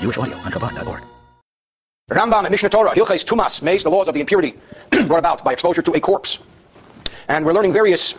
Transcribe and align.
Jewish 0.00 0.18
audio 0.18 0.36
on 0.38 0.50
Kabbalah.org. 0.50 1.02
Rambam 2.10 2.40
and 2.40 2.50
Mishnah 2.50 2.68
Torah, 2.68 2.90
Hilchais 2.90 3.24
Tumas, 3.24 3.62
Meis, 3.62 3.82
the 3.82 3.90
laws 3.90 4.08
of 4.08 4.14
the 4.14 4.20
impurity 4.20 4.54
brought 5.06 5.18
about 5.18 5.42
by 5.42 5.52
exposure 5.52 5.80
to 5.82 5.92
a 5.92 6.00
corpse. 6.00 6.38
And 7.28 7.46
we're 7.46 7.54
learning 7.54 7.72
various 7.72 8.14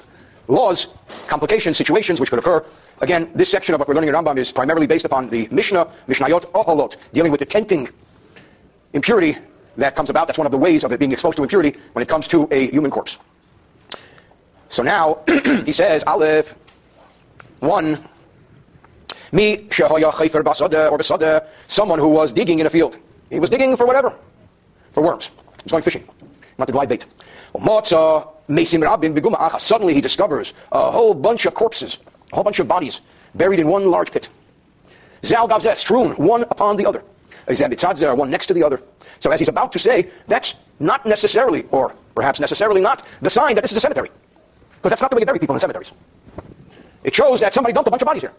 laws, 0.48 0.88
complications, 1.28 1.78
situations 1.78 2.20
which 2.20 2.30
could 2.30 2.40
occur. 2.40 2.66
Again, 3.02 3.30
this 3.36 3.50
section 3.50 3.76
of 3.76 3.80
what 3.80 3.88
we're 3.88 3.94
learning 3.94 4.10
in 4.10 4.16
Rambam 4.16 4.38
is 4.38 4.52
primarily 4.52 4.88
based 4.88 5.06
upon 5.06 5.30
the 5.30 5.48
Mishnah, 5.52 5.88
Mishnayot 6.08 6.52
Oholot, 6.54 6.96
dealing 7.14 7.32
with 7.32 7.40
the 7.40 7.46
tenting 7.46 7.88
impurity 8.94 9.38
that 9.78 9.96
comes 9.96 10.10
about. 10.10 10.28
That's 10.28 10.40
one 10.40 10.48
of 10.48 10.52
the 10.52 10.58
ways 10.58 10.84
of 10.84 10.92
it 10.92 11.00
being 11.00 11.12
exposed 11.12 11.38
to 11.38 11.44
impurity 11.44 11.78
when 11.94 12.02
it 12.02 12.08
comes 12.08 12.28
to 12.30 12.48
a 12.52 12.72
human 12.72 12.90
corpse. 12.90 13.18
So 14.70 14.82
now, 14.82 15.20
he 15.66 15.72
says, 15.72 16.04
Aleph 16.06 16.56
1 17.60 18.04
me 19.36 19.58
shehaya 19.68 20.10
chayfer 20.14 20.42
basada 20.42 20.90
or 20.90 20.98
basada, 20.98 21.46
someone 21.68 22.00
who 22.00 22.08
was 22.08 22.32
digging 22.32 22.60
in 22.60 22.68
a 22.68 22.70
field. 22.70 22.98
He 23.30 23.38
was 23.38 23.50
digging 23.50 23.76
for 23.76 23.86
whatever, 23.86 24.14
for 24.94 25.04
worms. 25.04 25.26
He 25.26 25.64
was 25.66 25.72
going 25.74 25.84
fishing, 25.84 26.08
not 26.58 26.68
to 26.68 26.72
dry 26.72 26.86
bait. 26.86 27.06
Suddenly 29.58 29.94
he 29.94 30.00
discovers 30.00 30.54
a 30.72 30.90
whole 30.90 31.14
bunch 31.14 31.46
of 31.46 31.54
corpses, 31.54 31.98
a 32.32 32.36
whole 32.36 32.46
bunch 32.46 32.60
of 32.60 32.68
bodies 32.70 33.02
buried 33.34 33.60
in 33.60 33.68
one 33.68 33.92
large 33.92 34.10
pit. 34.10 34.30
Zalgabzeh, 35.22 35.76
strewn 35.76 36.12
one 36.12 36.44
upon 36.44 36.78
the 36.78 36.86
other. 36.86 37.04
Zambitzadzeh, 37.48 38.16
one 38.16 38.32
next 38.32 38.48
to 38.48 38.54
the 38.54 38.64
other. 38.64 38.80
So 39.20 39.32
as 39.32 39.40
he's 39.40 39.50
about 39.50 39.74
to 39.74 39.80
say, 39.80 40.10
that's 40.28 40.56
not 40.80 41.06
necessarily, 41.06 41.66
or 41.72 41.94
perhaps 42.16 42.40
necessarily 42.40 42.80
not, 42.80 43.06
the 43.22 43.30
sign 43.30 43.56
that 43.56 43.64
this 43.64 43.72
is 43.72 43.78
a 43.80 43.82
cemetery. 43.82 44.12
Because 44.78 44.92
that's 44.92 45.02
not 45.02 45.10
the 45.10 45.18
way 45.18 45.24
you 45.24 45.26
bury 45.26 45.40
people 45.40 45.56
in 45.56 45.60
cemeteries. 45.60 45.92
It 47.04 47.14
shows 47.14 47.42
that 47.42 47.54
somebody 47.54 47.74
dumped 47.74 47.90
a 47.90 47.92
bunch 47.92 48.02
of 48.02 48.06
bodies 48.06 48.22
here. 48.22 48.34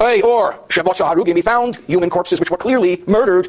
Or 0.00 0.54
Shemotza 0.68 1.12
Harugim, 1.12 1.34
he 1.34 1.42
found 1.42 1.76
human 1.86 2.08
corpses 2.08 2.38
which 2.38 2.50
were 2.50 2.56
clearly 2.56 3.02
murdered. 3.06 3.48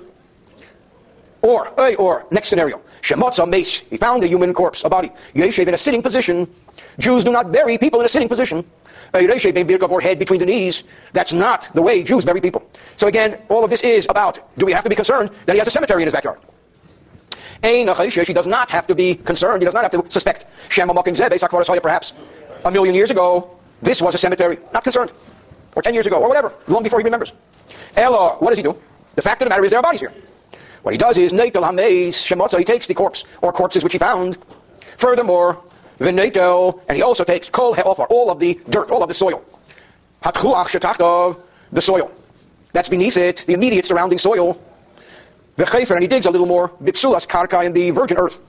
Or, 1.41 1.69
or, 1.95 2.25
next 2.31 2.49
scenario. 2.49 2.81
Shemotza 3.01 3.47
Mace, 3.47 3.79
he 3.79 3.97
found 3.97 4.23
a 4.23 4.27
human 4.27 4.53
corpse, 4.53 4.83
a 4.83 4.89
body. 4.89 5.11
Yeshev 5.35 5.67
in 5.67 5.73
a 5.73 5.77
sitting 5.77 6.01
position. 6.01 6.51
Jews 6.97 7.23
do 7.23 7.31
not 7.31 7.51
bury 7.51 7.77
people 7.77 7.99
in 7.99 8.05
a 8.05 8.09
sitting 8.09 8.27
position. 8.27 8.65
Yeshev 9.13 9.53
ben 9.53 9.67
Birkov, 9.67 9.89
or 9.89 10.01
head 10.01 10.19
between 10.19 10.39
the 10.39 10.45
knees. 10.45 10.83
That's 11.13 11.31
not 11.31 11.69
the 11.73 11.81
way 11.81 12.03
Jews 12.03 12.25
bury 12.25 12.41
people. 12.41 12.67
So 12.97 13.07
again, 13.07 13.41
all 13.47 13.63
of 13.63 13.69
this 13.69 13.81
is 13.81 14.07
about, 14.09 14.39
do 14.57 14.65
we 14.65 14.73
have 14.73 14.83
to 14.83 14.89
be 14.89 14.95
concerned 14.95 15.29
that 15.45 15.53
he 15.53 15.59
has 15.59 15.67
a 15.67 15.71
cemetery 15.71 16.01
in 16.01 16.07
his 16.07 16.13
backyard? 16.13 16.39
He 17.63 17.83
does 18.33 18.47
not 18.47 18.71
have 18.71 18.87
to 18.87 18.95
be 18.95 19.15
concerned, 19.15 19.61
he 19.61 19.65
does 19.65 19.73
not 19.73 19.83
have 19.83 19.91
to 19.91 20.11
suspect. 20.11 20.45
Perhaps 20.69 22.13
a 22.65 22.71
million 22.71 22.95
years 22.95 23.11
ago, 23.11 23.57
this 23.81 24.01
was 24.01 24.15
a 24.15 24.17
cemetery. 24.17 24.59
Not 24.73 24.83
concerned 24.83 25.11
or 25.79 25.81
10 25.81 25.93
years 25.93 26.05
ago, 26.05 26.17
or 26.21 26.27
whatever, 26.27 26.53
long 26.67 26.83
before 26.83 26.99
he 26.99 27.05
remembers. 27.05 27.31
Ella, 27.95 28.35
what 28.39 28.49
does 28.49 28.57
he 28.57 28.63
do? 28.63 28.77
The 29.15 29.21
fact 29.21 29.41
of 29.41 29.45
the 29.45 29.49
matter 29.49 29.63
is 29.63 29.71
there 29.71 29.79
are 29.79 29.83
bodies 29.83 30.01
here. 30.01 30.13
What 30.83 30.93
he 30.93 30.97
does 30.97 31.17
is, 31.17 31.31
Neitel 31.31 31.63
HaMeis 31.63 32.09
Shemotza, 32.09 32.59
he 32.59 32.65
takes 32.65 32.85
the 32.85 32.93
corpse, 32.93 33.23
or 33.41 33.53
corpses 33.53 33.83
which 33.83 33.93
he 33.93 33.99
found. 33.99 34.37
Furthermore, 34.97 35.63
V'Neitel, 35.99 36.81
and 36.87 36.97
he 36.97 37.01
also 37.01 37.23
takes 37.23 37.49
Kol 37.49 37.73
He'ofar, 37.73 38.07
all 38.07 38.29
of 38.29 38.39
the 38.39 38.59
dirt, 38.69 38.91
all 38.91 39.01
of 39.01 39.07
the 39.07 39.13
soil. 39.13 39.43
Hatchuach 40.23 40.67
Shetachtov, 40.67 41.41
the 41.71 41.81
soil. 41.81 42.11
That's 42.73 42.89
beneath 42.89 43.15
it, 43.15 43.45
the 43.47 43.53
immediate 43.53 43.85
surrounding 43.85 44.17
soil. 44.19 44.61
V'Chefer, 45.57 45.91
and 45.91 46.01
he 46.01 46.07
digs 46.07 46.25
a 46.25 46.31
little 46.31 46.47
more, 46.47 46.69
Bipsulas 46.69 47.25
Karka, 47.27 47.65
in 47.65 47.71
the 47.73 47.91
virgin 47.91 48.17
earth. 48.17 48.39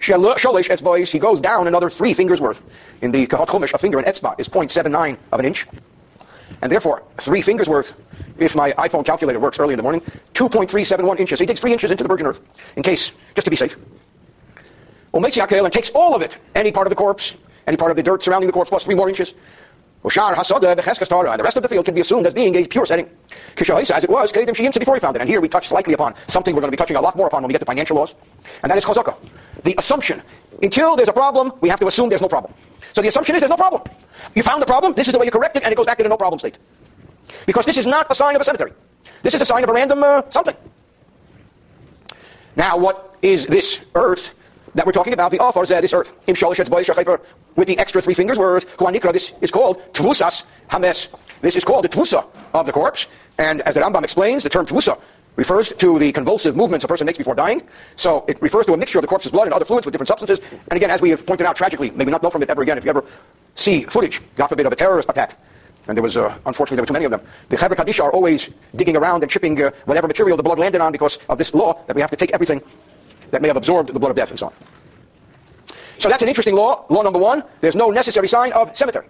Sholish 0.00 0.68
Etzbois, 0.68 1.10
he 1.10 1.18
goes 1.18 1.40
down 1.40 1.66
another 1.66 1.88
three 1.88 2.12
fingers 2.12 2.40
worth. 2.40 2.62
In 3.00 3.10
the 3.10 3.26
Kehot 3.26 3.46
Chumash, 3.46 3.72
a 3.72 3.78
finger 3.78 3.98
in 3.98 4.04
Etzba 4.04 4.38
is 4.38 4.48
0.79 4.48 5.16
of 5.32 5.40
an 5.40 5.46
inch. 5.46 5.66
And 6.64 6.72
therefore, 6.72 7.02
three 7.18 7.42
fingers 7.42 7.68
worth, 7.68 8.00
if 8.38 8.56
my 8.56 8.72
iPhone 8.72 9.04
calculator 9.04 9.38
works 9.38 9.58
early 9.58 9.74
in 9.74 9.76
the 9.76 9.82
morning, 9.82 10.00
2.371 10.32 11.20
inches. 11.20 11.38
he 11.38 11.44
digs 11.44 11.60
three 11.60 11.74
inches 11.74 11.90
into 11.90 12.02
the 12.02 12.08
virgin 12.08 12.26
earth, 12.26 12.40
in 12.76 12.82
case, 12.82 13.12
just 13.34 13.44
to 13.44 13.50
be 13.50 13.56
safe. 13.56 13.76
And 15.12 15.72
takes 15.72 15.90
all 15.90 16.14
of 16.14 16.22
it, 16.22 16.38
any 16.54 16.72
part 16.72 16.86
of 16.86 16.90
the 16.90 16.96
corpse, 16.96 17.36
any 17.66 17.76
part 17.76 17.90
of 17.90 17.98
the 17.98 18.02
dirt 18.02 18.22
surrounding 18.22 18.46
the 18.46 18.52
corpse, 18.52 18.70
plus 18.70 18.84
three 18.84 18.94
more 18.94 19.10
inches. 19.10 19.34
Ushar 20.04 20.34
Hasoda 20.34 20.74
Becheskastara, 20.74 21.30
and 21.30 21.38
the 21.38 21.44
rest 21.44 21.58
of 21.58 21.62
the 21.62 21.68
field 21.68 21.84
can 21.84 21.94
be 21.94 22.00
assumed 22.00 22.26
as 22.26 22.32
being 22.32 22.54
a 22.56 22.66
pure 22.66 22.86
setting. 22.86 23.10
Kishai, 23.56 23.90
as 23.90 24.02
it 24.02 24.08
was, 24.08 24.32
before 24.32 24.94
he 24.94 25.00
found 25.00 25.16
it. 25.16 25.20
And 25.20 25.28
here 25.28 25.42
we 25.42 25.48
touch 25.48 25.68
slightly 25.68 25.92
upon 25.92 26.14
something 26.28 26.54
we're 26.54 26.62
going 26.62 26.70
to 26.70 26.76
be 26.76 26.78
touching 26.78 26.96
a 26.96 27.00
lot 27.00 27.14
more 27.14 27.26
upon 27.26 27.42
when 27.42 27.48
we 27.48 27.52
get 27.52 27.60
to 27.60 27.66
financial 27.66 27.96
laws. 27.96 28.14
And 28.62 28.70
that 28.70 28.78
is 28.78 28.86
chazaka. 28.86 29.16
The 29.64 29.74
assumption. 29.76 30.22
Until 30.62 30.96
there's 30.96 31.08
a 31.08 31.12
problem, 31.12 31.52
we 31.60 31.68
have 31.68 31.80
to 31.80 31.86
assume 31.86 32.08
there's 32.08 32.22
no 32.22 32.28
problem. 32.28 32.54
So 32.94 33.02
the 33.02 33.08
assumption 33.08 33.34
is 33.34 33.40
there's 33.40 33.50
no 33.50 33.56
problem. 33.56 33.82
You 34.34 34.42
found 34.42 34.62
the 34.62 34.66
problem, 34.66 34.94
this 34.94 35.08
is 35.08 35.12
the 35.12 35.18
way 35.18 35.26
you 35.26 35.32
correct 35.32 35.56
it, 35.56 35.64
and 35.64 35.72
it 35.72 35.76
goes 35.76 35.86
back 35.86 35.98
to 35.98 36.04
the 36.04 36.08
no 36.08 36.16
problem 36.16 36.38
state. 36.38 36.58
Because 37.44 37.66
this 37.66 37.76
is 37.76 37.86
not 37.86 38.06
a 38.08 38.14
sign 38.14 38.34
of 38.36 38.40
a 38.40 38.44
cemetery. 38.44 38.72
This 39.22 39.34
is 39.34 39.42
a 39.42 39.46
sign 39.46 39.64
of 39.64 39.70
a 39.70 39.72
random 39.72 40.02
uh, 40.02 40.22
something. 40.30 40.56
Now, 42.56 42.78
what 42.78 43.16
is 43.20 43.46
this 43.46 43.80
earth 43.96 44.34
that 44.76 44.86
we're 44.86 44.92
talking 44.92 45.12
about? 45.12 45.32
The 45.32 45.40
offer 45.40 45.66
this 45.66 45.92
earth. 45.92 46.12
With 46.26 47.68
the 47.68 47.78
extra 47.78 48.00
three 48.00 48.14
fingers 48.14 48.38
worth, 48.38 48.76
this 48.78 49.32
is 49.40 49.50
called 49.50 49.82
tvusas 49.92 50.44
hames. 50.68 51.08
This 51.40 51.56
is 51.56 51.64
called 51.64 51.84
the 51.84 51.88
tvusa 51.88 52.26
of 52.54 52.66
the 52.66 52.72
corpse. 52.72 53.06
And 53.38 53.60
as 53.62 53.74
the 53.74 53.80
Rambam 53.80 54.04
explains, 54.04 54.44
the 54.44 54.48
term 54.48 54.66
tvusa 54.66 55.00
refers 55.36 55.72
to 55.72 55.98
the 55.98 56.12
convulsive 56.12 56.56
movements 56.56 56.84
a 56.84 56.88
person 56.88 57.06
makes 57.06 57.18
before 57.18 57.34
dying. 57.34 57.62
So 57.96 58.24
it 58.28 58.40
refers 58.40 58.66
to 58.66 58.72
a 58.72 58.76
mixture 58.76 58.98
of 58.98 59.02
the 59.02 59.08
corpse's 59.08 59.32
blood 59.32 59.44
and 59.44 59.54
other 59.54 59.64
fluids 59.64 59.86
with 59.86 59.92
different 59.92 60.08
substances. 60.08 60.40
And 60.68 60.76
again, 60.76 60.90
as 60.90 61.00
we 61.00 61.10
have 61.10 61.26
pointed 61.26 61.46
out 61.46 61.56
tragically, 61.56 61.90
maybe 61.90 62.10
not 62.10 62.22
know 62.22 62.30
from 62.30 62.42
it 62.42 62.50
ever 62.50 62.62
again, 62.62 62.78
if 62.78 62.84
you 62.84 62.90
ever 62.90 63.04
see 63.54 63.84
footage, 63.84 64.20
God 64.36 64.48
forbid, 64.48 64.66
of 64.66 64.72
a 64.72 64.76
terrorist 64.76 65.08
attack, 65.08 65.38
and 65.86 65.96
there 65.96 66.02
was, 66.02 66.16
uh, 66.16 66.36
unfortunately, 66.46 66.76
there 66.76 66.82
were 66.82 66.86
too 66.86 66.92
many 66.92 67.04
of 67.04 67.10
them. 67.10 67.20
The 67.50 67.56
Chevra 67.56 67.76
Kadisha 67.76 68.04
are 68.04 68.12
always 68.12 68.48
digging 68.74 68.96
around 68.96 69.22
and 69.22 69.30
chipping 69.30 69.62
uh, 69.62 69.70
whatever 69.84 70.06
material 70.06 70.36
the 70.36 70.42
blood 70.42 70.58
landed 70.58 70.80
on 70.80 70.92
because 70.92 71.18
of 71.28 71.36
this 71.36 71.52
law 71.52 71.82
that 71.86 71.94
we 71.94 72.00
have 72.00 72.10
to 72.10 72.16
take 72.16 72.32
everything 72.32 72.62
that 73.30 73.42
may 73.42 73.48
have 73.48 73.56
absorbed 73.56 73.92
the 73.92 73.98
blood 73.98 74.10
of 74.10 74.16
death 74.16 74.30
and 74.30 74.38
so 74.38 74.46
on. 74.46 74.52
So 75.98 76.08
that's 76.08 76.22
an 76.22 76.28
interesting 76.28 76.54
law. 76.54 76.86
Law 76.88 77.02
number 77.02 77.18
one, 77.18 77.44
there's 77.60 77.76
no 77.76 77.90
necessary 77.90 78.28
sign 78.28 78.52
of 78.52 78.76
cemetery. 78.76 79.06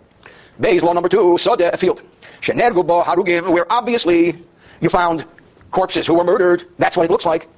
Bayes 0.61 0.83
law 0.83 0.93
number 0.93 1.09
two, 1.09 1.37
Sodeh, 1.39 1.73
a 1.73 1.77
field. 1.77 2.03
Harugim, 2.41 3.51
where 3.51 3.71
obviously 3.73 4.37
you 4.81 4.89
found 4.89 5.25
corpses 5.75 6.07
who 6.07 6.15
were 6.15 6.25
murdered. 6.25 6.65
That's 6.79 6.97
what 6.97 7.05
it 7.05 7.11
looks 7.11 7.27
like. 7.27 7.49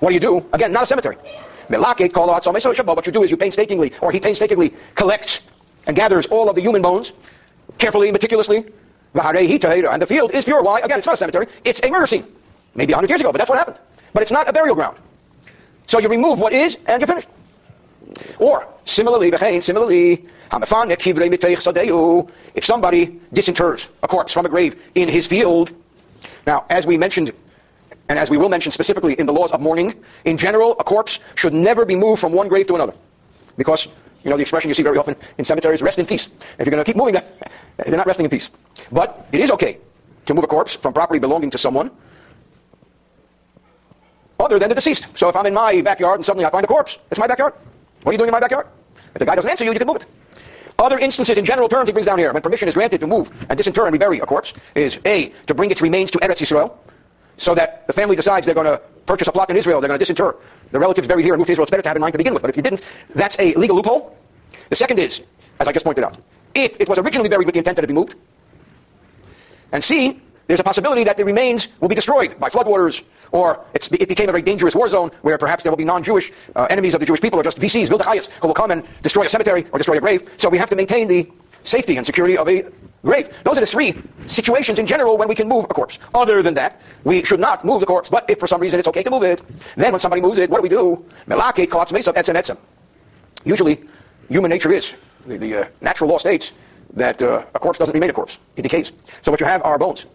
What 0.00 0.08
do 0.10 0.14
you 0.14 0.20
do? 0.20 0.46
Again, 0.52 0.72
not 0.72 0.84
a 0.84 0.86
cemetery. 0.86 1.16
What 1.68 2.00
you 3.06 3.12
do 3.12 3.22
is 3.24 3.30
you 3.30 3.36
painstakingly, 3.36 3.92
or 4.00 4.10
he 4.10 4.20
painstakingly 4.20 4.72
collects 4.94 5.40
and 5.86 5.94
gathers 5.94 6.26
all 6.26 6.48
of 6.48 6.54
the 6.54 6.62
human 6.62 6.80
bones, 6.80 7.12
carefully, 7.76 8.10
meticulously. 8.10 8.64
And 9.14 10.02
the 10.02 10.06
field 10.06 10.30
is 10.32 10.44
pure. 10.44 10.62
Why? 10.62 10.80
Again, 10.80 10.98
it's 10.98 11.06
not 11.06 11.14
a 11.14 11.18
cemetery. 11.18 11.46
It's 11.64 11.80
a 11.82 11.90
murder 11.90 12.06
scene. 12.06 12.26
Maybe 12.74 12.92
100 12.92 13.10
years 13.10 13.20
ago, 13.20 13.32
but 13.32 13.38
that's 13.38 13.50
what 13.50 13.58
happened. 13.58 13.78
But 14.14 14.22
it's 14.22 14.30
not 14.30 14.48
a 14.48 14.52
burial 14.52 14.74
ground. 14.74 14.96
So 15.86 15.98
you 15.98 16.08
remove 16.08 16.38
what 16.40 16.52
is, 16.52 16.78
and 16.86 17.00
you're 17.00 17.08
finished. 17.08 17.28
Or, 18.38 18.68
similarly, 18.84 19.32
similarly, 19.60 20.26
if 20.52 20.68
somebody 22.64 23.20
disinters 23.34 23.88
a 24.02 24.08
corpse 24.08 24.32
from 24.32 24.46
a 24.46 24.48
grave 24.48 24.90
in 24.94 25.08
his 25.08 25.26
field, 25.26 25.72
now, 26.46 26.64
as 26.70 26.86
we 26.86 26.96
mentioned, 26.96 27.32
and 28.08 28.18
as 28.18 28.30
we 28.30 28.38
will 28.38 28.48
mention 28.48 28.72
specifically 28.72 29.14
in 29.14 29.26
the 29.26 29.32
laws 29.32 29.52
of 29.52 29.60
mourning, 29.60 29.94
in 30.24 30.38
general, 30.38 30.72
a 30.78 30.84
corpse 30.84 31.20
should 31.34 31.52
never 31.52 31.84
be 31.84 31.94
moved 31.94 32.20
from 32.20 32.32
one 32.32 32.48
grave 32.48 32.66
to 32.68 32.74
another. 32.74 32.94
Because, 33.56 33.86
you 34.24 34.30
know, 34.30 34.36
the 34.36 34.42
expression 34.42 34.68
you 34.68 34.74
see 34.74 34.82
very 34.82 34.96
often 34.96 35.14
in 35.36 35.44
cemeteries, 35.44 35.82
rest 35.82 35.98
in 35.98 36.06
peace. 36.06 36.28
If 36.58 36.66
you're 36.66 36.70
going 36.70 36.84
to 36.84 36.84
keep 36.84 36.96
moving, 36.96 37.14
them, 37.14 37.24
they're 37.76 37.96
not 37.96 38.06
resting 38.06 38.24
in 38.24 38.30
peace. 38.30 38.50
But 38.90 39.28
it 39.32 39.40
is 39.40 39.50
okay 39.52 39.78
to 40.26 40.34
move 40.34 40.44
a 40.44 40.46
corpse 40.46 40.74
from 40.74 40.92
property 40.92 41.18
belonging 41.18 41.50
to 41.50 41.58
someone 41.58 41.90
other 44.40 44.58
than 44.58 44.68
the 44.68 44.74
deceased. 44.74 45.18
So 45.18 45.28
if 45.28 45.36
I'm 45.36 45.46
in 45.46 45.54
my 45.54 45.82
backyard 45.82 46.16
and 46.18 46.24
suddenly 46.24 46.46
I 46.46 46.50
find 46.50 46.64
a 46.64 46.68
corpse, 46.68 46.98
it's 47.10 47.20
my 47.20 47.26
backyard. 47.26 47.54
What 48.02 48.10
are 48.10 48.12
you 48.12 48.18
doing 48.18 48.28
in 48.28 48.32
my 48.32 48.40
backyard? 48.40 48.66
If 49.12 49.18
the 49.18 49.26
guy 49.26 49.34
doesn't 49.34 49.50
answer 49.50 49.64
you, 49.64 49.72
you 49.72 49.78
can 49.78 49.88
move 49.88 49.96
it. 49.96 50.06
Other 50.78 50.98
instances, 50.98 51.36
in 51.36 51.44
general 51.44 51.68
terms, 51.68 51.88
he 51.88 51.92
brings 51.92 52.06
down 52.06 52.18
here, 52.18 52.32
when 52.32 52.40
permission 52.40 52.68
is 52.68 52.74
granted 52.74 53.00
to 53.00 53.06
move 53.06 53.30
and 53.48 53.56
disinter 53.56 53.84
and 53.84 53.92
rebury 53.92 54.20
a 54.20 54.26
corpse, 54.26 54.54
is 54.76 55.00
A, 55.04 55.30
to 55.48 55.54
bring 55.54 55.72
its 55.72 55.82
remains 55.82 56.12
to 56.12 56.18
Eretz 56.18 56.40
Yisrael, 56.40 56.72
so 57.38 57.54
that 57.54 57.86
the 57.86 57.92
family 57.92 58.14
decides 58.14 58.44
they're 58.44 58.54
going 58.54 58.66
to 58.66 58.78
purchase 59.06 59.26
a 59.28 59.32
plot 59.32 59.48
in 59.48 59.56
Israel, 59.56 59.80
they're 59.80 59.88
going 59.88 59.98
to 59.98 60.04
disinter 60.04 60.36
the 60.70 60.78
relatives 60.78 61.08
buried 61.08 61.24
here 61.24 61.32
and 61.32 61.40
move 61.40 61.46
to 61.46 61.52
Israel. 61.52 61.64
It's 61.64 61.70
better 61.70 61.82
to 61.82 61.88
have 61.88 61.96
in 61.96 62.02
mind 62.02 62.12
to 62.12 62.18
begin 62.18 62.34
with. 62.34 62.42
But 62.42 62.50
if 62.50 62.56
you 62.56 62.62
didn't, 62.62 62.82
that's 63.14 63.38
a 63.38 63.54
legal 63.54 63.76
loophole. 63.76 64.16
The 64.68 64.76
second 64.76 64.98
is, 64.98 65.22
as 65.58 65.66
I 65.66 65.72
just 65.72 65.84
pointed 65.84 66.04
out, 66.04 66.18
if 66.54 66.78
it 66.78 66.88
was 66.88 66.98
originally 66.98 67.28
buried 67.28 67.46
with 67.46 67.54
the 67.54 67.58
intent 67.58 67.76
that 67.76 67.84
it 67.84 67.88
be 67.88 67.94
moved, 67.94 68.16
and 69.72 69.82
C, 69.82 70.20
there's 70.46 70.60
a 70.60 70.64
possibility 70.64 71.04
that 71.04 71.16
the 71.16 71.24
remains 71.24 71.68
will 71.78 71.88
be 71.88 71.94
destroyed 71.94 72.38
by 72.40 72.48
floodwaters, 72.48 73.04
or 73.32 73.64
it 73.74 74.08
became 74.08 74.28
a 74.28 74.32
very 74.32 74.42
dangerous 74.42 74.74
war 74.74 74.88
zone 74.88 75.10
where 75.20 75.36
perhaps 75.36 75.62
there 75.62 75.70
will 75.70 75.76
be 75.76 75.84
non-Jewish 75.84 76.32
uh, 76.56 76.66
enemies 76.70 76.94
of 76.94 77.00
the 77.00 77.06
Jewish 77.06 77.20
people, 77.20 77.38
or 77.38 77.42
just 77.42 77.60
VCs, 77.60 77.88
Vildachayas, 77.88 78.28
who 78.40 78.48
will 78.48 78.54
come 78.54 78.70
and 78.70 78.82
destroy 79.02 79.24
a 79.24 79.28
cemetery 79.28 79.66
or 79.72 79.78
destroy 79.78 79.98
a 79.98 80.00
grave. 80.00 80.30
So 80.38 80.48
we 80.48 80.56
have 80.56 80.70
to 80.70 80.76
maintain 80.76 81.06
the 81.06 81.30
safety 81.64 81.98
and 81.98 82.06
security 82.06 82.38
of 82.38 82.48
a 82.48 82.64
grave. 83.02 83.34
Those 83.44 83.58
are 83.58 83.60
the 83.60 83.66
three 83.66 83.94
situations 84.26 84.78
in 84.78 84.86
general 84.86 85.16
when 85.16 85.28
we 85.28 85.34
can 85.34 85.48
move 85.48 85.64
a 85.64 85.74
corpse. 85.74 85.98
Other 86.14 86.42
than 86.42 86.54
that, 86.54 86.80
we 87.04 87.24
should 87.24 87.40
not 87.40 87.64
move 87.64 87.80
the 87.80 87.86
corpse. 87.86 88.10
But 88.10 88.28
if 88.28 88.38
for 88.38 88.46
some 88.46 88.60
reason 88.60 88.78
it's 88.78 88.88
okay 88.88 89.02
to 89.02 89.10
move 89.10 89.22
it, 89.22 89.40
then 89.76 89.92
when 89.92 90.00
somebody 90.00 90.22
moves 90.22 90.38
it, 90.38 90.50
what 90.50 90.58
do 90.58 90.62
we 90.62 90.68
do? 90.68 91.04
Melake 91.26 91.70
kots 91.70 91.92
mesup 91.92 92.14
etsen 92.14 92.34
etsa. 92.34 92.56
Usually, 93.44 93.80
human 94.28 94.50
nature 94.50 94.72
is, 94.72 94.94
the, 95.26 95.38
the 95.38 95.62
uh, 95.62 95.68
natural 95.80 96.10
law 96.10 96.18
states 96.18 96.52
that 96.94 97.20
uh, 97.22 97.44
a 97.54 97.58
corpse 97.58 97.78
doesn't 97.78 97.94
remain 97.94 98.10
a 98.10 98.12
corpse. 98.12 98.38
It 98.56 98.62
decays. 98.62 98.92
So 99.22 99.30
what 99.30 99.40
you 99.40 99.46
have 99.46 99.62
are 99.62 99.78
bones. 99.78 100.06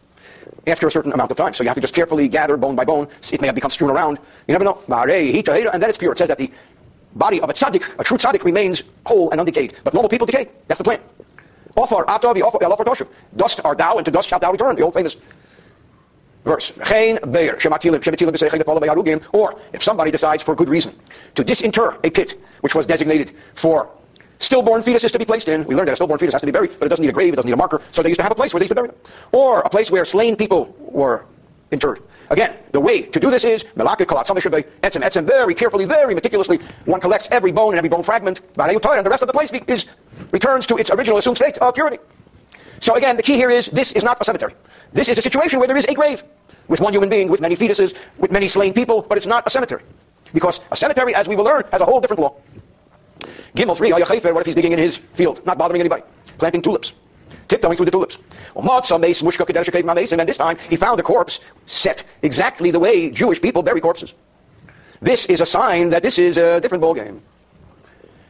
after 0.68 0.88
a 0.88 0.92
certain 0.92 1.12
amount 1.12 1.32
of 1.32 1.38
time. 1.38 1.54
So 1.54 1.64
you 1.64 1.70
have 1.70 1.76
to 1.76 1.82
just 1.82 1.94
carefully 1.94 2.28
gather 2.28 2.58
bone 2.58 2.76
by 2.76 2.86
bone. 2.86 3.08
It 3.32 3.42
may 3.42 3.48
have 3.48 3.56
become 3.56 3.72
strewn 3.72 3.90
around. 3.90 4.20
You 4.48 4.54
never 4.54 4.64
know. 4.64 4.80
And 4.88 5.84
then 5.84 5.90
it's 5.90 5.98
pure. 5.98 6.14
It 6.14 6.18
says 6.18 6.30
that 6.30 6.38
the 6.38 6.52
body 7.16 7.42
of 7.42 7.50
a 7.50 7.54
tzaddik, 7.54 8.00
a 8.00 8.04
true 8.04 8.18
tzaddik, 8.18 8.44
remains 8.44 8.84
whole 9.06 9.30
and 9.32 9.40
undecayed. 9.40 9.74
But 9.84 9.94
normal 9.94 10.10
people 10.10 10.26
decay. 10.26 10.50
That's 10.68 10.80
the 10.80 10.84
plan. 10.84 11.00
Offer, 11.76 12.04
atavi, 12.06 12.42
offer, 12.42 13.08
Dust 13.36 13.62
are 13.64 13.76
thou, 13.76 13.98
and 13.98 14.06
to 14.06 14.12
dust 14.12 14.30
shalt 14.30 14.42
thou 14.42 14.52
return. 14.52 14.76
The 14.76 14.84
old 14.84 14.94
famous 14.94 15.18
verse. 16.44 16.72
Or 19.34 19.60
if 19.74 19.84
somebody 19.84 20.12
decides 20.12 20.44
for 20.44 20.56
good 20.56 20.70
reason 20.70 20.96
to 21.36 21.44
disinter 21.44 21.98
a 22.04 22.10
pit 22.10 22.40
which 22.62 22.76
was 22.76 22.86
designated 22.86 23.32
for 23.56 23.90
stillborn 24.40 24.84
fetuses 24.84 25.12
to 25.12 25.20
be 25.20 25.26
placed 25.26 25.48
in. 25.48 25.64
We 25.66 25.76
learned 25.76 25.88
that 25.88 25.94
a 25.94 25.96
stillborn 25.96 26.20
fetus 26.20 26.34
has 26.34 26.42
to 26.42 26.46
be 26.46 26.52
buried, 26.52 26.72
but 26.78 26.86
it 26.86 26.90
doesn't 26.90 27.04
need 27.04 27.10
a 27.10 27.14
grave, 27.14 27.34
it 27.34 27.38
doesn't 27.38 27.48
need 27.48 27.54
a 27.54 27.58
marker. 27.58 27.82
So 27.92 28.04
they 28.04 28.10
used 28.10 28.20
to 28.20 28.24
have 28.24 28.32
a 28.32 28.36
place 28.36 28.54
where 28.54 28.60
they 28.60 28.66
used 28.66 28.72
to 28.72 28.76
bury 28.76 28.90
them. 28.90 28.98
Or 29.32 29.62
a 29.62 29.70
place 29.70 29.90
where 29.90 30.04
slain 30.06 30.36
people 30.36 30.76
were 30.80 31.26
interred. 31.72 32.02
Again, 32.30 32.58
the 32.72 32.80
way 32.80 33.04
to 33.04 33.20
do 33.20 33.30
this 33.30 33.44
is 33.44 33.64
melakriculat, 33.76 34.26
something 34.26 34.42
should 34.42 34.52
be 34.52 34.64
etz 34.82 35.16
and 35.16 35.28
very 35.28 35.54
carefully, 35.54 35.86
very 35.86 36.16
meticulously. 36.16 36.60
One 36.86 37.00
collects 37.00 37.28
every 37.32 37.52
bone 37.52 37.74
and 37.74 37.78
every 37.78 37.90
bone 37.90 38.04
fragment, 38.04 38.42
and 38.58 39.06
the 39.06 39.10
rest 39.10 39.22
of 39.22 39.28
the 39.28 39.34
place 39.34 39.52
is 39.68 39.86
returns 40.32 40.66
to 40.68 40.78
its 40.78 40.92
original 40.92 41.18
assumed 41.18 41.38
state 41.38 41.58
of 41.58 41.74
purity. 41.74 42.00
So 42.80 42.96
again, 42.96 43.16
the 43.16 43.24
key 43.24 43.36
here 43.36 43.50
is 43.50 43.68
this 43.68 43.94
is 43.94 44.04
not 44.04 44.20
a 44.20 44.24
cemetery. 44.24 44.54
This 44.92 45.08
is 45.08 45.18
a 45.18 45.22
situation 45.22 45.60
where 45.60 45.68
there 45.68 45.78
is 45.78 45.86
a 45.86 45.94
grave 45.94 46.24
with 46.68 46.82
one 46.82 46.94
human 46.94 47.10
being, 47.10 47.30
with 47.30 47.42
many 47.42 47.56
fetuses, 47.56 47.96
with 48.18 48.32
many 48.32 48.48
slain 48.48 48.74
people, 48.74 49.02
but 49.02 49.18
it's 49.18 49.28
not 49.28 49.46
a 49.46 49.50
cemetery. 49.50 49.84
Because 50.34 50.60
a 50.72 50.76
cemetery, 50.76 51.14
as 51.16 51.28
we 51.28 51.36
will 51.36 51.46
learn, 51.46 51.64
has 51.72 51.82
a 51.82 51.86
whole 51.86 52.02
different 52.02 52.22
law. 52.22 52.36
Gimel 53.56 53.78
3, 53.78 53.92
what 53.94 54.02
if 54.42 54.46
he's 54.46 54.56
digging 54.56 54.72
in 54.72 54.80
his 54.80 54.98
field, 54.98 55.46
not 55.46 55.58
bothering 55.58 55.80
anybody, 55.80 56.04
planting 56.40 56.62
tulips, 56.62 56.94
tiptoeing 57.48 57.76
through 57.76 57.86
the 57.86 57.92
tulips. 57.92 58.18
And 58.56 60.28
this 60.28 60.38
time 60.38 60.58
he 60.70 60.76
found 60.76 61.00
a 61.00 61.04
corpse 61.04 61.40
set 61.66 62.04
exactly 62.22 62.72
the 62.72 62.80
way 62.80 63.12
Jewish 63.12 63.42
people 63.42 63.62
bury 63.64 63.80
corpses. 63.80 64.14
This 65.02 65.26
is 65.28 65.42
a 65.42 65.46
sign 65.46 65.90
that 65.90 66.02
this 66.02 66.18
is 66.18 66.38
a 66.38 66.60
different 66.60 66.84
ballgame. 66.84 67.20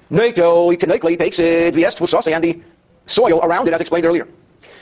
NATO, 0.10 0.70
he 0.70 0.78
takes 0.78 1.40
it, 1.40 1.74
the 1.74 2.34
and 2.34 2.44
the 2.44 2.62
soil 3.06 3.40
around 3.42 3.68
it, 3.68 3.74
as 3.74 3.82
explained 3.82 4.06
earlier. 4.06 4.28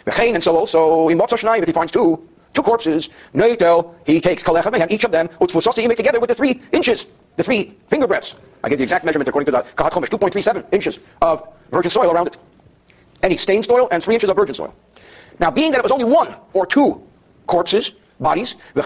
And 0.06 0.44
so 0.44 0.56
also, 0.56 1.10
in 1.10 1.20
if 1.20 1.66
he 1.66 1.72
finds 1.72 1.92
two, 1.92 2.28
two 2.54 2.62
corpses, 2.62 3.10
Noitel, 3.34 3.94
he 4.06 4.20
takes 4.20 4.44
and 4.44 4.92
each 4.92 5.04
of 5.04 5.12
them, 5.12 5.28
utfusosi, 5.40 5.96
together 5.96 6.20
with 6.20 6.30
the 6.30 6.36
three 6.36 6.62
inches, 6.72 7.06
the 7.36 7.44
three 7.44 7.76
finger 7.88 8.08
breadths. 8.08 8.36
I 8.64 8.70
give 8.70 8.80
the 8.80 8.84
exact 8.84 9.06
measurement 9.06 9.28
according 9.28 9.46
to 9.48 9.52
the 9.52 9.62
Kehot 9.76 9.92
Chumash, 9.92 10.10
2.37 10.10 10.74
inches 10.74 11.00
of 11.22 11.48
virgin 11.72 11.90
soil 11.90 12.12
around 12.12 12.28
it. 12.28 12.38
Any 13.24 13.38
stained 13.38 13.66
soil 13.66 13.88
and 13.92 14.04
three 14.04 14.16
inches 14.16 14.30
of 14.30 14.36
virgin 14.36 14.56
soil. 14.56 14.74
Now, 15.40 15.52
being 15.52 15.72
that 15.72 15.78
it 15.80 15.84
was 15.84 15.92
only 15.92 16.06
one 16.06 16.36
or 16.54 16.66
two 16.66 17.02
corpses, 17.48 17.94
bodies, 18.20 18.56
the 18.76 18.84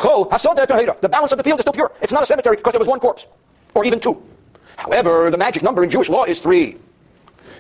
balance 1.12 1.32
of 1.32 1.38
the 1.38 1.44
field 1.44 1.60
is 1.60 1.64
still 1.64 1.74
pure. 1.74 1.92
It's 2.02 2.14
not 2.14 2.24
a 2.24 2.26
cemetery 2.26 2.56
because 2.56 2.72
there 2.72 2.80
was 2.80 2.88
one 2.88 3.00
corpse, 3.00 3.28
or 3.74 3.86
even 3.86 4.00
two. 4.00 4.22
However, 4.78 5.32
the 5.32 5.38
magic 5.38 5.64
number 5.64 5.84
in 5.84 5.90
Jewish 5.90 6.10
law 6.10 6.26
is 6.26 6.42
three. 6.42 6.78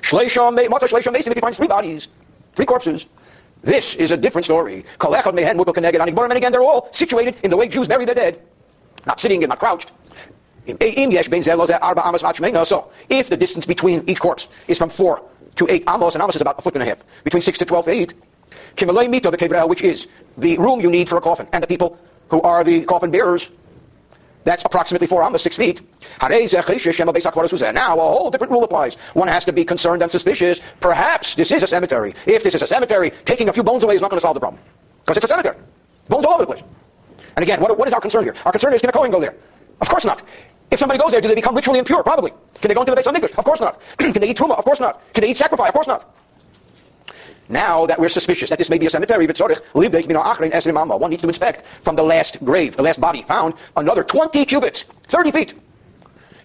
Shleisham, 0.01 0.55
Mason, 0.55 1.31
if 1.31 1.35
he 1.35 1.41
finds 1.41 1.57
three 1.57 1.67
bodies, 1.67 2.07
three 2.53 2.65
corpses, 2.65 3.07
this 3.63 3.95
is 3.95 4.11
a 4.11 4.17
different 4.17 4.45
story. 4.45 4.85
And 4.99 4.99
Borom, 4.99 6.25
and 6.25 6.33
again, 6.33 6.51
they're 6.51 6.61
all 6.61 6.87
situated 6.91 7.37
in 7.43 7.49
the 7.49 7.57
way 7.57 7.67
Jews 7.67 7.87
bury 7.87 8.05
their 8.05 8.13
dead. 8.13 8.41
Not 9.07 9.19
sitting 9.19 9.43
and 9.43 9.49
not 9.49 9.59
crouched. 9.59 9.91
So, 10.67 10.73
if 13.09 13.29
the 13.29 13.37
distance 13.37 13.65
between 13.65 14.03
each 14.07 14.19
corpse 14.19 14.47
is 14.67 14.77
from 14.77 14.89
four 14.89 15.23
to 15.55 15.67
eight 15.69 15.83
amos, 15.87 16.15
and 16.15 16.23
amos 16.23 16.35
is 16.35 16.41
about 16.41 16.57
a 16.59 16.61
foot 16.61 16.73
and 16.75 16.83
a 16.83 16.85
half, 16.85 17.03
between 17.23 17.41
six 17.41 17.57
to 17.59 17.65
twelve 17.65 17.85
feet, 17.85 18.13
kimalei 18.75 19.07
mito 19.07 19.67
which 19.67 19.83
is 19.83 20.07
the 20.37 20.57
room 20.57 20.81
you 20.81 20.89
need 20.89 21.07
for 21.07 21.17
a 21.17 21.21
coffin, 21.21 21.47
and 21.53 21.63
the 21.63 21.67
people 21.67 21.97
who 22.29 22.41
are 22.41 22.63
the 22.63 22.83
coffin 22.85 23.11
bearers, 23.11 23.49
that's 24.45 24.63
approximately 24.63 25.07
four 25.07 25.23
amos, 25.23 25.41
six 25.41 25.57
feet. 25.57 25.81
Now, 26.21 26.29
a 26.29 28.01
whole 28.01 28.29
different 28.29 28.51
rule 28.51 28.63
applies. 28.63 28.95
One 29.13 29.27
has 29.27 29.43
to 29.45 29.51
be 29.51 29.65
concerned 29.65 30.03
and 30.03 30.09
suspicious. 30.09 30.61
Perhaps 30.79 31.33
this 31.35 31.51
is 31.51 31.63
a 31.63 31.67
cemetery. 31.67 32.13
If 32.27 32.43
this 32.43 32.53
is 32.55 32.61
a 32.61 32.67
cemetery, 32.67 33.09
taking 33.25 33.49
a 33.49 33.53
few 33.53 33.63
bones 33.63 33.83
away 33.83 33.95
is 33.95 34.01
not 34.01 34.11
going 34.11 34.19
to 34.19 34.21
solve 34.21 34.35
the 34.35 34.39
problem. 34.39 34.61
Because 35.03 35.17
it's 35.17 35.25
a 35.25 35.29
cemetery. 35.29 35.57
Bones 36.07 36.25
all 36.25 36.35
over 36.35 36.45
the 36.45 36.53
place. 36.53 36.63
And 37.35 37.43
again, 37.43 37.59
what, 37.59 37.75
what 37.77 37.87
is 37.87 37.93
our 37.93 37.99
concern 37.99 38.23
here? 38.23 38.35
Our 38.45 38.51
concern 38.51 38.73
is 38.73 38.81
can 38.81 38.91
a 38.91 38.93
Kohen 38.93 39.11
go 39.11 39.19
there? 39.19 39.35
Of 39.81 39.89
course 39.89 40.05
not. 40.05 40.21
If 40.71 40.79
somebody 40.79 40.99
goes 40.99 41.11
there, 41.11 41.21
do 41.21 41.27
they 41.27 41.35
become 41.35 41.55
ritually 41.55 41.79
impure? 41.79 42.03
Probably. 42.03 42.31
Can 42.55 42.69
they 42.69 42.75
go 42.75 42.81
into 42.81 42.93
the 42.93 43.01
Beis 43.01 43.11
HaMikdash? 43.11 43.37
Of 43.37 43.45
course 43.45 43.59
not. 43.59 43.81
Can 43.97 44.13
they 44.13 44.29
eat 44.29 44.37
truma? 44.37 44.57
Of 44.57 44.65
course 44.65 44.79
not. 44.79 45.01
Can 45.13 45.23
they 45.23 45.31
eat 45.31 45.37
sacrifice? 45.37 45.69
Of 45.69 45.73
course 45.73 45.87
not. 45.87 46.15
Now 47.47 47.85
that 47.85 47.99
we're 47.99 48.09
suspicious 48.09 48.49
that 48.49 48.57
this 48.57 48.69
may 48.69 48.77
be 48.77 48.87
a 48.87 48.89
cemetery, 48.89 49.27
one 49.27 51.09
needs 51.09 51.21
to 51.21 51.27
inspect 51.27 51.65
from 51.81 51.95
the 51.95 52.03
last 52.03 52.43
grave, 52.43 52.75
the 52.75 52.83
last 52.83 52.99
body 52.99 53.21
found, 53.21 53.53
another 53.77 54.03
20 54.03 54.45
cubits, 54.45 54.85
30 55.07 55.31
feet. 55.31 55.53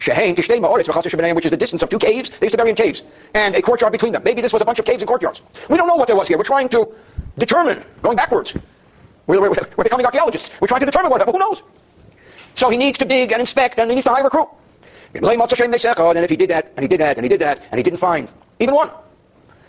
Which 0.00 1.44
is 1.44 1.50
the 1.50 1.56
distance 1.58 1.82
of 1.82 1.88
two 1.90 1.98
caves. 1.98 2.30
They 2.30 2.46
used 2.46 2.52
to 2.52 2.56
bury 2.56 2.70
in 2.70 2.76
caves. 2.76 3.02
And 3.34 3.54
a 3.54 3.60
courtyard 3.60 3.92
between 3.92 4.12
them. 4.12 4.22
Maybe 4.24 4.40
this 4.40 4.52
was 4.52 4.62
a 4.62 4.64
bunch 4.64 4.78
of 4.78 4.86
caves 4.86 5.02
and 5.02 5.08
courtyards. 5.08 5.42
We 5.68 5.76
don't 5.76 5.86
know 5.86 5.96
what 5.96 6.06
there 6.06 6.16
was 6.16 6.26
here. 6.28 6.38
We're 6.38 6.44
trying 6.44 6.70
to 6.70 6.88
determine, 7.36 7.84
going 8.02 8.16
backwards. 8.16 8.54
We're, 9.26 9.40
we're, 9.40 9.50
we're 9.76 9.84
becoming 9.84 10.06
archaeologists. 10.06 10.50
We're 10.60 10.68
trying 10.68 10.80
to 10.80 10.86
determine 10.86 11.10
what, 11.10 11.24
but 11.24 11.32
who 11.32 11.38
knows? 11.38 11.62
So 12.54 12.70
he 12.70 12.78
needs 12.78 12.98
to 12.98 13.04
dig 13.04 13.32
and 13.32 13.40
inspect 13.40 13.78
and 13.78 13.90
he 13.90 13.94
needs 13.94 14.06
to 14.06 14.12
hire 14.12 14.26
a 14.26 14.30
crew. 14.30 14.48
And 15.12 15.24
if 15.24 16.30
he 16.30 16.36
did 16.36 16.50
that, 16.50 16.72
and 16.76 16.82
he 16.82 16.88
did 16.88 17.00
that, 17.00 17.16
and 17.16 17.24
he 17.24 17.28
did 17.28 17.40
that, 17.40 17.62
and 17.70 17.78
he 17.78 17.82
didn't 17.82 17.98
find 17.98 18.28
even 18.58 18.74
one, 18.74 18.90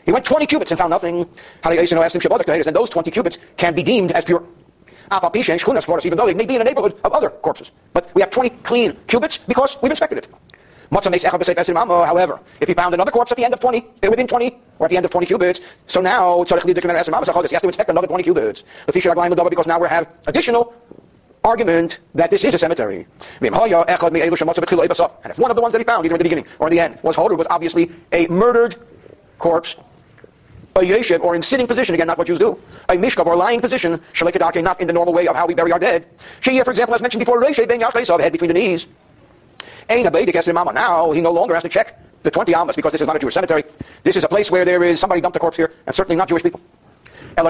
he 0.06 0.12
went 0.12 0.26
20 0.26 0.46
cubits 0.46 0.72
and 0.72 0.78
found 0.78 0.90
nothing. 0.90 1.28
And 1.64 2.76
those 2.76 2.90
20 2.90 3.12
cubits 3.12 3.38
can 3.58 3.74
be 3.76 3.84
deemed 3.84 4.12
as 4.12 4.26
pure. 4.26 4.44
Even 5.12 6.18
though 6.18 6.26
they 6.26 6.34
may 6.34 6.46
be 6.46 6.56
in 6.56 6.62
a 6.62 6.64
neighborhood 6.64 6.98
of 7.04 7.12
other 7.12 7.30
corpses. 7.30 7.72
But 7.94 8.10
we 8.16 8.22
have 8.22 8.32
20 8.32 8.50
clean 8.64 8.98
cubits 9.08 9.38
because 9.38 9.78
we've 9.82 9.92
inspected 9.92 10.20
it. 10.20 10.30
However, 10.94 12.40
if 12.60 12.68
he 12.68 12.74
found 12.74 12.94
another 12.94 13.12
corpse 13.12 13.32
at 13.32 13.38
the 13.38 13.46
end 13.46 13.54
of 13.54 13.60
20, 13.62 13.86
eh, 14.04 14.08
within 14.10 14.28
20, 14.28 14.58
or 14.80 14.86
at 14.86 14.90
the 14.90 14.98
end 14.98 15.06
of 15.06 15.12
20 15.12 15.26
cubits, 15.26 15.62
so 15.86 16.02
now 16.02 16.44
he 16.44 16.54
has 16.54 17.62
to 17.62 17.68
inspect 17.68 17.90
another 17.90 18.08
20 18.08 18.24
cubits. 18.24 18.64
Because 18.86 19.68
now 19.68 19.80
we 19.80 19.88
have 19.88 20.08
additional 20.28 20.74
argument 21.44 22.00
that 22.14 22.30
this 22.30 22.44
is 22.44 22.54
a 22.54 22.58
cemetery. 22.58 23.08
And 23.40 23.56
if 23.56 25.40
one 25.40 25.50
of 25.50 25.56
the 25.56 25.62
ones 25.62 25.72
that 25.72 25.80
he 25.80 25.86
found, 25.86 26.06
either 26.06 26.16
in 26.16 26.20
the 26.20 26.24
beginning 26.24 26.46
or 26.60 26.68
in 26.68 26.72
the 26.72 26.80
end, 26.80 27.00
was 27.04 27.16
Hodur, 27.16 27.38
was 27.38 27.48
obviously 27.50 27.90
a 28.12 28.28
murdered 28.28 28.76
corpse, 29.40 29.76
a 30.76 30.80
yeshiv, 30.80 31.22
or 31.22 31.36
in 31.36 31.44
sitting 31.44 31.68
position, 31.68 31.94
again, 31.96 32.08
not 32.08 32.18
what 32.18 32.28
Jews 32.28 32.40
do, 32.40 32.58
a 32.90 32.96
mishkav, 32.96 33.26
or 33.26 33.36
lying 33.36 33.60
position, 33.60 34.00
shalekadake, 34.14 34.64
not 34.64 34.80
in 34.80 34.88
the 34.88 34.94
normal 34.94 35.14
way 35.14 35.28
of 35.28 35.36
how 35.36 35.46
we 35.46 35.54
bury 35.54 35.72
our 35.72 35.80
dead. 35.80 36.06
Sheyeh, 36.42 36.64
for 36.64 36.72
example, 36.72 36.96
as 36.96 37.02
mentioned 37.02 37.20
before, 37.20 37.42
Reishe 37.42 37.68
ben 37.68 37.82
Yachlesav, 37.82 38.20
head 38.20 38.32
between 38.32 38.48
the 38.48 38.54
knees. 38.54 38.88
Ain 39.90 40.06
a 40.06 40.54
mama. 40.54 40.72
Now, 40.72 41.12
he 41.12 41.20
no 41.22 41.32
longer 41.32 41.54
has 41.54 41.64
to 41.64 41.70
check 41.70 42.00
the 42.24 42.32
20 42.32 42.54
amas 42.56 42.76
because 42.76 42.92
this 42.94 43.02
is 43.02 43.08
not 43.08 43.16
a 43.16 43.20
Jewish 43.20 43.34
cemetery. 43.34 43.64
This 44.04 44.16
is 44.16 44.24
a 44.24 44.28
place 44.28 44.50
where 44.50 44.64
there 44.64 44.84
is 44.84 45.00
somebody 45.00 45.22
dumped 45.22 45.36
a 45.36 45.40
corpse 45.40 45.58
here, 45.58 45.74
and 45.86 45.94
certainly 45.96 46.16
not 46.16 46.30
Jewish 46.30 46.44
people. 46.44 46.62
He 47.38 47.44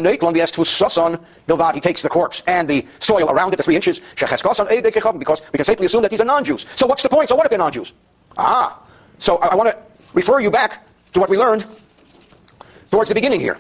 takes 1.80 2.02
the 2.02 2.10
corpse 2.10 2.44
and 2.48 2.70
the 2.70 2.88
soil 3.00 3.30
around 3.30 3.54
it, 3.54 3.58
the 3.58 3.64
three 3.64 3.76
inches, 3.76 4.00
because 4.16 4.44
we 4.44 5.58
can 5.58 5.66
safely 5.66 5.86
assume 5.86 6.02
that 6.04 6.12
these 6.12 6.22
are 6.22 6.26
non-Jews. 6.26 6.66
So 6.76 6.88
what's 6.88 7.04
the 7.04 7.10
point? 7.10 7.30
So 7.30 7.36
what 7.36 7.46
if 7.46 7.50
they're 7.50 7.60
non-Jews? 7.60 7.94
Ah, 8.38 8.80
so 9.18 9.38
I, 9.38 9.48
I 9.48 9.56
want 9.56 9.72
to 9.72 9.78
refer 10.14 10.40
you 10.40 10.52
back 10.52 10.86
to 11.14 11.20
what 11.20 11.30
we 11.30 11.38
learned 11.38 11.66
towards 12.92 13.08
the 13.08 13.16
beginning 13.16 13.40
here. 13.40 13.58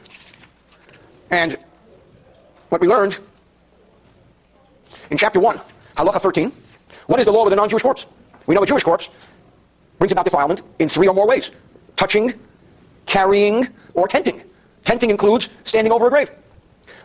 And 1.32 1.58
what 2.70 2.82
we 2.82 2.88
learned 2.88 3.18
in 5.10 5.18
chapter 5.18 5.40
1, 5.40 5.60
halacha 5.98 6.22
13. 6.22 6.52
What 7.08 7.20
is 7.20 7.26
the 7.26 7.32
law 7.32 7.44
with 7.44 7.54
a 7.54 7.56
non-Jewish 7.56 7.82
corpse? 7.82 8.06
We 8.46 8.56
know 8.56 8.64
a 8.64 8.66
Jewish 8.66 8.84
corpse 8.84 9.10
brings 9.98 10.12
about 10.12 10.26
defilement 10.26 10.62
in 10.80 10.90
three 10.90 11.08
or 11.08 11.14
more 11.14 11.28
ways. 11.28 11.52
Touching, 11.96 12.34
carrying, 13.06 13.68
or 13.94 14.08
tenting. 14.08 14.44
Tenting 14.84 15.10
includes 15.10 15.50
standing 15.64 15.92
over 15.92 16.08
a 16.08 16.10
grave. 16.10 16.30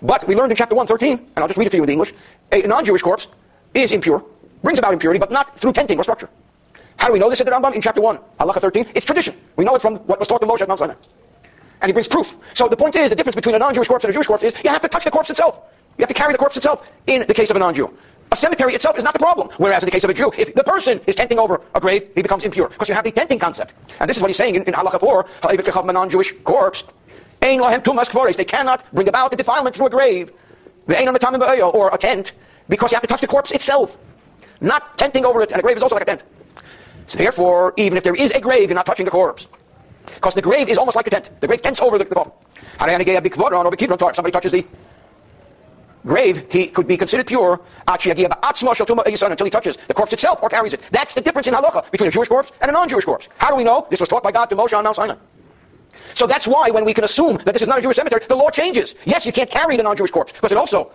But 0.03 0.27
we 0.27 0.35
learned 0.35 0.51
in 0.51 0.57
chapter 0.57 0.75
113, 0.75 1.19
and 1.19 1.39
I'll 1.39 1.49
just 1.49 1.59
read 1.59 1.67
it 1.67 1.71
to 1.71 1.77
you 1.77 1.85
in 1.85 1.91
English, 1.91 2.13
a 2.53 2.67
non-Jewish 2.67 3.03
corpse 3.03 3.29
is 3.75 3.93
impure, 3.93 4.25
brings 4.63 4.79
about 4.79 4.93
impurity, 4.93 5.19
but 5.19 5.31
not 5.31 5.59
through 5.59 5.73
tenting 5.73 5.99
or 5.99 6.03
structure. 6.03 6.29
How 6.97 7.09
do 7.09 7.13
we 7.13 7.19
know 7.19 7.29
this 7.29 7.41
at 7.41 7.47
the 7.47 7.53
Rambam? 7.53 7.75
In 7.75 7.81
chapter 7.81 8.01
1, 8.01 8.19
halacha 8.41 8.61
13, 8.61 8.87
it's 8.95 9.05
tradition. 9.05 9.37
We 9.57 9.65
know 9.65 9.75
it 9.75 9.83
from 9.83 9.97
what 10.07 10.19
was 10.19 10.29
taught 10.29 10.41
to 10.41 10.47
Moshe 10.47 10.63
at 10.63 10.69
Mount 10.69 10.79
Sinai. 10.79 10.95
And 11.81 11.89
he 11.89 11.93
brings 11.93 12.09
proof. 12.09 12.37
So 12.55 12.69
the 12.69 12.77
point 12.77 12.97
is, 12.97 13.11
the 13.11 13.17
difference 13.17 13.37
between 13.37 13.55
a 13.55 13.59
non-Jewish 13.59 13.89
corpse 13.89 14.05
and 14.05 14.11
a 14.11 14.15
Jewish 14.15 14.27
corpse 14.27 14.43
is 14.43 14.55
you 14.65 14.71
have 14.71 14.83
to 14.83 14.89
touch 14.89 15.05
the 15.05 15.11
corpse 15.11 15.31
itself. 15.31 15.61
You 15.99 16.03
have 16.03 16.09
to 16.09 16.15
carry 16.15 16.33
the 16.33 16.39
corpse 16.39 16.57
itself 16.57 16.89
in 17.07 17.27
the 17.27 17.35
case 17.35 17.51
of 17.51 17.57
a 17.57 17.59
non-Jew. 17.59 17.93
A 18.33 18.37
cemetery 18.37 18.75
itself 18.75 18.99
is 18.99 19.05
not 19.05 19.13
the 19.13 19.19
problem. 19.19 19.49
Whereas 19.57 19.83
in 19.83 19.87
the 19.87 19.91
case 19.91 20.05
of 20.05 20.11
a 20.11 20.15
Jew, 20.15 20.33
if 20.37 20.55
the 20.55 20.65
person 20.65 21.01
is 21.07 21.15
tenting 21.15 21.39
over 21.39 21.61
a 21.75 21.81
grave, 21.81 22.09
he 22.15 22.23
becomes 22.23 22.45
impure. 22.45 22.69
Because 22.69 22.89
you 22.89 22.95
have 22.95 23.05
the 23.05 23.13
tenting 23.13 23.39
concept. 23.39 23.75
And 24.01 24.11
this 24.11 24.17
is 24.17 24.21
what 24.21 24.29
he's 24.29 24.37
saying 24.37 24.57
in, 24.57 24.63
in 24.65 24.75
Halacha 24.75 24.99
4, 24.99 25.27
a 25.45 25.93
non-Jewish 25.93 26.35
corpse. 26.45 26.85
Ain 27.43 27.61
lahem 27.61 27.83
tumas 27.83 28.09
kvaris. 28.09 28.37
They 28.37 28.45
cannot 28.45 28.85
bring 28.93 29.09
about 29.09 29.31
the 29.31 29.37
defilement 29.37 29.77
through 29.77 29.87
a 29.87 29.91
grave. 29.91 30.33
Or 30.89 31.95
a 31.95 31.99
tent. 31.99 32.33
Because 32.69 32.91
you 32.91 32.97
have 32.97 33.03
to 33.03 33.09
touch 33.09 33.21
the 33.21 33.27
corpse 33.27 33.53
itself. 33.53 33.97
Not 34.61 34.99
tenting 34.99 35.25
over 35.25 35.43
it. 35.43 35.53
And 35.53 35.61
a 35.61 35.63
grave 35.63 35.77
is 35.77 35.83
also 35.83 35.95
like 35.95 36.03
a 36.03 36.07
tent. 36.07 36.25
So 37.07 37.19
therefore, 37.19 37.73
even 37.77 37.97
if 37.97 38.03
there 38.03 38.15
is 38.15 38.33
a 38.33 38.41
grave, 38.41 38.69
you're 38.69 38.75
not 38.75 38.87
touching 38.87 39.05
the 39.05 39.11
corpse. 39.13 39.47
Because 40.15 40.35
the 40.35 40.43
grave 40.43 40.69
is 40.69 40.79
almost 40.79 40.97
like 40.97 41.07
a 41.07 41.11
tent. 41.11 41.31
The 41.41 41.47
grave 41.47 41.63
tents 41.63 41.81
over 41.81 41.99
the, 41.99 42.05
the 42.05 42.15
coffin. 42.15 42.33
Somebody 42.79 44.33
touches 44.33 44.53
the 44.53 44.65
grave, 46.07 46.47
he 46.51 46.69
could 46.69 46.87
be 46.87 46.97
considered 46.97 47.27
pure 47.27 47.61
until 47.89 48.15
he 48.15 49.51
touches 49.51 49.77
the 49.89 49.95
corpse 49.95 50.13
itself 50.13 50.39
or 50.43 50.49
carries 50.49 50.73
it. 50.73 50.81
That's 50.93 51.15
the 51.15 51.21
difference 51.21 51.49
in 51.49 51.55
halacha 51.55 51.91
between 51.91 52.09
a 52.09 52.13
Jewish 52.13 52.29
corpse 52.29 52.53
and 52.61 52.71
a 52.71 52.73
non-Jewish 52.73 53.05
corpse. 53.05 53.29
How 53.39 53.51
do 53.51 53.57
we 53.57 53.65
know? 53.65 53.87
This 53.91 54.01
was 54.01 54.09
taught 54.09 54.23
by 54.23 54.33
God 54.33 54.47
to 54.47 54.57
Moshe 54.57 54.77
on 54.77 54.85
Mount 54.85 54.97
Sinai. 54.97 55.17
So 56.15 56.27
that's 56.27 56.47
why 56.47 56.71
when 56.71 56.85
we 56.85 56.95
can 56.95 57.05
assume 57.05 57.39
that 57.39 57.53
this 57.53 57.63
is 57.63 57.69
not 57.69 57.81
a 57.81 57.83
Jewish 57.83 57.97
cemetery, 57.97 58.23
the 58.27 58.37
law 58.37 58.51
changes. 58.51 58.95
Yes, 59.05 59.27
you 59.27 59.33
can't 59.33 59.51
carry 59.51 59.77
the 59.77 59.83
non-Jewish 59.83 60.13
corpse 60.13 60.33
because 60.33 60.53
it 60.53 60.59
also 60.59 60.93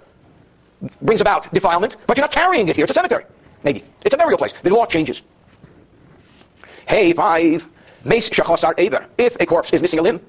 brings 1.02 1.22
about 1.22 1.54
defilement, 1.54 1.98
but 2.08 2.18
you're 2.18 2.24
not 2.24 2.32
carrying 2.32 2.68
it 2.70 2.76
here. 2.76 2.86
It's 2.86 2.92
a 2.92 2.96
cemetery. 2.96 3.26
Maybe. 3.64 3.84
It's 4.04 4.16
a 4.16 4.18
burial 4.18 4.38
place. 4.38 4.54
The 4.54 4.74
law 4.74 4.86
changes. 4.86 5.22
Hey, 6.88 7.14
five. 7.14 7.68
If 8.06 9.38
a 9.40 9.46
corpse 9.46 9.74
is 9.74 9.82
missing 9.82 10.00
a 10.00 10.02
limb, 10.02 10.22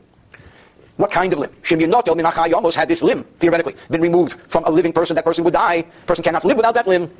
what 0.97 1.11
kind 1.11 1.33
of 1.33 1.39
limb? 1.39 1.51
Shimyonotel 1.63 2.15
minachai 2.15 2.53
almost 2.53 2.77
had 2.77 2.89
this 2.89 3.03
limb, 3.03 3.25
theoretically, 3.41 3.75
been 3.91 4.03
removed 4.03 4.39
from 4.49 4.65
a 4.65 4.71
living 4.71 4.93
person. 4.93 5.17
That 5.17 5.25
person 5.25 5.43
would 5.45 5.55
die. 5.55 5.83
Person 6.07 6.23
cannot 6.23 6.45
live 6.45 6.57
without 6.59 6.75
that 6.75 6.87
limb. 6.87 7.11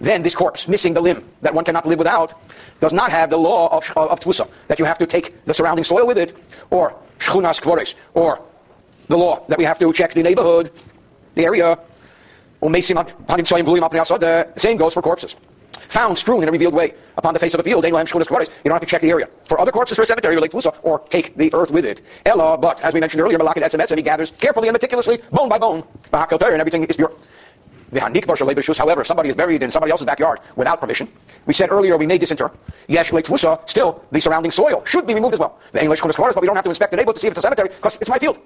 Then 0.00 0.22
this 0.22 0.34
corpse, 0.34 0.66
missing 0.68 0.94
the 0.94 1.00
limb 1.00 1.28
that 1.42 1.54
one 1.54 1.64
cannot 1.64 1.86
live 1.86 1.98
without, 1.98 2.34
does 2.80 2.92
not 2.92 3.10
have 3.10 3.30
the 3.30 3.36
law 3.36 3.68
of, 3.68 3.88
of, 3.96 4.10
of 4.10 4.20
tvusa, 4.20 4.50
that 4.68 4.78
you 4.78 4.84
have 4.84 4.98
to 4.98 5.06
take 5.06 5.44
the 5.44 5.54
surrounding 5.54 5.84
soil 5.84 6.06
with 6.06 6.18
it, 6.18 6.36
or 6.70 6.94
shchunas 7.18 7.60
kvores, 7.60 7.94
or 8.14 8.42
the 9.06 9.16
law 9.16 9.44
that 9.46 9.58
we 9.58 9.64
have 9.64 9.78
to 9.78 9.92
check 9.92 10.12
the 10.14 10.22
neighborhood, 10.22 10.72
the 11.34 11.44
area. 11.44 11.78
Same 14.56 14.76
goes 14.76 14.94
for 14.94 15.02
corpses 15.02 15.36
found 15.88 16.16
strewn 16.16 16.42
in 16.42 16.48
a 16.48 16.52
revealed 16.52 16.74
way 16.74 16.94
upon 17.16 17.34
the 17.34 17.40
face 17.40 17.54
of 17.54 17.60
a 17.60 17.62
field, 17.62 17.84
you 17.84 17.90
don't 17.90 18.06
have 18.06 18.80
to 18.80 18.86
check 18.86 19.00
the 19.00 19.10
area. 19.10 19.28
For 19.48 19.60
other 19.60 19.72
corpses 19.72 19.96
for 19.96 20.02
a 20.02 20.06
cemetery, 20.06 20.34
relate 20.34 20.50
to 20.52 20.70
or 20.82 21.00
take 21.08 21.36
the 21.36 21.52
earth 21.54 21.70
with 21.70 21.84
it. 21.84 22.02
Ella, 22.26 22.56
but 22.58 22.80
as 22.82 22.94
we 22.94 23.00
mentioned 23.00 23.22
earlier, 23.22 23.38
and 23.38 23.48
Etzemetz, 23.48 23.90
and 23.90 23.98
he 23.98 24.02
gathers 24.02 24.30
carefully 24.30 24.68
and 24.68 24.72
meticulously, 24.74 25.18
bone 25.32 25.48
by 25.48 25.58
bone, 25.58 25.84
and 26.12 26.60
everything 26.60 26.84
is 26.84 26.96
pure. 26.96 27.12
However, 27.92 29.00
if 29.00 29.06
somebody 29.06 29.28
is 29.30 29.36
buried 29.36 29.62
in 29.62 29.70
somebody 29.70 29.90
else's 29.90 30.06
backyard 30.06 30.38
without 30.54 30.80
permission. 30.80 31.08
We 31.46 31.52
said 31.52 31.70
earlier 31.72 31.96
we 31.96 32.06
may 32.06 32.18
disinter. 32.18 32.52
Yes, 32.86 33.08
still 33.08 34.04
the 34.12 34.20
surrounding 34.20 34.52
soil 34.52 34.84
should 34.84 35.06
be 35.06 35.14
removed 35.14 35.34
as 35.34 35.40
well. 35.40 35.58
The 35.72 35.82
English 35.82 36.00
but 36.00 36.40
we 36.40 36.46
don't 36.46 36.54
have 36.54 36.64
to 36.64 36.70
inspect 36.70 36.92
the 36.92 36.96
neighborhood 36.96 37.16
to 37.16 37.20
see 37.20 37.26
if 37.26 37.32
it's 37.32 37.38
a 37.38 37.42
cemetery 37.42 37.68
because 37.68 37.96
it's 37.96 38.08
my 38.08 38.18
field. 38.18 38.38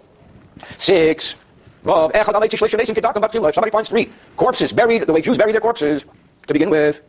Six. 0.79 1.35
Somebody 1.85 3.71
finds 3.71 3.88
three 3.91 4.11
corpses 4.37 4.73
buried 4.73 5.03
the 5.03 5.12
way 5.12 5.21
Jews 5.21 5.37
bury 5.37 5.53
their 5.53 5.61
corpses 5.61 6.07
to 6.47 6.53
begin 6.55 6.71
with, 6.71 7.03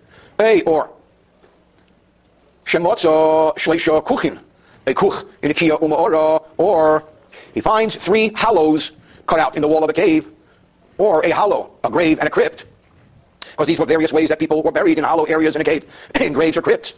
or 0.65 0.89
Shemotza 2.65 3.56
Shleisha 3.56 4.04
Kuchin, 4.04 4.39
a 4.88 4.94
kuch 4.94 5.27
in 5.42 5.51
a 5.51 5.54
Kia 5.54 5.75
or 5.75 7.04
he 7.54 7.62
finds 7.62 7.96
three 7.96 8.30
hollows 8.30 8.92
cut 9.27 9.39
out 9.39 9.56
in 9.56 9.62
the 9.62 9.68
wall 9.68 9.84
of 9.84 9.89
a 9.89 9.94
cave, 9.94 10.32
or 10.98 11.25
a 11.25 11.30
hollow, 11.30 11.72
a 11.84 11.89
grave 11.89 12.20
and 12.20 12.27
a 12.27 12.32
crypt. 12.32 12.65
Because 13.42 13.68
these 13.68 13.80
were 13.80 13.86
various 13.86 14.12
ways 14.12 14.30
that 14.30 14.39
people 14.39 14.62
were 14.62 14.72
buried 14.72 14.98
in 14.98 15.04
hollow 15.04 15.24
areas 15.25 15.56
in 15.56 15.62
a 15.62 15.63
cave, 15.63 15.86
in 16.20 16.34
graves 16.34 16.58
or 16.58 16.62
crypts. 16.62 16.94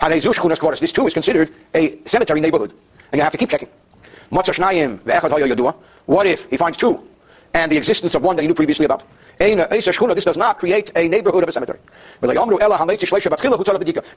This 0.00 0.92
too 0.92 1.06
is 1.06 1.14
considered 1.14 1.52
a 1.74 1.98
cemetery 2.06 2.40
neighborhood, 2.40 2.72
and 3.12 3.18
you 3.18 3.22
have 3.22 3.32
to 3.32 3.38
keep 3.38 3.50
checking. 3.50 3.68
What 4.30 4.48
if 6.26 6.50
he 6.50 6.56
finds 6.56 6.78
two, 6.78 7.08
and 7.54 7.70
the 7.70 7.76
existence 7.76 8.14
of 8.14 8.22
one 8.22 8.36
that 8.36 8.42
he 8.42 8.48
knew 8.48 8.54
previously 8.54 8.84
about? 8.84 9.06
This 9.38 10.24
does 10.24 10.36
not 10.36 10.58
create 10.58 10.92
a 10.96 11.08
neighborhood 11.08 11.42
of 11.42 11.48
a 11.48 11.52
cemetery. 11.52 11.78
The 12.20 12.38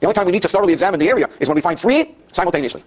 only 0.02 0.14
time 0.14 0.26
we 0.26 0.32
need 0.32 0.42
to 0.42 0.48
thoroughly 0.48 0.72
examine 0.72 1.00
the 1.00 1.08
area 1.08 1.28
is 1.40 1.48
when 1.48 1.56
we 1.56 1.62
find 1.62 1.78
three 1.78 2.14
simultaneously. 2.32 2.84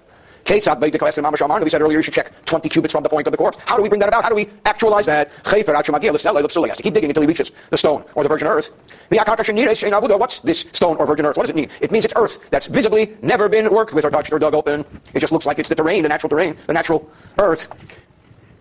We 0.49 0.61
said 0.61 1.81
earlier 1.81 1.97
you 1.97 2.01
should 2.01 2.13
check 2.13 2.31
20 2.45 2.69
cubits 2.69 2.93
from 2.93 3.03
the 3.03 3.09
point 3.09 3.27
of 3.27 3.31
the 3.31 3.37
corpse. 3.37 3.57
How 3.65 3.75
do 3.75 3.81
we 3.81 3.89
bring 3.89 3.99
that 3.99 4.07
about? 4.07 4.23
How 4.23 4.29
do 4.29 4.35
we 4.35 4.47
actualize 4.63 5.05
that? 5.05 5.29
He 5.45 5.59
has 5.59 5.83
to 5.83 6.83
keep 6.83 6.93
digging 6.93 7.09
until 7.09 7.21
he 7.21 7.27
reaches 7.27 7.51
the 7.69 7.75
stone 7.77 8.05
or 8.15 8.23
the 8.23 8.29
virgin 8.29 8.47
earth. 8.47 8.71
What's 9.09 10.39
this 10.39 10.65
stone 10.71 10.95
or 10.97 11.05
virgin 11.05 11.25
earth? 11.25 11.35
What 11.35 11.43
does 11.43 11.49
it 11.49 11.55
mean? 11.57 11.69
It 11.81 11.91
means 11.91 12.05
it's 12.05 12.13
earth 12.15 12.49
that's 12.49 12.67
visibly 12.67 13.17
never 13.21 13.49
been 13.49 13.69
worked 13.73 13.93
with 13.93 14.05
or 14.05 14.09
touched 14.09 14.31
or 14.31 14.39
dug 14.39 14.53
open. 14.53 14.85
It 15.13 15.19
just 15.19 15.33
looks 15.33 15.45
like 15.45 15.59
it's 15.59 15.67
the 15.67 15.75
terrain, 15.75 16.03
the 16.03 16.09
natural 16.09 16.29
terrain, 16.29 16.55
the 16.65 16.73
natural 16.73 17.11
earth. 17.39 17.69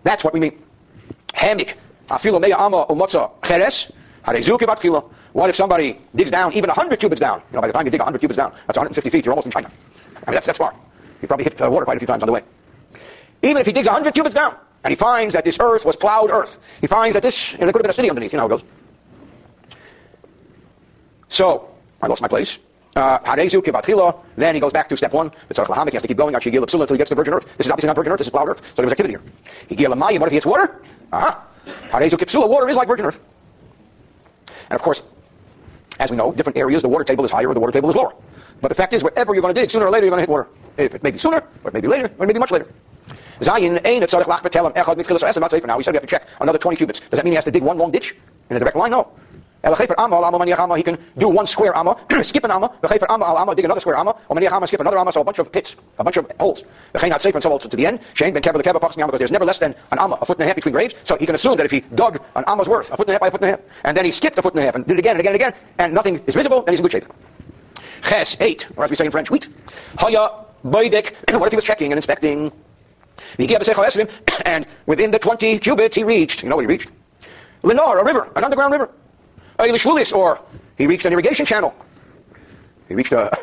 That's 0.03 0.25
what 0.25 0.33
we 0.33 0.41
mean. 0.41 0.61
Hamik. 1.37 1.75
What 5.33 5.49
if 5.49 5.55
somebody 5.55 5.99
digs 6.15 6.31
down 6.31 6.53
even 6.53 6.67
100 6.67 6.99
cubits 6.99 7.21
down? 7.21 7.41
You 7.51 7.55
know, 7.55 7.61
by 7.61 7.67
the 7.67 7.73
time 7.73 7.85
you 7.85 7.91
dig 7.91 7.99
100 7.99 8.17
cubits 8.19 8.37
down, 8.37 8.51
that's 8.65 8.77
150 8.77 9.09
feet. 9.09 9.25
You're 9.25 9.33
almost 9.33 9.45
in 9.45 9.51
China. 9.51 9.67
I 9.67 10.31
mean, 10.31 10.33
that's, 10.33 10.47
that's 10.47 10.57
far. 10.57 10.73
He 11.21 11.27
probably 11.27 11.43
hit 11.43 11.57
the 11.57 11.69
water 11.69 11.85
quite 11.85 11.97
a 11.97 11.99
few 11.99 12.07
times 12.07 12.23
on 12.23 12.27
the 12.27 12.33
way. 12.33 12.41
Even 13.43 13.57
if 13.57 13.67
he 13.67 13.71
digs 13.71 13.87
100 13.87 14.13
cubits 14.13 14.35
down, 14.35 14.57
and 14.83 14.91
he 14.91 14.95
finds 14.95 15.33
that 15.33 15.45
this 15.45 15.57
earth 15.59 15.85
was 15.85 15.95
plowed 15.95 16.31
earth, 16.31 16.57
he 16.81 16.87
finds 16.87 17.13
that 17.13 17.21
this, 17.21 17.53
you 17.53 17.59
know, 17.59 17.65
there 17.65 17.73
could 17.73 17.79
have 17.79 17.83
been 17.83 17.91
a 17.91 17.93
city 17.93 18.09
underneath. 18.09 18.33
You 18.33 18.37
know 18.37 18.47
how 18.47 18.55
it 18.55 18.61
goes. 18.61 18.63
So, 21.29 21.69
I 22.01 22.07
lost 22.07 22.21
my 22.21 22.27
place. 22.27 22.57
Uh, 22.97 23.35
then 24.37 24.55
he 24.55 24.59
goes 24.59 24.73
back 24.73 24.89
to 24.89 24.97
step 24.97 25.13
one. 25.13 25.29
He 25.29 25.55
has 25.55 26.01
to 26.01 26.07
keep 26.07 26.17
going 26.17 26.33
until 26.33 26.51
he 26.51 26.97
gets 26.97 27.09
to 27.09 27.15
virgin 27.15 27.33
earth. 27.35 27.55
This 27.57 27.67
is 27.67 27.71
obviously 27.71 27.87
not 27.87 27.95
virgin 27.95 28.11
earth, 28.11 28.17
this 28.17 28.27
is 28.27 28.31
plowed 28.31 28.49
earth. 28.49 28.65
So 28.65 28.73
there 28.77 28.85
was 28.85 28.91
activity 28.91 29.13
here. 29.13 29.21
he 29.69 29.85
What 29.85 30.23
if 30.23 30.29
he 30.29 30.35
hits 30.35 30.47
water? 30.47 30.81
Uh-huh. 31.13 32.47
Water 32.47 32.69
is 32.69 32.75
like 32.75 32.87
virgin 32.87 33.05
earth. 33.05 33.23
And 34.69 34.75
of 34.75 34.81
course, 34.81 35.03
as 35.99 36.09
we 36.09 36.17
know, 36.17 36.31
different 36.31 36.57
areas, 36.57 36.81
the 36.81 36.89
water 36.89 37.03
table 37.03 37.23
is 37.23 37.29
higher 37.29 37.47
or 37.47 37.53
the 37.53 37.59
water 37.59 37.71
table 37.71 37.89
is 37.89 37.95
lower. 37.95 38.13
But 38.61 38.69
the 38.69 38.75
fact 38.75 38.93
is, 38.93 39.03
wherever 39.03 39.35
you're 39.35 39.43
going 39.43 39.53
to 39.53 39.61
dig, 39.61 39.69
sooner 39.69 39.85
or 39.85 39.91
later 39.91 40.07
you're 40.07 40.15
going 40.15 40.25
to 40.25 40.29
hit 40.29 40.29
water. 40.29 40.47
If 40.77 40.95
it 40.95 41.03
may 41.03 41.11
be 41.11 41.19
sooner, 41.19 41.43
or 41.63 41.69
it 41.69 41.73
may 41.75 41.81
be 41.81 41.87
later, 41.87 42.11
or 42.17 42.23
it 42.23 42.27
may 42.27 42.33
be 42.33 42.39
much 42.39 42.51
later. 42.51 42.67
Zayin 43.41 43.79
ain't 43.85 44.03
it 44.03 44.09
tzarich 44.09 44.23
lach 44.23 44.41
betelem 44.41 44.73
echad 44.73 44.95
mitzkilas 44.95 45.21
esem 45.21 45.65
now. 45.67 45.77
We 45.77 45.83
said 45.83 45.91
we 45.91 45.97
have 45.97 46.03
to 46.03 46.07
check 46.07 46.27
another 46.41 46.57
20 46.57 46.77
cubits. 46.77 46.99
Does 46.99 47.17
that 47.17 47.23
mean 47.23 47.33
he 47.33 47.35
has 47.35 47.45
to 47.45 47.51
dig 47.51 47.61
one 47.61 47.77
long 47.77 47.91
ditch 47.91 48.15
in 48.49 48.55
a 48.55 48.59
direct 48.59 48.75
line? 48.75 48.89
No. 48.89 49.11
He 50.77 50.83
can 50.83 50.97
do 51.17 51.27
one 51.27 51.45
square 51.47 51.75
amma, 51.75 51.97
skip 52.23 52.43
an 52.43 52.51
amma, 52.51 52.71
dig 53.55 53.65
another 53.65 53.79
square 53.79 53.97
amma, 53.97 54.15
skip 54.67 54.79
another 54.79 54.97
amma, 54.97 55.11
so 55.11 55.21
a 55.21 55.23
bunch 55.23 55.39
of 55.39 55.51
pits, 55.51 55.75
a 55.99 56.03
bunch 56.03 56.17
of 56.17 56.31
holes. 56.39 56.63
not 56.93 57.21
safe 57.21 57.33
and 57.35 57.43
so 57.43 57.51
also 57.51 57.67
to 57.69 57.77
the 57.77 57.85
end. 57.85 57.99
The 58.17 58.41
because 58.41 59.19
there's 59.19 59.31
never 59.31 59.45
less 59.45 59.59
than 59.59 59.75
an 59.91 59.99
amma, 59.99 60.17
a 60.21 60.25
foot 60.25 60.37
and 60.37 60.43
a 60.43 60.47
half 60.47 60.55
between 60.55 60.73
graves. 60.73 60.95
So 61.03 61.17
he 61.17 61.25
can 61.25 61.35
assume 61.35 61.57
that 61.57 61.65
if 61.65 61.71
he 61.71 61.81
dug 61.95 62.21
an 62.35 62.43
amma's 62.47 62.69
worth, 62.69 62.91
a 62.91 62.97
foot 62.97 63.07
and 63.07 63.09
a 63.09 63.13
half 63.13 63.21
by 63.21 63.27
a 63.27 63.31
foot 63.31 63.41
and 63.41 63.49
a 63.49 63.57
half, 63.57 63.61
and 63.83 63.97
then 63.97 64.05
he 64.05 64.11
skipped 64.11 64.37
a 64.37 64.41
foot 64.41 64.53
and 64.53 64.61
a 64.61 64.65
half 64.65 64.75
and 64.75 64.85
did 64.85 64.93
it 64.93 64.99
again 64.99 65.11
and 65.11 65.19
again 65.19 65.33
and 65.33 65.41
again, 65.41 65.53
and 65.79 65.93
nothing 65.93 66.21
is 66.27 66.35
visible, 66.35 66.61
then 66.61 66.73
he's 66.73 66.79
in 66.79 66.83
good 66.83 66.91
shape. 66.91 67.05
Ches, 68.03 68.37
eight, 68.39 68.67
or 68.75 68.83
as 68.83 68.89
we 68.89 68.95
say 68.95 69.05
in 69.05 69.11
French, 69.11 69.29
wheat. 69.31 69.49
Haya, 69.97 70.29
boidek, 70.65 71.13
what 71.39 71.47
if 71.47 71.51
he 71.51 71.55
was 71.55 71.63
checking 71.63 71.91
and 71.91 71.97
inspecting? 71.97 72.51
And 74.45 74.65
within 74.85 75.11
the 75.11 75.19
20 75.19 75.59
cubits 75.59 75.95
he 75.95 76.03
reached, 76.03 76.43
you 76.43 76.49
know 76.49 76.55
what 76.55 76.61
he 76.61 76.67
reached? 76.67 76.89
Lenore, 77.63 77.97
a 77.97 78.05
river, 78.05 78.29
an 78.35 78.43
underground 78.43 78.71
river. 78.71 78.89
Oh, 79.59 79.63
Eilish 79.63 80.13
or 80.13 80.39
he 80.77 80.87
reached 80.87 81.05
an 81.05 81.13
irrigation 81.13 81.45
channel. 81.45 81.73
He 82.87 82.95
reached 82.95 83.11
a, 83.11 83.35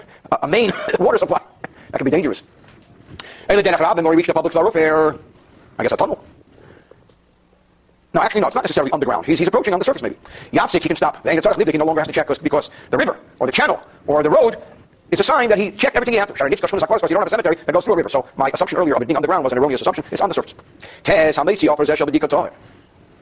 a 0.42 0.49
main 0.49 0.73
water 0.99 1.18
supply. 1.18 1.40
That 1.90 1.99
could 1.99 2.04
be 2.04 2.11
dangerous. 2.11 2.42
or 3.50 4.12
he 4.12 4.16
reached 4.16 4.28
a 4.28 4.35
public 4.35 4.52
thoroughfare. 4.52 5.16
I 5.78 5.83
guess 5.83 5.92
a 5.92 5.97
tunnel. 5.97 6.25
No, 8.14 8.23
actually, 8.23 8.42
no, 8.42 8.47
it's 8.47 8.54
not 8.54 8.62
necessarily 8.62 8.92
underground. 8.92 9.26
He's, 9.26 9.40
he's 9.40 9.49
approaching 9.49 9.73
on 9.73 9.80
the 9.80 9.85
surface, 9.85 10.02
maybe. 10.02 10.16
Yapsik, 10.52 10.83
he 10.83 10.88
can 10.88 10.97
stop. 10.97 11.26
He 11.26 11.78
no 11.78 11.85
longer 11.85 12.00
has 12.00 12.06
to 12.06 12.12
check 12.12 12.28
because 12.42 12.71
the 12.90 12.97
river, 12.97 13.18
or 13.40 13.47
the 13.47 13.52
channel, 13.52 13.83
or 14.06 14.23
the 14.23 14.30
road 14.30 14.56
is 15.11 15.18
a 15.18 15.25
sign 15.25 15.49
that 15.49 15.59
he 15.59 15.73
checked 15.73 15.97
everything 15.97 16.14
he 16.14 16.18
had 16.18 16.28
to. 16.28 16.44
You 16.44 16.56
don't 16.56 16.71
have 16.71 17.26
a 17.26 17.30
cemetery 17.30 17.56
that 17.56 17.73
goes 17.73 17.85
through 17.85 17.94
a 17.94 17.97
river. 17.97 18.09
So 18.09 18.25
my 18.37 18.50
assumption 18.54 18.78
earlier 18.78 18.94
of 18.94 19.02
it 19.02 19.06
being 19.06 19.16
underground 19.16 19.42
was 19.42 19.52
an 19.52 19.59
erroneous 19.59 19.80
assumption. 19.80 20.04
It's 20.12 20.21
on 20.21 20.28
the 20.28 20.35
surface. 20.35 20.54
Tez 21.02 21.38
offers 21.38 21.90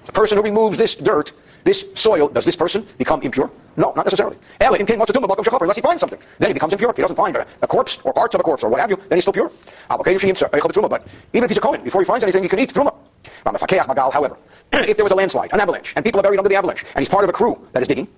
The 0.05 0.13
person 0.13 0.37
who 0.37 0.43
removes 0.43 0.79
this 0.79 0.95
dirt 0.95 1.33
this 1.65 1.85
soil, 1.95 2.29
does 2.29 2.45
this 2.45 2.57
person 2.57 2.87
become 2.99 3.23
impure? 3.23 3.51
No, 3.77 3.93
not 3.95 4.05
necessarily. 4.05 4.37
Ela 4.61 4.77
in 4.79 4.87
King 4.87 5.01
unless 5.01 5.77
he 5.77 5.81
finds 5.81 6.01
something. 6.01 6.19
Then 6.39 6.51
he 6.51 6.55
becomes 6.55 6.73
impure. 6.73 6.91
If 6.91 6.97
he 6.97 7.03
doesn't 7.03 7.17
find 7.17 7.37
a, 7.37 7.47
a, 7.63 7.67
corpse 7.67 7.99
or 8.05 8.13
parts 8.13 8.35
of 8.35 8.41
a 8.41 8.45
corpse 8.45 8.65
or 8.65 8.69
what 8.69 8.81
have 8.81 8.91
you, 8.91 8.97
then 9.09 9.17
he's 9.17 9.25
still 9.25 9.33
pure. 9.33 9.51
Ah, 9.89 9.97
but 9.97 10.07
even 10.09 10.31
if 11.45 11.51
he's 11.51 11.57
a 11.57 11.61
Kohen, 11.61 11.83
before 11.85 12.01
he 12.01 12.05
finds 12.05 12.25
anything, 12.25 12.43
he 12.43 12.49
can 12.49 12.59
eat 12.59 12.75
truma. 12.75 12.95
However, 14.13 14.37
if 14.73 14.97
there 14.97 15.05
was 15.05 15.13
a 15.13 15.15
landslide, 15.15 15.53
an 15.53 15.61
avalanche, 15.61 15.93
and 15.97 16.05
people 16.05 16.21
are 16.21 16.23
buried 16.23 16.39
under 16.39 16.49
the 16.49 16.57
avalanche, 16.57 16.85
and 16.95 16.99
he's 16.99 17.09
part 17.09 17.25
of 17.25 17.31
a 17.31 17.33
crew 17.33 17.67
that 17.73 17.83
is 17.83 17.89
digging, 17.89 18.09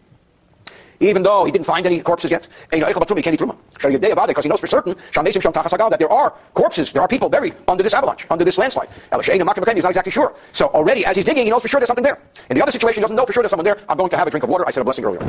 even 1.01 1.23
though 1.23 1.45
he 1.45 1.53
didn't 1.53 1.67
find 1.67 1.87
any 1.87 2.01
corpses 2.01 2.31
yet. 2.31 2.49
And 2.73 2.81
you 2.81 2.87
know, 2.87 2.93
can't 2.93 3.27
eat 3.29 3.41
truma. 3.41 3.57
Because 3.73 4.45
he 4.45 4.49
knows 4.49 4.61
for 4.61 4.67
certain 4.67 4.95
that 4.95 5.97
there 5.99 6.13
are 6.13 6.35
corpses, 6.55 6.93
there 6.93 7.03
are 7.03 7.09
people 7.09 7.29
buried 7.29 7.57
under 7.69 7.83
this 7.83 7.95
avalanche, 7.95 8.27
under 8.31 8.45
this 8.45 8.59
landslide. 8.59 8.89
He's 9.23 9.39
not 9.39 9.59
exactly 9.59 10.13
sure. 10.13 10.35
So 10.53 10.69
already, 10.69 11.05
as 11.05 11.17
he's 11.17 11.25
digging, 11.25 11.45
he 11.45 11.51
knows 11.51 11.63
for 11.63 11.69
sure 11.69 11.81
there's 11.81 11.89
something 11.89 12.05
there. 12.05 12.21
In 12.51 12.57
the 12.57 12.63
other 12.63 12.73
situation, 12.73 13.01
he 13.01 13.03
doesn't 13.03 13.17
know 13.17 13.27
for 13.27 13.33
sure 13.33 13.43
there's 13.43 13.51
someone 13.51 13.65
there. 13.65 13.79
I'm 13.89 13.97
going 13.97 14.11
to 14.11 14.17
have 14.17 14.27
a 14.27 14.31
drink 14.31 14.45
of 14.45 14.51
water. 14.51 14.67
I 14.67 14.71
said 14.71 14.81
a 14.81 14.85
blessing 14.85 15.05
earlier. 15.05 15.21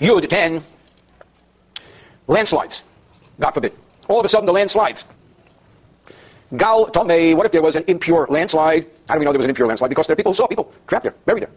Yud 0.00 0.28
10. 0.28 0.62
Landslides. 2.28 2.82
God 3.40 3.50
forbid. 3.52 3.74
All 4.08 4.20
of 4.20 4.24
a 4.24 4.28
sudden, 4.28 4.46
the 4.46 4.52
landslides. 4.52 5.04
Gal 6.56 6.86
Tomei, 6.86 7.34
what 7.34 7.46
if 7.46 7.52
there 7.52 7.62
was 7.62 7.76
an 7.76 7.84
impure 7.88 8.26
landslide? 8.30 8.90
How 9.06 9.14
do 9.14 9.20
we 9.20 9.24
know 9.26 9.32
there 9.32 9.38
was 9.38 9.44
an 9.44 9.50
impure 9.50 9.66
landslide? 9.66 9.90
Because 9.90 10.06
there 10.06 10.14
are 10.14 10.16
people 10.16 10.32
who 10.32 10.36
saw 10.36 10.46
people 10.46 10.72
trapped 10.86 11.04
there, 11.04 11.14
buried 11.26 11.42
there. 11.42 11.50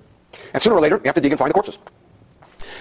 And 0.53 0.61
sooner 0.61 0.75
or 0.75 0.81
later, 0.81 0.95
you 0.97 1.05
have 1.05 1.15
to 1.15 1.21
dig 1.21 1.31
and 1.31 1.39
find 1.39 1.50
the 1.50 1.53
corpses. 1.53 1.77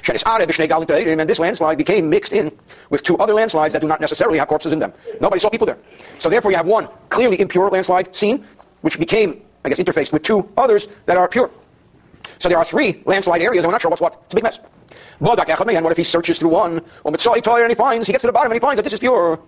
And 0.08 1.28
this 1.28 1.38
landslide 1.38 1.76
became 1.76 2.08
mixed 2.08 2.32
in 2.32 2.50
with 2.88 3.02
two 3.02 3.18
other 3.18 3.34
landslides 3.34 3.74
that 3.74 3.80
do 3.80 3.86
not 3.86 4.00
necessarily 4.00 4.38
have 4.38 4.48
corpses 4.48 4.72
in 4.72 4.78
them. 4.78 4.92
Nobody 5.20 5.40
saw 5.40 5.50
people 5.50 5.66
there. 5.66 5.78
So 6.18 6.30
therefore 6.30 6.50
you 6.50 6.56
have 6.56 6.66
one 6.66 6.88
clearly 7.10 7.38
impure 7.40 7.68
landslide 7.68 8.14
seen, 8.14 8.44
which 8.80 8.98
became, 8.98 9.42
I 9.64 9.68
guess, 9.68 9.78
interfaced 9.78 10.12
with 10.12 10.22
two 10.22 10.48
others 10.56 10.88
that 11.04 11.18
are 11.18 11.28
pure. 11.28 11.50
So 12.38 12.48
there 12.48 12.56
are 12.56 12.64
three 12.64 13.02
landslide 13.04 13.42
areas, 13.42 13.62
and 13.62 13.68
we're 13.68 13.72
not 13.72 13.82
sure 13.82 13.90
what's 13.90 14.00
what. 14.00 14.22
It's 14.24 14.32
a 14.32 14.36
big 14.36 14.44
mess. 14.44 14.58
And 15.20 15.28
what 15.28 15.92
if 15.92 15.98
he 15.98 16.04
searches 16.04 16.38
through 16.38 16.48
one, 16.48 16.80
and 17.04 17.16
he 17.16 17.74
finds, 17.74 18.06
he 18.06 18.12
gets 18.12 18.22
to 18.22 18.26
the 18.28 18.32
bottom 18.32 18.50
and 18.50 18.54
he 18.54 18.60
finds 18.60 18.76
that 18.78 18.84
this 18.84 18.94
is 18.94 19.00
pure. 19.00 19.38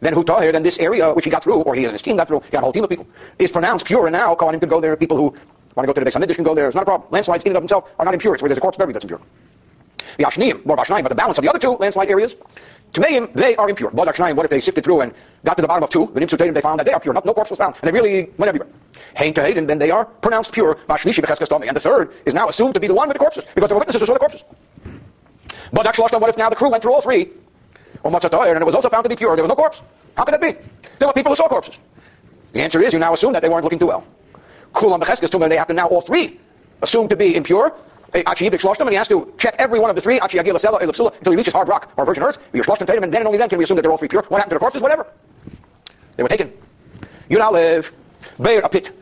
Then 0.00 0.12
who 0.12 0.22
tahir, 0.22 0.52
then 0.52 0.62
this 0.62 0.78
area 0.78 1.12
which 1.12 1.24
he 1.24 1.30
got 1.30 1.42
through, 1.42 1.62
or 1.62 1.74
he 1.74 1.82
and 1.84 1.92
his 1.92 2.02
team 2.02 2.16
got 2.16 2.28
through, 2.28 2.38
he 2.40 2.50
got 2.50 2.60
a 2.60 2.62
whole 2.62 2.72
team 2.72 2.84
of 2.84 2.90
people, 2.90 3.08
is 3.40 3.50
pronounced 3.50 3.84
pure, 3.84 4.06
and 4.06 4.12
now 4.12 4.32
Kohanim 4.36 4.60
could 4.60 4.68
go 4.68 4.80
there, 4.80 4.96
people 4.96 5.16
who 5.16 5.34
want 5.78 5.86
to 5.86 5.88
go 5.88 5.92
to 5.94 6.00
the 6.00 6.04
base 6.04 6.14
Beis 6.14 6.26
HaMikdash 6.26 6.34
can 6.34 6.44
go 6.44 6.54
there, 6.54 6.66
it's 6.66 6.74
not 6.74 6.82
a 6.82 6.84
problem. 6.84 7.08
Landslides 7.10 7.44
in 7.44 7.50
and 7.50 7.56
of 7.56 7.62
themselves 7.62 7.90
are 7.98 8.04
not 8.04 8.14
impure, 8.14 8.34
it's 8.34 8.42
where 8.42 8.48
there's 8.48 8.58
a 8.58 8.60
corpse 8.60 8.76
buried 8.76 8.94
that's 8.94 9.04
impure. 9.04 9.20
The 10.16 10.24
Ashneim, 10.24 10.64
more 10.66 10.76
Bashnaim, 10.76 11.02
but 11.02 11.10
the 11.10 11.14
balance 11.14 11.38
of 11.38 11.44
the 11.44 11.50
other 11.50 11.60
two 11.60 11.72
landslide 11.72 12.10
areas, 12.10 12.34
to 12.94 13.06
him, 13.06 13.28
they 13.34 13.54
are 13.56 13.68
impure. 13.70 13.90
What 13.90 14.08
if 14.08 14.50
they 14.50 14.60
sifted 14.60 14.82
through 14.82 15.02
and 15.02 15.14
got 15.44 15.56
to 15.56 15.62
the 15.62 15.68
bottom 15.68 15.84
of 15.84 15.90
two, 15.90 16.10
the 16.12 16.20
Nimsutatim, 16.20 16.54
they 16.54 16.60
found 16.60 16.80
that 16.80 16.86
they 16.86 16.92
are 16.92 16.98
pure, 16.98 17.14
no, 17.14 17.20
no 17.24 17.34
corpse 17.34 17.50
was 17.50 17.58
found, 17.58 17.76
and 17.76 17.86
they 17.86 17.92
really 17.92 18.30
went 18.38 18.48
everywhere. 18.48 18.68
Hain 19.14 19.32
to 19.34 19.42
Hayden, 19.42 19.66
then 19.66 19.78
they 19.78 19.90
are 19.90 20.06
pronounced 20.06 20.52
pure, 20.52 20.74
Mashlishi 20.88 21.68
And 21.68 21.76
the 21.76 21.80
third 21.80 22.12
is 22.26 22.34
now 22.34 22.48
assumed 22.48 22.74
to 22.74 22.80
be 22.80 22.88
the 22.88 22.94
one 22.94 23.08
with 23.08 23.14
the 23.14 23.20
corpses, 23.20 23.44
because 23.54 23.68
there 23.68 23.76
were 23.76 23.80
witnesses 23.80 24.00
who 24.00 24.06
saw 24.06 24.14
the 24.14 24.18
corpses. 24.18 24.42
But 25.72 25.86
actually, 25.86 26.18
what 26.18 26.30
if 26.30 26.38
now 26.38 26.48
the 26.48 26.56
crew 26.56 26.70
went 26.70 26.82
through 26.82 26.94
all 26.94 27.02
three? 27.02 27.28
Or 28.02 28.10
Matzatoyer, 28.10 28.52
and 28.52 28.62
it 28.62 28.66
was 28.66 28.74
also 28.74 28.88
found 28.88 29.04
to 29.04 29.08
be 29.08 29.16
pure, 29.16 29.36
there 29.36 29.44
was 29.44 29.50
no 29.50 29.56
corpse. 29.56 29.82
How 30.16 30.24
could 30.24 30.34
that 30.34 30.40
be? 30.40 30.52
There 30.98 31.06
were 31.06 31.14
people 31.14 31.30
who 31.30 31.36
saw 31.36 31.46
corpses. 31.46 31.78
The 32.52 32.62
answer 32.62 32.80
is 32.82 32.92
you 32.92 32.98
now 32.98 33.12
assume 33.12 33.32
that 33.34 33.42
they 33.42 33.48
weren't 33.48 33.64
looking 33.64 33.78
too 33.78 33.86
well. 33.86 34.04
Kulam 34.72 35.00
Tumah, 35.00 35.48
they 35.48 35.56
have 35.56 35.66
to 35.68 35.74
now 35.74 35.86
all 35.86 36.00
three 36.00 36.40
assumed 36.82 37.10
to 37.10 37.16
be 37.16 37.34
impure. 37.36 37.74
And 38.14 38.24
he 38.38 38.46
has 38.94 39.08
to 39.08 39.34
check 39.36 39.56
every 39.58 39.78
one 39.78 39.90
of 39.90 39.96
the 39.96 40.00
three, 40.00 40.18
until 40.18 40.42
he 40.42 41.36
reaches 41.36 41.52
hard 41.52 41.68
rock 41.68 41.92
or 41.96 42.06
virgin 42.06 42.22
earth. 42.22 42.38
And 42.54 43.12
then 43.12 43.26
only 43.26 43.36
then 43.36 43.48
can 43.50 43.58
we 43.58 43.64
assume 43.64 43.76
that 43.76 43.82
they're 43.82 43.90
all 43.90 43.98
three 43.98 44.08
pure. 44.08 44.22
What 44.28 44.38
happened 44.38 44.50
to 44.50 44.54
the 44.54 44.60
corpses? 44.60 44.80
Whatever. 44.80 45.06
They 46.16 46.22
were 46.22 46.28
taken. 46.28 46.52
You 47.28 47.38
now 47.38 47.52
live. 47.52 47.92
Bear 48.40 48.60
a 48.60 48.68
pit. 48.68 48.92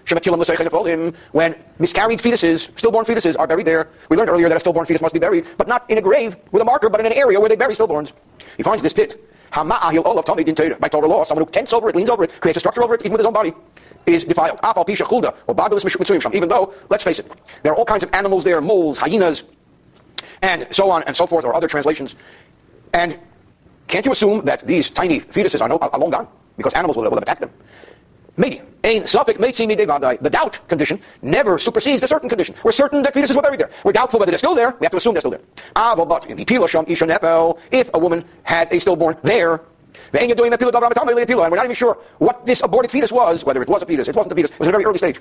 When 1.32 1.54
miscarried 1.78 2.18
fetuses, 2.18 2.70
stillborn 2.78 3.04
fetuses, 3.04 3.38
are 3.38 3.46
buried 3.46 3.66
there. 3.66 3.88
We 4.08 4.16
learned 4.16 4.30
earlier 4.30 4.49
that 4.49 4.56
a 4.56 4.61
stillborn 4.61 4.87
fetus 4.87 5.02
must 5.02 5.14
be 5.14 5.20
buried, 5.20 5.46
but 5.56 5.68
not 5.68 5.88
in 5.90 5.99
a 5.99 6.02
grave 6.02 6.37
with 6.50 6.62
a 6.62 6.64
marker, 6.64 6.88
but 6.88 7.00
in 7.00 7.06
an 7.06 7.12
area 7.12 7.38
where 7.38 7.49
they 7.49 7.56
bury 7.56 7.75
stillborns. 7.75 8.12
He 8.56 8.62
finds 8.62 8.82
this 8.82 8.92
pit. 8.92 9.23
By 9.52 9.78
Torah 10.90 11.06
law, 11.06 11.23
someone 11.25 11.46
who 11.46 11.50
tents 11.50 11.73
over 11.73 11.88
it, 11.88 11.96
leans 11.96 12.11
over 12.11 12.25
it, 12.25 12.40
creates 12.40 12.56
a 12.56 12.61
structure 12.61 12.82
over 12.82 12.94
it, 12.94 13.02
even 13.02 13.12
with 13.12 13.20
his 13.20 13.26
own 13.26 13.32
body, 13.32 13.54
is 14.06 14.25
defiled. 14.25 14.58
Even 16.34 16.48
though, 16.48 16.75
let's 16.88 17.04
face 17.04 17.18
it, 17.18 17.30
there 17.62 17.72
are 17.72 17.76
all 17.76 17.84
kinds 17.84 18.04
of 18.04 18.10
animals 18.14 18.44
there, 18.44 18.60
moles, 18.60 18.98
hyenas, 18.98 19.44
and 20.42 20.66
so 20.70 20.90
on 20.90 21.02
and 21.04 21.14
so 21.14 21.26
forth, 21.26 21.44
or 21.44 21.54
other 21.54 21.68
translations. 21.68 22.16
And 22.92 23.18
can't 23.88 24.04
you 24.06 24.12
assume 24.12 24.44
that 24.44 24.66
these 24.66 24.90
tiny 24.90 25.20
fetuses 25.20 25.60
are, 25.60 25.68
no, 25.68 25.78
are 25.78 25.98
long 25.98 26.10
gone? 26.10 26.28
Because 26.56 26.75
animals 26.75 26.96
will, 26.96 27.10
will 27.10 27.18
attack 27.18 27.40
them. 27.40 27.50
Maybe. 28.36 28.60
The 28.82 30.28
doubt 30.30 30.68
condition 30.68 31.00
never 31.22 31.58
supersedes 31.58 32.02
the 32.02 32.06
certain 32.06 32.28
condition. 32.28 32.54
We're 32.62 32.70
certain 32.70 33.02
that 33.02 33.14
fetuses 33.14 33.34
were 33.34 33.42
buried 33.42 33.60
there. 33.60 33.70
We're 33.82 33.92
doubtful 33.92 34.20
whether 34.20 34.30
they're 34.30 34.38
still 34.38 34.54
there. 34.54 34.76
We 34.78 34.84
have 34.84 34.90
to 34.92 34.98
assume 34.98 35.14
they're 35.14 35.22
still 35.22 35.30
there. 35.32 35.40
Ah, 35.75 35.96
but 35.96 36.26
if 37.72 37.90
a 37.94 37.98
woman 37.98 38.25
had 38.42 38.72
a 38.72 38.78
stillborn 38.78 39.16
there, 39.22 39.62
and 41.44 41.50
we're 41.52 41.56
not 41.56 41.64
even 41.64 41.76
sure 41.76 41.98
what 42.18 42.46
this 42.46 42.62
aborted 42.62 42.90
fetus 42.90 43.12
was, 43.12 43.44
whether 43.44 43.62
it 43.62 43.68
was 43.68 43.82
a 43.82 43.86
fetus, 43.86 44.08
it 44.08 44.14
wasn't 44.14 44.32
a 44.32 44.34
fetus, 44.34 44.50
it 44.50 44.58
was 44.58 44.68
a 44.68 44.72
very 44.72 44.84
early 44.84 44.98
stage. 44.98 45.18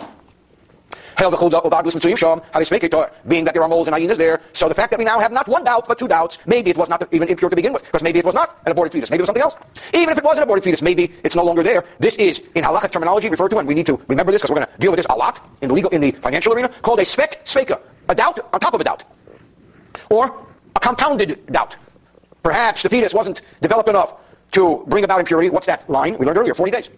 Uh, 1.17 1.29
being 3.27 3.45
that 3.45 3.53
there 3.53 3.63
are 3.63 3.69
moles 3.69 3.87
and 3.87 3.95
hyenas 3.95 4.17
there, 4.17 4.41
so 4.51 4.67
the 4.67 4.73
fact 4.73 4.91
that 4.91 4.99
we 4.99 5.05
now 5.05 5.17
have 5.17 5.31
not 5.31 5.47
one 5.47 5.63
doubt 5.63 5.87
but 5.87 5.97
two 5.97 6.09
doubts, 6.09 6.37
maybe 6.45 6.69
it 6.69 6.77
was 6.77 6.89
not 6.89 7.07
even 7.13 7.29
impure 7.29 7.49
to 7.49 7.55
begin 7.55 7.71
with, 7.71 7.85
because 7.85 8.03
maybe 8.03 8.19
it 8.19 8.25
was 8.25 8.35
not 8.35 8.59
an 8.65 8.71
aborted 8.73 8.91
fetus, 8.91 9.09
maybe 9.09 9.19
it 9.19 9.23
was 9.23 9.27
something 9.27 9.43
else. 9.43 9.55
Even 9.93 10.09
if 10.09 10.17
it 10.17 10.23
was 10.25 10.35
an 10.35 10.43
aborted 10.43 10.63
fetus, 10.63 10.81
maybe 10.81 11.13
it's 11.23 11.35
no 11.35 11.43
longer 11.43 11.63
there. 11.63 11.85
This 11.99 12.17
is, 12.17 12.41
in 12.55 12.65
halachic 12.65 12.91
terminology, 12.91 13.29
referred 13.29 13.49
to, 13.51 13.59
and 13.59 13.67
we 13.67 13.75
need 13.75 13.85
to 13.85 13.99
remember 14.09 14.31
this 14.31 14.41
because 14.41 14.51
we're 14.51 14.57
going 14.57 14.67
to 14.67 14.77
deal 14.77 14.91
with 14.91 14.97
this 14.97 15.05
a 15.09 15.15
lot 15.15 15.39
in 15.61 15.69
the 15.69 15.73
legal, 15.73 15.89
in 15.91 16.01
the 16.01 16.11
financial 16.11 16.51
arena, 16.53 16.67
called 16.67 16.99
a 16.99 17.05
spec 17.05 17.45
sveka, 17.45 17.79
a 18.09 18.15
doubt 18.15 18.39
on 18.51 18.59
top 18.59 18.73
of 18.73 18.81
a 18.81 18.83
doubt, 18.83 19.03
or 20.09 20.45
a 20.75 20.79
compounded 20.81 21.45
doubt. 21.47 21.77
Perhaps 22.43 22.83
the 22.83 22.89
fetus 22.89 23.13
wasn't 23.13 23.41
developed 23.61 23.89
enough 23.89 24.15
to 24.55 24.83
bring 24.87 25.03
about 25.03 25.19
impurity. 25.19 25.49
What's 25.49 25.67
that 25.67 25.87
line? 25.89 26.17
We 26.17 26.25
learned 26.25 26.37
earlier, 26.37 26.53
40 26.53 26.71
days. 26.71 26.89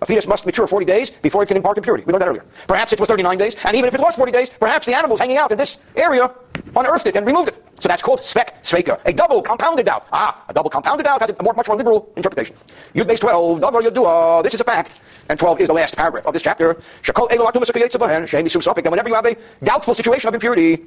A 0.00 0.06
fetus 0.06 0.28
must 0.28 0.46
mature 0.46 0.66
40 0.66 0.86
days 0.86 1.10
before 1.10 1.42
it 1.42 1.46
can 1.46 1.56
impart 1.56 1.76
impurity. 1.76 2.04
We 2.04 2.12
learned 2.12 2.22
that 2.22 2.28
earlier. 2.28 2.44
Perhaps 2.68 2.92
it 2.92 3.00
was 3.00 3.08
39 3.08 3.36
days, 3.36 3.56
and 3.64 3.74
even 3.74 3.88
if 3.88 3.94
it 3.94 4.00
was 4.00 4.14
40 4.14 4.30
days, 4.30 4.50
perhaps 4.50 4.86
the 4.86 4.94
animals 4.96 5.18
hanging 5.18 5.38
out 5.38 5.50
in 5.50 5.58
this 5.58 5.78
area 5.96 6.30
unearthed 6.76 7.06
it 7.06 7.16
and 7.16 7.26
removed 7.26 7.48
it. 7.48 7.64
So 7.80 7.88
that's 7.88 8.02
called 8.02 8.22
spec 8.22 8.62
sveka, 8.62 9.00
a 9.06 9.12
double 9.12 9.42
compounded 9.42 9.86
doubt. 9.86 10.06
Ah, 10.12 10.44
a 10.48 10.52
double 10.52 10.70
compounded 10.70 11.04
doubt 11.04 11.20
has 11.20 11.30
a 11.30 11.42
more, 11.42 11.54
much 11.54 11.66
more 11.66 11.76
liberal 11.76 12.12
interpretation. 12.16 12.54
Yud 12.94 13.08
base 13.08 13.20
12, 13.20 13.60
double 13.60 13.80
yudua, 13.80 14.42
this 14.42 14.54
is 14.54 14.60
a 14.60 14.64
fact. 14.64 15.00
And 15.30 15.38
12 15.38 15.60
is 15.62 15.68
the 15.68 15.74
last 15.74 15.96
paragraph 15.96 16.26
of 16.26 16.32
this 16.32 16.42
chapter. 16.42 16.70
And 16.70 17.80
whenever 18.92 19.08
you 19.08 19.14
have 19.14 19.26
a 19.26 19.36
doubtful 19.64 19.94
situation 19.94 20.28
of 20.28 20.34
impurity, 20.34 20.84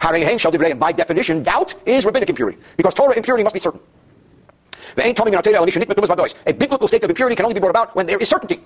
and 0.00 0.80
by 0.80 0.92
definition, 0.92 1.42
doubt 1.42 1.74
is 1.86 2.04
rabbinic 2.04 2.28
impurity. 2.28 2.58
Because 2.76 2.94
Torah 2.94 3.14
impurity 3.14 3.44
must 3.44 3.54
be 3.54 3.60
certain. 3.60 3.80
A 4.96 6.52
biblical 6.52 6.88
state 6.88 7.04
of 7.04 7.10
impurity 7.10 7.36
can 7.36 7.44
only 7.44 7.54
be 7.54 7.60
brought 7.60 7.70
about 7.70 7.94
when 7.96 8.06
there 8.06 8.18
is 8.18 8.28
certainty. 8.28 8.60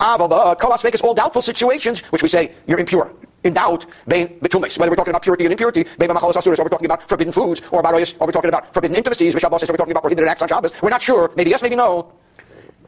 Ah, 0.00 0.14
Abba, 0.14 0.56
all 1.02 1.14
doubtful 1.14 1.42
situations, 1.42 2.00
which 2.10 2.22
we 2.22 2.28
say 2.28 2.52
you're 2.66 2.80
impure. 2.80 3.12
In 3.44 3.52
doubt, 3.52 3.86
whether 4.06 4.28
we're 4.40 4.48
talking 4.48 5.10
about 5.10 5.22
purity 5.22 5.44
and 5.44 5.52
impurity, 5.52 5.82
or 5.82 5.86
we're 5.98 6.08
we 6.08 6.54
talking 6.70 6.86
about 6.86 7.08
forbidden 7.08 7.32
foods, 7.32 7.60
or 7.70 7.80
about 7.80 7.94
or 7.94 8.26
we're 8.26 8.32
talking 8.32 8.48
about 8.48 8.72
forbidden 8.72 8.96
intimacies, 8.96 9.34
or 9.34 9.36
we're 9.36 9.58
talking 9.60 9.90
about 9.90 10.02
prohibited 10.02 10.28
acts 10.28 10.42
on 10.42 10.48
Shabbos. 10.48 10.72
We're 10.82 10.88
not 10.88 11.02
sure. 11.02 11.30
Maybe 11.36 11.50
yes, 11.50 11.62
maybe 11.62 11.76
no. 11.76 12.12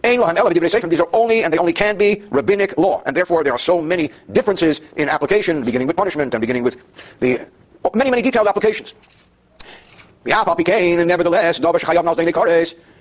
These 0.03 1.01
are 1.01 1.09
only 1.13 1.43
and 1.43 1.53
they 1.53 1.59
only 1.59 1.73
can 1.73 1.97
be 1.99 2.23
rabbinic 2.31 2.79
law, 2.79 3.03
and 3.07 3.17
therefore 3.17 3.45
there 3.45 3.53
are 3.53 3.59
so 3.59 3.83
many 3.83 4.11
differences 4.33 4.81
in 4.97 5.09
application, 5.09 5.65
beginning 5.65 5.89
with 5.89 5.97
punishment 5.97 6.33
and 6.33 6.41
beginning 6.41 6.63
with 6.63 6.77
the 7.21 7.49
many, 7.95 8.11
many 8.11 8.23
detailed 8.23 8.47
applications. 8.47 8.95
Nevertheless, 10.27 11.61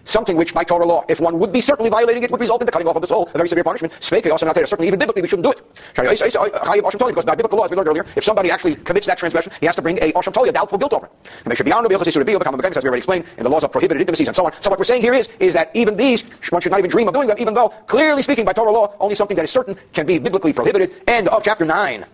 something 0.05 0.37
which 0.37 0.53
by 0.53 0.63
Torah 0.63 0.85
law, 0.85 1.03
if 1.09 1.19
one 1.19 1.39
would 1.39 1.51
be 1.51 1.59
certainly 1.59 1.89
violating 1.89 2.23
it, 2.23 2.31
would 2.31 2.39
result 2.39 2.61
in 2.61 2.65
the 2.65 2.71
cutting 2.71 2.87
off 2.87 2.95
of 2.95 3.01
the 3.01 3.07
soul, 3.07 3.27
a 3.33 3.37
very 3.37 3.49
severe 3.49 3.63
punishment. 3.63 3.91
Certainly, 3.99 4.87
even 4.87 4.99
biblically, 4.99 5.21
we 5.21 5.27
shouldn't 5.27 5.43
do 5.43 5.51
it. 5.51 5.61
Because 5.95 7.25
by 7.25 7.35
biblical 7.35 7.57
law, 7.57 7.65
as 7.65 7.71
we 7.71 7.77
learned 7.77 7.89
earlier, 7.89 8.05
if 8.15 8.23
somebody 8.23 8.51
actually 8.51 8.75
commits 8.75 9.07
that 9.07 9.17
transgression, 9.17 9.51
he 9.59 9.65
has 9.65 9.75
to 9.75 9.81
bring 9.81 9.97
a 9.97 10.11
Asham 10.13 10.31
Talui, 10.31 10.53
doubtful 10.53 10.77
guilt 10.77 10.93
over. 10.93 11.07
It. 11.07 11.11
As 11.51 11.59
we 11.63 11.71
already 11.71 12.97
explained 12.97 13.25
in 13.37 13.43
the 13.43 13.49
laws 13.49 13.63
of 13.63 13.71
prohibited 13.71 14.01
intimacies 14.01 14.27
and 14.27 14.35
so 14.35 14.45
on. 14.45 14.53
So 14.61 14.69
what 14.69 14.79
we're 14.79 14.85
saying 14.85 15.01
here 15.01 15.13
is, 15.13 15.27
is 15.39 15.53
that 15.53 15.71
even 15.73 15.97
these, 15.97 16.23
one 16.51 16.61
should 16.61 16.71
not 16.71 16.79
even 16.79 16.91
dream 16.91 17.07
of 17.07 17.13
doing 17.13 17.27
them, 17.27 17.37
even 17.39 17.53
though, 17.53 17.69
clearly 17.87 18.21
speaking, 18.21 18.45
by 18.45 18.53
Torah 18.53 18.71
law, 18.71 18.95
only 18.99 19.15
something 19.15 19.35
that 19.35 19.43
is 19.43 19.51
certain 19.51 19.75
can 19.93 20.05
be 20.05 20.19
biblically 20.19 20.53
prohibited. 20.53 20.93
End 21.07 21.27
of 21.29 21.43
chapter 21.43 21.65
9. 21.65 22.05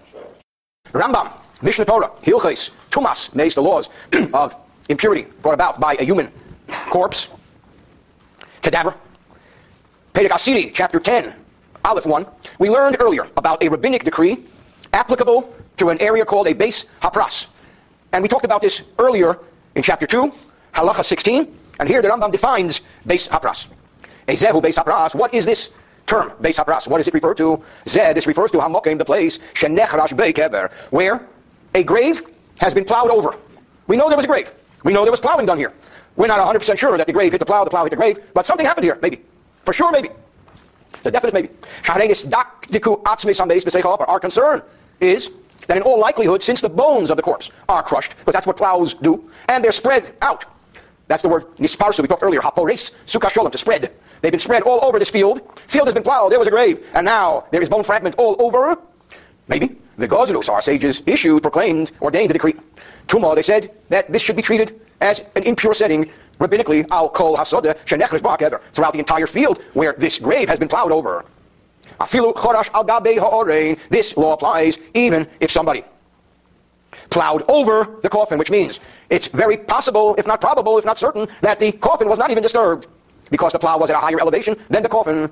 Rambam, 0.94 1.32
Mishnah 1.62 1.86
Torah, 1.86 2.12
Hilchais, 2.22 2.72
Tumas, 2.90 3.34
makes 3.36 3.56
the 3.56 3.62
laws 3.62 3.90
of 4.34 4.56
impurity 4.92 5.26
brought 5.42 5.54
about 5.54 5.80
by 5.80 5.96
a 5.96 6.04
human 6.04 6.32
corpse, 6.90 7.30
cadaver. 8.62 8.94
Perek 10.14 10.30
Asiri, 10.30 10.72
chapter 10.74 11.00
10, 11.00 11.34
Aleph 11.86 12.06
1. 12.06 12.26
We 12.60 12.70
learned 12.70 12.98
earlier 13.00 13.28
about 13.38 13.64
a 13.64 13.70
rabbinic 13.70 14.04
decree 14.04 14.44
applicable 14.94 15.54
to 15.78 15.90
an 15.90 16.02
area 16.02 16.26
called 16.26 16.48
a 16.48 16.54
base 16.54 16.86
hapras. 17.02 17.48
And 18.12 18.22
we 18.22 18.28
talked 18.28 18.46
about 18.46 18.62
this 18.62 18.82
earlier 19.00 19.40
in 19.76 19.82
chapter 19.82 20.06
2, 20.06 20.34
halacha 20.76 21.04
16. 21.04 21.58
And 21.80 21.90
here 21.90 22.02
the 22.02 22.10
Rambam 22.10 22.32
defines 22.32 22.82
base 23.08 23.28
hapras. 23.30 23.68
A 24.28 24.36
zehu 24.36 24.62
base 24.62 24.78
hapras. 24.78 25.16
What 25.16 25.34
is 25.34 25.46
this 25.46 25.70
term, 26.06 26.34
base 26.42 26.58
hapras? 26.60 26.88
What 26.88 26.98
does 26.98 27.08
it 27.08 27.14
refer 27.14 27.34
to? 27.36 27.64
Zeh, 27.86 28.14
this 28.14 28.28
refers 28.28 28.52
to 28.52 28.58
hamokim, 28.58 28.98
the 28.98 29.06
place, 29.06 29.40
shenechrash 29.54 30.10
bekever, 30.10 30.72
where 30.90 31.26
a 31.74 31.84
grave 31.84 32.22
has 32.60 32.74
been 32.74 32.84
plowed 32.84 33.10
over. 33.10 33.34
We 33.88 33.96
know 33.96 34.10
there 34.10 34.18
was 34.18 34.26
a 34.26 34.28
grave. 34.28 34.52
We 34.84 34.94
know 34.94 35.04
there 35.04 35.12
was 35.12 35.20
plowing 35.20 35.46
done 35.46 35.58
here. 35.58 35.74
We're 36.16 36.28
not 36.28 36.40
100% 36.40 36.78
sure 36.78 36.98
that 36.98 37.08
the 37.08 37.14
grave 37.14 37.32
hit 37.32 37.40
the 37.40 37.46
plow, 37.46 37.64
the 37.64 37.70
plow 37.70 37.84
hit 37.84 37.92
the 37.92 37.96
grave, 37.96 38.20
but 38.34 38.46
something 38.46 38.66
happened 38.66 38.84
here, 38.84 38.98
maybe. 39.02 39.22
For 39.64 39.74
sure, 39.74 39.92
maybe. 39.92 40.10
The 41.04 41.12
definite 41.12 41.34
maybe. 41.34 41.50
Our 44.08 44.20
concern 44.20 44.62
is 45.00 45.32
that 45.68 45.78
in 45.78 45.84
all 45.84 46.00
likelihood, 46.00 46.42
since 46.44 46.62
the 46.62 46.70
bones 46.70 47.10
of 47.10 47.18
the 47.18 47.24
corpse 47.24 47.52
are 47.70 47.84
crushed, 47.84 48.18
because 48.18 48.34
that's 48.34 48.48
what 48.48 48.58
plows 48.58 48.94
do, 48.96 49.30
and 49.48 49.64
they're 49.64 49.72
spread 49.72 50.16
out. 50.22 50.46
That's 51.08 51.24
the 51.24 51.30
word 51.30 51.46
nisparsu 51.58 52.00
we 52.00 52.08
talked 52.08 52.24
earlier, 52.24 52.42
hapores, 52.42 52.92
sukasholim, 53.06 53.52
to 53.52 53.58
spread. 53.58 53.92
They've 54.22 54.32
been 54.32 54.40
spread 54.40 54.64
all 54.64 54.84
over 54.84 55.00
this 55.00 55.10
field. 55.10 55.42
Field 55.68 55.88
has 55.88 55.94
been 55.94 56.04
plowed, 56.04 56.32
there 56.32 56.40
was 56.40 56.48
a 56.48 56.52
grave, 56.52 56.86
and 56.94 57.06
now 57.06 57.46
there 57.52 57.62
is 57.62 57.70
bone 57.70 57.84
fragment 57.84 58.16
all 58.18 58.36
over. 58.40 58.78
Maybe. 59.48 59.78
The 59.98 60.08
Gozalus, 60.08 60.50
our 60.50 60.62
sages, 60.62 61.04
issued, 61.06 61.44
proclaimed, 61.44 61.92
ordained 62.02 62.32
a 62.32 62.34
decree. 62.34 62.56
Tuma, 63.12 63.36
they 63.36 63.42
said 63.42 63.72
that 63.90 64.10
this 64.10 64.22
should 64.22 64.38
be 64.38 64.42
treated 64.42 64.80
as 65.02 65.22
an 65.36 65.44
impure 65.44 65.74
setting, 65.74 66.10
rabbinically, 66.40 66.90
al 66.92 67.10
kol 67.10 67.36
hasoda 67.36 67.72
uh, 67.72 67.74
shenechres 67.86 68.22
ba'akever, 68.22 68.62
throughout 68.72 68.94
the 68.94 69.00
entire 69.00 69.28
field 69.28 69.62
where 69.74 69.94
this 69.98 70.18
grave 70.18 70.48
has 70.48 70.58
been 70.58 70.70
plowed 70.70 70.94
over. 70.94 71.26
Afilu 72.00 72.34
chorash 72.34 72.70
al 72.74 72.86
gabe 72.86 73.20
ha'orein. 73.20 73.78
This 73.90 74.16
law 74.16 74.32
applies 74.32 74.78
even 74.94 75.28
if 75.42 75.52
somebody 75.52 75.84
plowed 77.10 77.44
over 77.50 78.00
the 78.02 78.08
coffin, 78.08 78.38
which 78.40 78.50
means 78.50 78.80
it's 79.10 79.28
very 79.28 79.58
possible, 79.58 80.16
if 80.18 80.26
not 80.26 80.40
probable, 80.40 80.78
if 80.78 80.86
not 80.86 80.98
certain, 80.98 81.28
that 81.42 81.60
the 81.60 81.74
coffin 81.74 82.08
was 82.08 82.18
not 82.18 82.32
even 82.32 82.42
disturbed 82.42 82.88
because 83.30 83.52
the 83.52 83.60
plow 83.60 83.78
was 83.78 83.90
at 83.90 83.98
a 83.98 84.00
higher 84.00 84.22
elevation 84.22 84.56
than 84.70 84.84
the 84.84 84.90
coffin. 84.90 85.30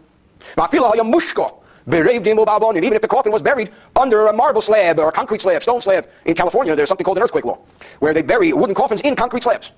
Even 1.91 2.93
if 2.93 3.01
the 3.01 3.07
coffin 3.07 3.31
was 3.31 3.41
buried 3.41 3.71
under 3.95 4.27
a 4.27 4.33
marble 4.33 4.61
slab 4.61 4.99
or 4.99 5.09
a 5.09 5.11
concrete 5.11 5.41
slab, 5.41 5.63
stone 5.63 5.81
slab, 5.81 6.07
in 6.25 6.35
California 6.35 6.75
there's 6.75 6.87
something 6.87 7.03
called 7.03 7.17
an 7.17 7.23
earthquake 7.23 7.45
law, 7.45 7.57
where 7.99 8.13
they 8.13 8.21
bury 8.21 8.53
wooden 8.53 8.75
coffins 8.75 9.01
in 9.01 9.15
concrete 9.15 9.43
slabs. 9.43 9.71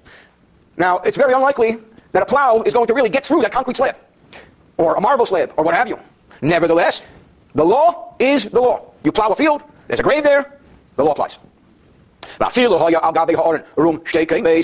Now, 0.78 0.98
it's 1.00 1.18
very 1.18 1.34
unlikely 1.34 1.78
that 2.12 2.24
a 2.24 2.26
plow 2.26 2.62
is 2.64 2.74
going 2.74 2.88
to 2.88 2.94
really 2.94 3.10
get 3.10 3.26
through 3.26 3.42
that 3.42 3.52
concrete 3.52 3.78
slab, 3.78 3.96
or 4.78 4.96
a 4.96 5.02
marble 5.02 5.26
slab, 5.26 5.54
or 5.58 5.64
what 5.64 5.74
have 5.74 5.88
you. 5.88 6.00
Nevertheless, 6.42 7.02
the 7.56 7.64
law 7.64 8.16
is 8.20 8.46
the 8.46 8.60
law. 8.60 8.92
You 9.04 9.12
plow 9.12 9.30
a 9.30 9.36
field, 9.36 9.64
there's 9.88 10.00
a 10.00 10.04
grave 10.04 10.24
there, 10.24 10.60
the 10.96 11.04
law 11.04 11.12
applies. 11.12 11.38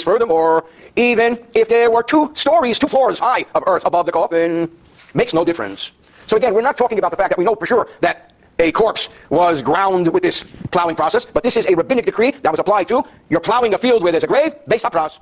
Furthermore, 0.04 0.66
even 0.96 1.40
if 1.54 1.70
there 1.70 1.92
were 1.92 2.04
two 2.04 2.32
stories, 2.34 2.80
two 2.80 2.88
floors 2.88 3.20
high 3.20 3.46
of 3.54 3.64
earth 3.68 3.86
above 3.86 4.06
the 4.06 4.12
coffin, 4.12 4.72
makes 5.14 5.34
no 5.34 5.46
difference. 5.46 5.92
So 6.28 6.38
again, 6.38 6.54
we're 6.54 6.62
not 6.62 6.78
talking 6.78 7.00
about 7.00 7.12
the 7.12 7.18
fact 7.18 7.30
that 7.32 7.38
we 7.38 7.46
know 7.46 7.56
for 7.56 7.66
sure 7.66 7.88
that 8.02 8.34
a 8.60 8.72
corpse 8.72 9.10
was 9.30 9.62
ground 9.62 10.12
with 10.12 10.24
this 10.24 10.44
plowing 10.72 10.96
process, 10.96 11.26
but 11.26 11.44
this 11.44 11.58
is 11.58 11.66
a 11.68 11.76
rabbinic 11.76 12.06
decree 12.06 12.32
that 12.32 12.52
was 12.52 12.60
applied 12.60 12.88
to. 12.90 13.04
You're 13.30 13.40
plowing 13.40 13.74
a 13.74 13.78
field 13.78 14.04
where 14.04 14.12
there's 14.12 14.24
a 14.24 14.28
grave, 14.28 14.54
beis 14.68 14.84
hapras. 14.84 15.20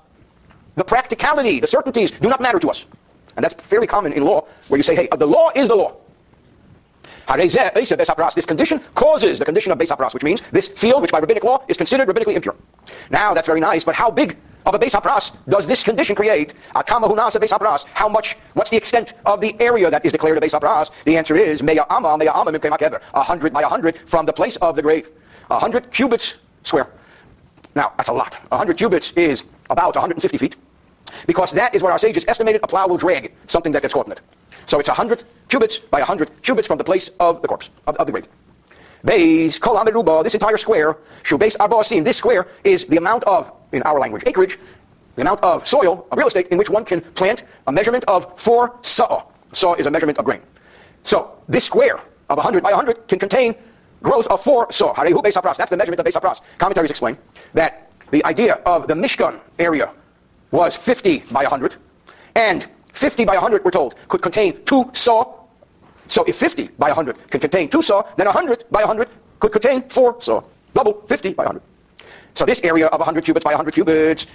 The 0.75 0.83
practicality, 0.83 1.59
the 1.59 1.67
certainties 1.67 2.11
do 2.11 2.27
not 2.27 2.41
matter 2.41 2.59
to 2.59 2.69
us. 2.69 2.85
And 3.35 3.43
that's 3.43 3.61
fairly 3.61 3.87
common 3.87 4.13
in 4.13 4.23
law, 4.23 4.47
where 4.67 4.77
you 4.77 4.83
say, 4.83 4.95
hey, 4.95 5.07
uh, 5.09 5.15
the 5.15 5.27
law 5.27 5.51
is 5.55 5.67
the 5.67 5.75
law. 5.75 5.95
This 7.27 8.45
condition 8.45 8.79
causes 8.93 9.39
the 9.39 9.45
condition 9.45 9.71
of 9.71 9.77
beis 9.77 9.89
hapras, 9.89 10.13
which 10.13 10.23
means 10.23 10.41
this 10.51 10.67
field, 10.67 11.01
which 11.01 11.11
by 11.11 11.19
rabbinic 11.19 11.43
law 11.43 11.63
is 11.67 11.75
considered 11.77 12.07
rabbinically 12.07 12.35
impure. 12.35 12.55
Now, 13.09 13.33
that's 13.33 13.47
very 13.47 13.59
nice, 13.59 13.83
but 13.83 13.95
how 13.95 14.09
big 14.09 14.37
of 14.65 14.73
a 14.73 14.79
beis 14.79 14.91
hapras 14.91 15.31
does 15.47 15.67
this 15.67 15.83
condition 15.83 16.15
create? 16.15 16.53
How 16.73 18.09
much, 18.09 18.37
what's 18.53 18.69
the 18.69 18.77
extent 18.77 19.13
of 19.25 19.41
the 19.41 19.55
area 19.59 19.89
that 19.89 20.05
is 20.05 20.11
declared 20.11 20.37
a 20.37 20.41
beis 20.41 20.59
hapras? 20.59 20.91
The 21.05 21.17
answer 21.17 21.35
is, 21.35 21.61
meya 21.61 21.85
ama, 21.89 22.17
meya 22.17 22.35
ama, 22.35 22.99
a 23.13 23.23
hundred 23.23 23.53
by 23.53 23.61
a 23.61 23.67
hundred 23.67 23.97
from 24.05 24.25
the 24.25 24.33
place 24.33 24.55
of 24.57 24.75
the 24.75 24.81
grave. 24.81 25.09
A 25.51 25.59
hundred 25.59 25.91
cubits 25.91 26.35
square. 26.63 26.87
Now, 27.75 27.93
that's 27.97 28.09
a 28.09 28.13
lot. 28.13 28.37
A 28.51 28.57
hundred 28.57 28.77
cubits 28.77 29.11
is 29.15 29.43
about 29.69 29.95
150 29.95 30.37
feet, 30.37 30.55
because 31.27 31.51
that 31.51 31.75
is 31.75 31.83
what 31.83 31.91
our 31.91 31.99
sages 31.99 32.25
estimated 32.27 32.61
a 32.63 32.67
plow 32.67 32.87
will 32.87 32.97
drag 32.97 33.33
something 33.47 33.71
that 33.73 33.81
gets 33.81 33.93
caught 33.93 34.05
in 34.05 34.13
it. 34.13 34.21
So 34.65 34.79
it's 34.79 34.89
a 34.89 34.93
100 34.93 35.23
cubits 35.49 35.77
by 35.77 35.99
a 35.99 36.01
100 36.01 36.41
cubits 36.41 36.67
from 36.67 36.77
the 36.77 36.83
place 36.83 37.09
of 37.19 37.41
the 37.41 37.47
corpse, 37.47 37.69
of, 37.87 37.95
of 37.97 38.05
the 38.05 38.11
grave. 38.11 38.27
Base, 39.05 39.59
kol 39.59 40.23
this 40.23 40.33
entire 40.33 40.57
square, 40.57 40.97
shu 41.23 41.37
base 41.37 41.55
arboasim, 41.57 42.03
this 42.03 42.17
square 42.17 42.47
is 42.63 42.85
the 42.85 42.97
amount 42.97 43.23
of, 43.25 43.51
in 43.71 43.83
our 43.83 43.99
language, 43.99 44.23
acreage, 44.25 44.57
the 45.15 45.21
amount 45.21 45.41
of 45.43 45.65
soil, 45.67 46.07
of 46.11 46.17
real 46.17 46.27
estate, 46.27 46.47
in 46.47 46.57
which 46.57 46.69
one 46.69 46.83
can 46.83 47.01
plant 47.01 47.43
a 47.67 47.71
measurement 47.71 48.03
of 48.05 48.37
four 48.39 48.77
saw. 48.81 49.23
Saw 49.53 49.75
is 49.75 49.85
a 49.85 49.91
measurement 49.91 50.17
of 50.17 50.25
grain. 50.25 50.41
So 51.03 51.37
this 51.47 51.63
square 51.63 51.99
of 52.29 52.37
100 52.37 52.63
by 52.63 52.71
100 52.71 53.07
can 53.07 53.19
contain 53.19 53.55
growth 54.01 54.27
of 54.27 54.43
four 54.43 54.71
saw. 54.71 54.93
That's 54.93 55.69
the 55.69 55.77
measurement 55.77 55.99
of 55.99 56.05
beis 56.05 56.19
hapras. 56.19 56.41
Commentaries 56.57 56.89
explain 56.89 57.17
that 57.53 57.91
the 58.09 58.25
idea 58.25 58.55
of 58.65 58.87
the 58.87 58.95
Mishkan 58.95 59.39
area 59.59 59.91
was 60.51 60.75
50 60.75 61.19
by 61.31 61.43
100, 61.43 61.75
and 62.35 62.67
50 62.93 63.25
by 63.25 63.33
100, 63.33 63.63
we're 63.63 63.71
told, 63.71 63.95
could 64.07 64.21
contain 64.21 64.63
two 64.65 64.89
saw 64.93 65.44
so 66.07 66.23
if 66.25 66.35
50 66.35 66.69
by 66.77 66.87
100 66.87 67.29
can 67.29 67.39
contain 67.39 67.69
2 67.69 67.81
saw, 67.81 68.03
then 68.17 68.27
100 68.27 68.65
by 68.71 68.81
100 68.81 69.09
could 69.39 69.51
contain 69.51 69.81
4 69.89 70.21
saw. 70.21 70.43
Double 70.73 71.01
50 71.07 71.33
by 71.33 71.45
100. 71.45 71.61
So 72.33 72.45
this 72.45 72.61
area 72.63 72.87
of 72.87 72.99
100 72.99 73.23
cubits 73.23 73.45
by 73.45 73.51
100 73.51 73.73
cubits, 73.73 74.27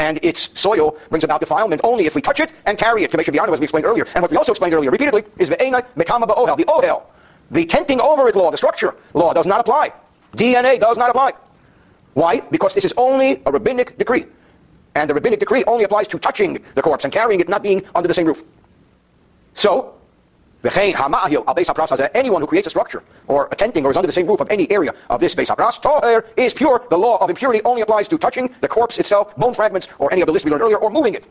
and 0.00 0.18
its 0.24 0.50
soil 0.58 0.98
brings 1.10 1.22
about 1.22 1.38
defilement 1.38 1.80
only 1.84 2.06
if 2.06 2.16
we 2.16 2.20
touch 2.20 2.40
it 2.40 2.52
and 2.66 2.76
carry 2.76 3.04
it, 3.04 3.12
to 3.12 3.16
make 3.16 3.24
sure 3.26 3.52
as 3.52 3.60
we 3.60 3.64
explained 3.64 3.86
earlier. 3.86 4.04
And 4.14 4.22
what 4.22 4.30
we 4.32 4.36
also 4.36 4.50
explained 4.50 4.74
earlier 4.74 4.90
repeatedly 4.90 5.22
is 5.38 5.48
the 5.48 5.56
ohel, 5.56 6.56
the 6.56 6.64
ohel. 6.64 7.02
The 7.52 7.64
tenting 7.64 8.00
over 8.00 8.28
it 8.28 8.34
law, 8.34 8.50
the 8.50 8.56
structure 8.56 8.96
law 9.14 9.32
does 9.32 9.46
not 9.46 9.60
apply. 9.60 9.92
DNA 10.36 10.80
does 10.80 10.98
not 10.98 11.08
apply. 11.08 11.34
Why? 12.14 12.40
Because 12.40 12.74
this 12.74 12.84
is 12.84 12.92
only 12.96 13.40
a 13.46 13.52
rabbinic 13.52 13.96
decree. 13.96 14.26
And 14.96 15.08
the 15.08 15.14
rabbinic 15.14 15.38
decree 15.38 15.62
only 15.68 15.84
applies 15.84 16.08
to 16.08 16.18
touching 16.18 16.58
the 16.74 16.82
corpse 16.82 17.04
and 17.04 17.12
carrying 17.12 17.38
it 17.38 17.48
not 17.48 17.62
being 17.62 17.82
under 17.94 18.08
the 18.08 18.14
same 18.14 18.26
roof. 18.26 18.42
So, 19.58 19.94
anyone 22.14 22.40
who 22.40 22.46
creates 22.46 22.68
a 22.68 22.70
structure 22.70 23.02
or 23.26 23.48
a 23.50 23.56
tenting 23.56 23.84
or 23.84 23.90
is 23.90 23.96
under 23.96 24.06
the 24.06 24.12
same 24.12 24.28
roof 24.28 24.38
of 24.38 24.48
any 24.50 24.70
area 24.70 24.94
of 25.10 25.18
this 25.18 25.34
beis 25.34 25.48
hapras, 25.48 25.80
toher 25.82 26.24
is 26.36 26.54
pure. 26.54 26.86
The 26.90 26.96
law 26.96 27.16
of 27.16 27.28
impurity 27.28 27.60
only 27.64 27.82
applies 27.82 28.06
to 28.06 28.18
touching 28.18 28.54
the 28.60 28.68
corpse 28.68 28.98
itself, 29.00 29.34
bone 29.36 29.54
fragments, 29.54 29.88
or 29.98 30.12
any 30.12 30.20
of 30.22 30.26
the 30.26 30.32
list 30.32 30.44
we 30.44 30.52
learned 30.52 30.62
earlier, 30.62 30.76
or 30.76 30.90
moving 30.90 31.14
it. 31.14 31.26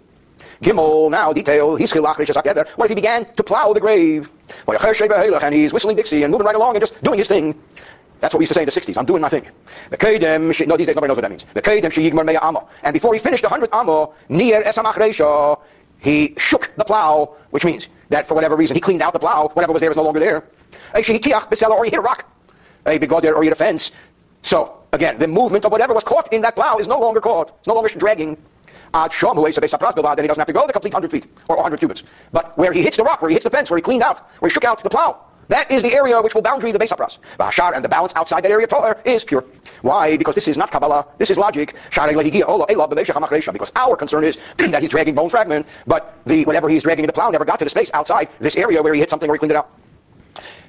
Gimel, 0.61 1.09
now 1.09 1.31
detail, 1.31 1.71
what 1.71 2.85
if 2.85 2.89
he 2.89 2.95
began 2.95 3.33
to 3.35 3.43
plow 3.43 3.71
the 3.71 3.79
grave? 3.79 4.29
And 4.67 5.55
he's 5.55 5.71
whistling 5.71 5.95
Dixie 5.95 6.23
and 6.23 6.31
moving 6.31 6.47
right 6.47 6.57
along 6.57 6.75
and 6.75 6.81
just 6.81 7.01
doing 7.01 7.17
his 7.17 7.29
thing. 7.29 7.57
That's 8.19 8.33
what 8.33 8.39
we 8.39 8.43
used 8.43 8.49
to 8.49 8.55
say 8.55 8.63
in 8.63 8.65
the 8.65 8.73
60s. 8.73 8.97
I'm 8.97 9.05
doing 9.05 9.21
my 9.21 9.29
thing. 9.29 9.47
The 9.89 9.95
Kedem, 9.97 10.67
no, 10.67 10.75
these 10.75 10.87
days 10.87 10.95
nobody 10.97 11.11
knows 11.11 11.15
what 11.15 11.21
that 11.21 11.29
means. 11.29 11.45
The 11.53 11.61
Kedem 11.61 11.91
Sheyigmar 11.93 12.25
Meya 12.27 12.41
Amo. 12.41 12.67
And 12.83 12.93
before 12.93 13.13
he 13.13 13.19
finished 13.21 13.43
the 13.43 13.49
100th 13.49 13.71
Amo, 13.71 14.13
Nier 14.27 14.63
Esamach 14.63 15.61
he 15.99 16.35
shook 16.37 16.71
the 16.77 16.83
plow, 16.83 17.35
which 17.49 17.65
means 17.65 17.89
that 18.09 18.27
for 18.27 18.33
whatever 18.33 18.55
reason 18.55 18.75
he 18.75 18.81
cleaned 18.81 19.01
out 19.01 19.13
the 19.13 19.19
plow, 19.19 19.49
whatever 19.49 19.73
was 19.73 19.81
there 19.81 19.89
was 19.89 19.97
no 19.97 20.03
longer 20.03 20.19
there. 20.19 20.43
Or 20.93 21.01
he 21.01 21.13
hit 21.13 21.25
a 21.27 22.01
rock, 22.01 22.29
a 22.85 22.97
big 22.97 23.11
or 23.11 23.21
he 23.41 23.47
hit 23.47 23.53
a 23.53 23.55
fence. 23.55 23.91
So, 24.41 24.77
again, 24.93 25.19
the 25.19 25.27
movement 25.27 25.65
of 25.65 25.71
whatever 25.71 25.93
was 25.93 26.03
caught 26.03 26.31
in 26.31 26.41
that 26.41 26.55
plow 26.55 26.77
is 26.77 26.87
no 26.87 26.99
longer 26.99 27.19
caught. 27.19 27.53
It's 27.59 27.67
no 27.67 27.73
longer 27.73 27.89
dragging. 27.89 28.37
Ad 28.93 29.11
Shom, 29.11 29.35
a 29.35 30.15
then 30.15 30.23
he 30.23 30.27
doesn't 30.27 30.39
have 30.39 30.47
to 30.47 30.53
go 30.53 30.65
the 30.65 30.73
complete 30.73 30.93
100 30.93 31.11
feet 31.11 31.27
or 31.49 31.57
100 31.57 31.77
cubits. 31.77 32.03
But 32.31 32.57
where 32.57 32.71
he 32.71 32.81
hits 32.81 32.95
the 32.97 33.03
rock, 33.03 33.21
where 33.21 33.29
he 33.29 33.35
hits 33.35 33.43
the 33.43 33.49
fence, 33.49 33.69
where 33.69 33.77
he 33.77 33.81
cleaned 33.81 34.03
out, 34.03 34.19
where 34.39 34.49
he 34.49 34.53
shook 34.53 34.63
out 34.63 34.81
the 34.81 34.89
plow, 34.89 35.19
that 35.49 35.71
is 35.71 35.83
the 35.83 35.93
area 35.93 36.21
which 36.21 36.35
will 36.35 36.41
boundary 36.41 36.71
the 36.71 36.79
beis 36.79 36.89
hapras. 36.89 37.19
Vashar 37.39 37.73
and 37.73 37.83
the 37.83 37.89
balance 37.89 38.13
outside 38.15 38.43
that 38.43 38.51
area 38.51 38.67
toher 38.67 38.99
is 39.05 39.23
pure. 39.23 39.43
Why? 39.81 40.17
Because 40.17 40.35
this 40.35 40.47
is 40.47 40.57
not 40.57 40.71
Kabbalah. 40.71 41.05
This 41.17 41.29
is 41.29 41.37
logic. 41.37 41.75
Because 41.89 43.71
our 43.75 43.95
concern 43.95 44.23
is 44.23 44.37
that 44.57 44.81
he's 44.81 44.89
dragging 44.89 45.15
bone 45.15 45.29
fragment, 45.29 45.65
but 45.85 46.19
the 46.25 46.43
whatever 46.45 46.67
he's 46.69 46.83
dragging 46.83 47.03
in 47.03 47.07
the 47.07 47.13
plow 47.13 47.29
never 47.29 47.45
got 47.45 47.59
to 47.59 47.65
the 47.65 47.69
space 47.69 47.91
outside 47.93 48.29
this 48.39 48.55
area 48.55 48.81
where 48.81 48.93
he 48.93 48.99
hit 48.99 49.09
something 49.09 49.27
where 49.27 49.35
he 49.35 49.39
cleaned 49.39 49.51
it 49.51 49.57
out. 49.57 49.69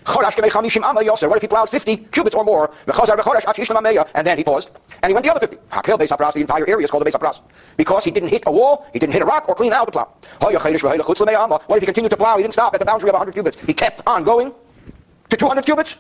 What 0.06 0.38
if 0.38 1.42
he 1.42 1.48
plowed 1.48 1.68
50 1.68 1.96
cubits 1.96 2.34
or 2.34 2.42
more? 2.42 2.70
And 2.86 4.26
then 4.26 4.38
he 4.38 4.44
paused, 4.44 4.70
and 5.02 5.10
he 5.10 5.14
went 5.14 5.24
the 5.24 5.30
other 5.30 5.46
50. 5.46 5.56
The 5.56 6.40
entire 6.40 6.66
area 6.66 6.84
is 6.84 6.90
called 6.90 7.04
the 7.04 7.10
beis 7.10 7.14
hapras. 7.14 7.42
Because 7.76 8.04
he 8.04 8.10
didn't 8.10 8.30
hit 8.30 8.44
a 8.46 8.50
wall, 8.50 8.86
he 8.94 8.98
didn't 8.98 9.12
hit 9.12 9.20
a 9.20 9.26
rock, 9.26 9.46
or 9.50 9.54
clean 9.54 9.72
out 9.74 9.84
the 9.84 9.92
plow. 9.92 10.08
What 10.38 10.54
if 10.54 11.80
he 11.80 11.86
continued 11.86 12.10
to 12.10 12.16
plow? 12.16 12.36
He 12.38 12.42
didn't 12.42 12.54
stop 12.54 12.72
at 12.72 12.80
the 12.80 12.86
boundary 12.86 13.10
of 13.10 13.14
100 13.14 13.32
cubits. 13.32 13.60
He 13.60 13.74
kept 13.74 14.00
on 14.06 14.24
going 14.24 14.54
to 15.30 15.36
200 15.36 15.64
cubits. 15.64 15.96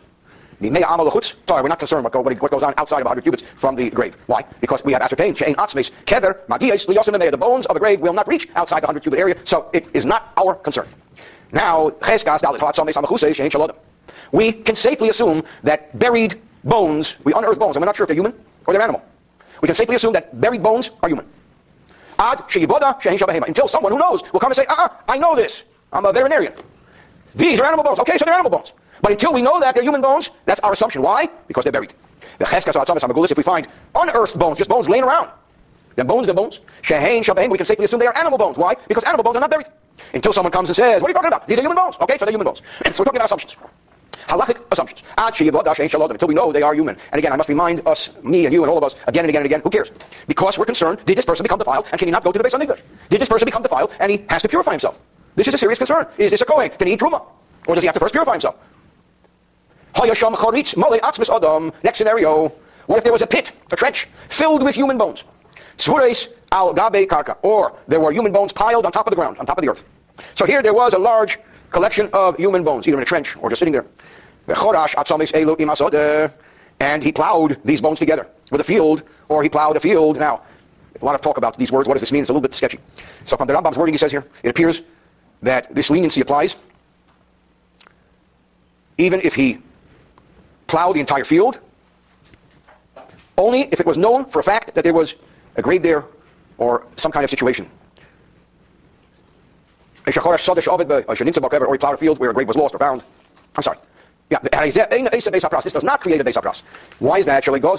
The 0.60 0.70
Meya 0.70 0.92
Amal 0.92 1.08
Sorry, 1.20 1.62
we're 1.62 1.68
not 1.68 1.78
concerned 1.78 2.02
what, 2.02 2.14
what 2.14 2.50
goes 2.50 2.64
on 2.64 2.74
outside 2.78 2.98
of 3.00 3.04
100 3.04 3.22
cubits 3.22 3.42
from 3.42 3.76
the 3.76 3.90
grave. 3.90 4.16
Why? 4.26 4.44
Because 4.60 4.84
we 4.84 4.92
have 4.92 5.02
ascertained, 5.02 5.36
Shein 5.36 5.54
Atzmes, 5.54 5.92
Kever, 6.04 6.44
Magias, 6.46 6.86
Liyosim 6.86 7.30
the 7.30 7.36
bones 7.36 7.66
of 7.66 7.76
a 7.76 7.78
grave 7.78 8.00
will 8.00 8.12
not 8.12 8.26
reach 8.26 8.48
outside 8.56 8.80
the 8.80 8.86
100 8.86 9.02
cubit 9.02 9.20
area, 9.20 9.36
so 9.44 9.70
it 9.72 9.86
is 9.94 10.04
not 10.04 10.32
our 10.36 10.54
concern. 10.56 10.88
Now, 11.52 11.90
we 14.32 14.52
can 14.52 14.74
safely 14.74 15.08
assume 15.08 15.42
that 15.62 15.98
buried 15.98 16.40
bones, 16.64 17.16
we 17.24 17.32
unearth 17.32 17.58
bones, 17.58 17.76
and 17.76 17.82
we're 17.82 17.86
not 17.86 17.96
sure 17.96 18.04
if 18.04 18.08
they're 18.08 18.16
human 18.16 18.34
or 18.66 18.74
they're 18.74 18.82
animal. 18.82 19.02
We 19.62 19.66
can 19.66 19.74
safely 19.74 19.96
assume 19.96 20.12
that 20.12 20.40
buried 20.40 20.62
bones 20.62 20.90
are 21.02 21.08
human. 21.08 21.26
Ad 22.18 22.42
Until 22.50 23.68
someone 23.68 23.92
who 23.92 23.98
knows 23.98 24.22
will 24.32 24.40
come 24.40 24.50
and 24.50 24.56
say, 24.56 24.66
uh-uh, 24.68 24.88
I 25.08 25.18
know 25.18 25.36
this. 25.36 25.64
I'm 25.92 26.04
a 26.04 26.12
veterinarian. 26.12 26.52
These 27.34 27.60
are 27.60 27.66
animal 27.66 27.84
bones. 27.84 28.00
Okay, 28.00 28.18
so 28.18 28.24
they're 28.24 28.34
animal 28.34 28.50
bones. 28.50 28.72
But 29.02 29.12
until 29.12 29.32
we 29.32 29.42
know 29.42 29.60
that 29.60 29.74
they're 29.74 29.84
human 29.84 30.00
bones, 30.00 30.30
that's 30.44 30.60
our 30.60 30.72
assumption. 30.72 31.02
Why? 31.02 31.28
Because 31.46 31.64
they're 31.64 31.72
buried. 31.72 31.92
The 32.38 33.26
if 33.30 33.36
we 33.36 33.42
find 33.42 33.66
unearthed 33.94 34.38
bones, 34.38 34.58
just 34.58 34.70
bones 34.70 34.88
laying 34.88 35.04
around, 35.04 35.30
then 35.96 36.06
bones, 36.06 36.26
then 36.26 36.36
bones. 36.36 36.60
Shehain, 36.82 37.22
shabain, 37.24 37.50
we 37.50 37.58
can 37.58 37.66
safely 37.66 37.84
assume 37.84 37.98
they 37.98 38.06
are 38.06 38.16
animal 38.16 38.38
bones. 38.38 38.56
Why? 38.56 38.74
Because 38.86 39.02
animal 39.04 39.24
bones 39.24 39.36
are 39.36 39.40
not 39.40 39.50
buried. 39.50 39.66
Until 40.14 40.32
someone 40.32 40.52
comes 40.52 40.68
and 40.68 40.76
says, 40.76 41.02
what 41.02 41.08
are 41.08 41.10
you 41.10 41.14
talking 41.14 41.28
about? 41.28 41.48
These 41.48 41.58
are 41.58 41.62
human 41.62 41.76
bones. 41.76 41.96
Okay, 42.00 42.16
so 42.16 42.24
they're 42.24 42.32
human 42.32 42.44
bones. 42.44 42.62
so 42.84 42.84
we're 42.84 42.92
talking 42.92 43.16
about 43.16 43.24
assumptions. 43.24 43.56
Halachic 44.28 44.62
assumptions. 44.70 45.02
Ah, 45.16 45.28
until 45.28 46.28
we 46.28 46.34
know 46.34 46.52
they 46.52 46.62
are 46.62 46.74
human. 46.74 46.96
And 47.12 47.18
again, 47.18 47.32
I 47.32 47.36
must 47.36 47.48
remind 47.48 47.86
us, 47.86 48.10
me 48.22 48.44
and 48.44 48.52
you 48.52 48.62
and 48.62 48.70
all 48.70 48.78
of 48.78 48.84
us, 48.84 48.94
again 49.06 49.24
and 49.24 49.30
again 49.30 49.40
and 49.40 49.46
again, 49.46 49.60
who 49.62 49.70
cares? 49.70 49.90
Because 50.26 50.58
we're 50.58 50.66
concerned, 50.66 51.00
did 51.06 51.16
this 51.16 51.24
person 51.24 51.42
become 51.42 51.58
defiled 51.58 51.86
and 51.90 51.98
can 51.98 52.06
he 52.06 52.12
not 52.12 52.22
go 52.22 52.30
to 52.30 52.38
the 52.38 52.44
Beis 52.44 52.52
HaMikdash? 52.52 52.80
Did 53.08 53.20
this 53.20 53.28
person 53.28 53.46
become 53.46 53.62
defiled 53.62 53.90
and 53.98 54.12
he 54.12 54.24
has 54.28 54.42
to 54.42 54.48
purify 54.48 54.72
himself? 54.72 55.00
This 55.34 55.48
is 55.48 55.54
a 55.54 55.58
serious 55.58 55.78
concern. 55.78 56.06
Is 56.18 56.30
this 56.30 56.42
a 56.42 56.44
Kohen? 56.44 56.68
Can 56.70 56.88
he 56.88 56.92
eat 56.92 57.00
Truma? 57.00 57.24
Or 57.66 57.74
does 57.74 57.82
he 57.82 57.86
have 57.86 57.94
to 57.94 58.00
first 58.00 58.12
purify 58.12 58.32
himself? 58.32 58.56
Next 61.82 61.98
scenario. 61.98 62.52
What 62.86 62.98
if 62.98 63.04
there 63.04 63.12
was 63.12 63.22
a 63.22 63.26
pit, 63.26 63.50
a 63.72 63.76
trench, 63.76 64.08
filled 64.28 64.62
with 64.62 64.76
human 64.76 64.96
bones? 64.96 65.24
Svures 65.76 66.28
al 66.52 66.72
gabe 66.72 67.08
karka. 67.08 67.36
Or 67.42 67.76
there 67.88 67.98
were 67.98 68.12
human 68.12 68.30
bones 68.30 68.52
piled 68.52 68.86
on 68.86 68.92
top 68.92 69.08
of 69.08 69.10
the 69.10 69.16
ground, 69.16 69.38
on 69.38 69.46
top 69.46 69.58
of 69.58 69.64
the 69.64 69.70
earth. 69.70 69.82
So 70.34 70.46
here 70.46 70.62
there 70.62 70.72
was 70.72 70.94
a 70.94 70.98
large 70.98 71.38
collection 71.70 72.08
of 72.12 72.36
human 72.36 72.62
bones, 72.62 72.86
either 72.86 72.96
in 72.96 73.02
a 73.02 73.06
trench 73.06 73.36
or 73.38 73.50
just 73.50 73.58
sitting 73.58 73.72
there. 73.72 73.86
and 76.80 77.02
he 77.02 77.12
plowed 77.12 77.58
these 77.64 77.82
bones 77.82 77.98
together 77.98 78.28
with 78.52 78.60
a 78.60 78.64
field, 78.64 79.02
or 79.28 79.42
he 79.42 79.48
plowed 79.48 79.76
a 79.76 79.80
field. 79.80 80.18
Now, 80.18 80.42
a 81.00 81.04
lot 81.04 81.16
of 81.16 81.20
talk 81.20 81.38
about 81.38 81.58
these 81.58 81.72
words. 81.72 81.88
What 81.88 81.94
does 81.94 82.02
this 82.02 82.12
mean? 82.12 82.20
It's 82.20 82.30
a 82.30 82.32
little 82.32 82.48
bit 82.48 82.54
sketchy. 82.54 82.78
So 83.24 83.36
from 83.36 83.48
the 83.48 83.52
Rambam's 83.52 83.76
wording, 83.76 83.94
he 83.94 83.98
says 83.98 84.12
here, 84.12 84.24
it 84.44 84.48
appears 84.48 84.82
that 85.42 85.74
this 85.74 85.90
leniency 85.90 86.20
applies 86.20 86.54
even 88.98 89.20
if 89.22 89.34
he 89.34 89.58
plowed 90.68 90.94
the 90.94 91.00
entire 91.00 91.24
field, 91.24 91.58
only 93.36 93.62
if 93.72 93.80
it 93.80 93.86
was 93.86 93.96
known 93.96 94.24
for 94.26 94.38
a 94.38 94.42
fact 94.42 94.74
that 94.74 94.84
there 94.84 94.94
was 94.94 95.16
a 95.56 95.62
grave 95.62 95.82
there 95.82 96.04
or 96.58 96.86
some 96.96 97.10
kind 97.10 97.24
of 97.24 97.30
situation. 97.30 97.68
Or 100.06 100.12
he 100.12 101.78
plowed 101.78 101.94
a 101.94 101.96
field 101.96 102.18
where 102.18 102.30
a 102.30 102.34
grave 102.34 102.48
was 102.48 102.56
lost 102.56 102.74
or 102.74 102.78
found. 102.78 103.02
I'm 103.56 103.62
sorry. 103.62 103.78
Yeah, 104.30 104.40
this 104.40 105.72
does 105.72 105.82
not 105.82 106.00
create 106.00 106.20
a 106.20 106.24
base 106.24 106.36
apras. 106.36 106.62
Why 106.98 107.18
is 107.18 107.24
that? 107.24 107.44
Because 107.46 107.78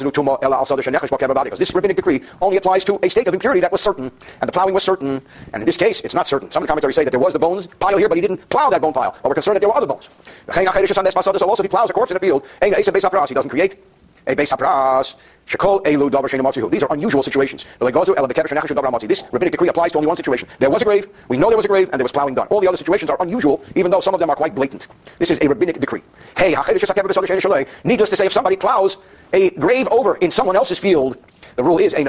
this 1.59 1.75
rabbinic 1.75 1.95
decree 1.95 2.23
only 2.41 2.57
applies 2.57 2.83
to 2.85 2.97
a 3.03 3.09
state 3.09 3.27
of 3.27 3.35
impurity 3.35 3.61
that 3.61 3.71
was 3.71 3.81
certain, 3.81 4.11
and 4.41 4.47
the 4.47 4.51
plowing 4.51 4.73
was 4.73 4.81
certain, 4.81 5.21
and 5.53 5.61
in 5.61 5.65
this 5.65 5.77
case, 5.77 6.01
it's 6.01 6.15
not 6.15 6.25
certain. 6.25 6.51
Some 6.51 6.63
of 6.63 6.67
the 6.67 6.71
commentaries 6.71 6.95
say 6.95 7.03
that 7.03 7.11
there 7.11 7.19
was 7.19 7.33
the 7.33 7.39
bones 7.39 7.67
pile 7.67 7.99
here, 7.99 8.09
but 8.09 8.15
he 8.15 8.21
didn't 8.21 8.49
plow 8.49 8.67
that 8.71 8.81
bone 8.81 8.93
pile, 8.93 9.15
or 9.23 9.29
we're 9.29 9.35
concerned 9.35 9.57
that 9.57 9.59
there 9.59 9.69
were 9.69 9.77
other 9.77 9.85
bones. 9.85 10.09
Also, 10.49 11.31
if 11.31 11.61
he 11.61 11.67
plows 11.67 11.89
a 11.91 11.93
corpse 11.93 12.09
in 12.09 12.17
a 12.17 12.19
field, 12.19 12.47
he 12.63 12.71
doesn't 12.71 13.49
create 13.49 13.77
These 15.49 16.83
are 16.83 16.93
unusual 16.93 17.23
situations. 17.23 17.65
This 17.79 19.23
rabbinic 19.31 19.51
decree 19.51 19.69
applies 19.69 19.91
to 19.91 19.97
only 19.97 20.07
one 20.07 20.15
situation. 20.15 20.47
There 20.59 20.69
was 20.69 20.83
a 20.83 20.85
grave, 20.85 21.07
we 21.27 21.37
know 21.37 21.47
there 21.49 21.57
was 21.57 21.65
a 21.65 21.69
grave, 21.69 21.89
and 21.91 21.99
there 21.99 22.03
was 22.03 22.11
plowing 22.11 22.35
done. 22.35 22.45
All 22.49 22.61
the 22.61 22.67
other 22.67 22.77
situations 22.77 23.09
are 23.09 23.17
unusual, 23.19 23.63
even 23.75 23.89
though 23.89 23.99
some 23.99 24.13
of 24.13 24.19
them 24.19 24.29
are 24.29 24.35
quite 24.35 24.53
blatant. 24.53 24.85
This 25.17 25.31
is 25.31 25.39
a 25.41 25.49
rabbinic 25.49 25.79
decree. 25.79 26.03
Hey, 26.37 26.55
needless 27.83 28.09
to 28.09 28.15
say, 28.15 28.27
if 28.27 28.33
somebody 28.33 28.57
plows 28.57 28.97
a 29.33 29.49
grave 29.51 29.87
over 29.89 30.17
in 30.17 30.29
someone 30.29 30.55
else's 30.55 30.77
field, 30.77 31.17
the 31.55 31.63
rule 31.63 31.79
is, 31.79 31.93
you 31.93 32.05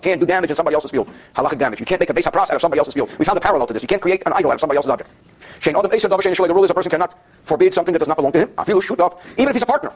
can't 0.00 0.18
do 0.20 0.26
damage 0.26 0.50
in 0.50 0.56
somebody 0.56 0.74
else's 0.74 0.90
field. 0.90 1.08
Halachic 1.36 1.58
damage. 1.58 1.78
You 1.78 1.86
can't 1.86 2.00
make 2.00 2.10
a 2.10 2.14
base 2.14 2.26
hapras 2.26 2.50
out 2.50 2.56
of 2.56 2.60
somebody 2.60 2.78
else's 2.78 2.94
field. 2.94 3.10
We 3.16 3.24
found 3.24 3.38
a 3.38 3.40
parallel 3.40 3.68
to 3.68 3.72
this. 3.72 3.80
You 3.82 3.88
can't 3.88 4.02
create 4.02 4.24
an 4.26 4.32
idol 4.32 4.50
out 4.50 4.54
of 4.54 4.60
somebody 4.60 4.76
else's 4.76 4.90
object. 4.90 5.08
The 5.62 6.52
rule 6.52 6.64
is 6.64 6.70
a 6.70 6.74
person 6.74 6.90
cannot 6.90 7.16
forbid 7.44 7.72
something 7.72 7.92
that 7.92 8.00
does 8.00 8.08
not 8.08 8.16
belong 8.16 8.32
to 8.32 8.40
him. 8.40 8.50
Even 8.58 9.48
if 9.48 9.54
he's 9.54 9.62
a 9.62 9.66
partner. 9.66 9.92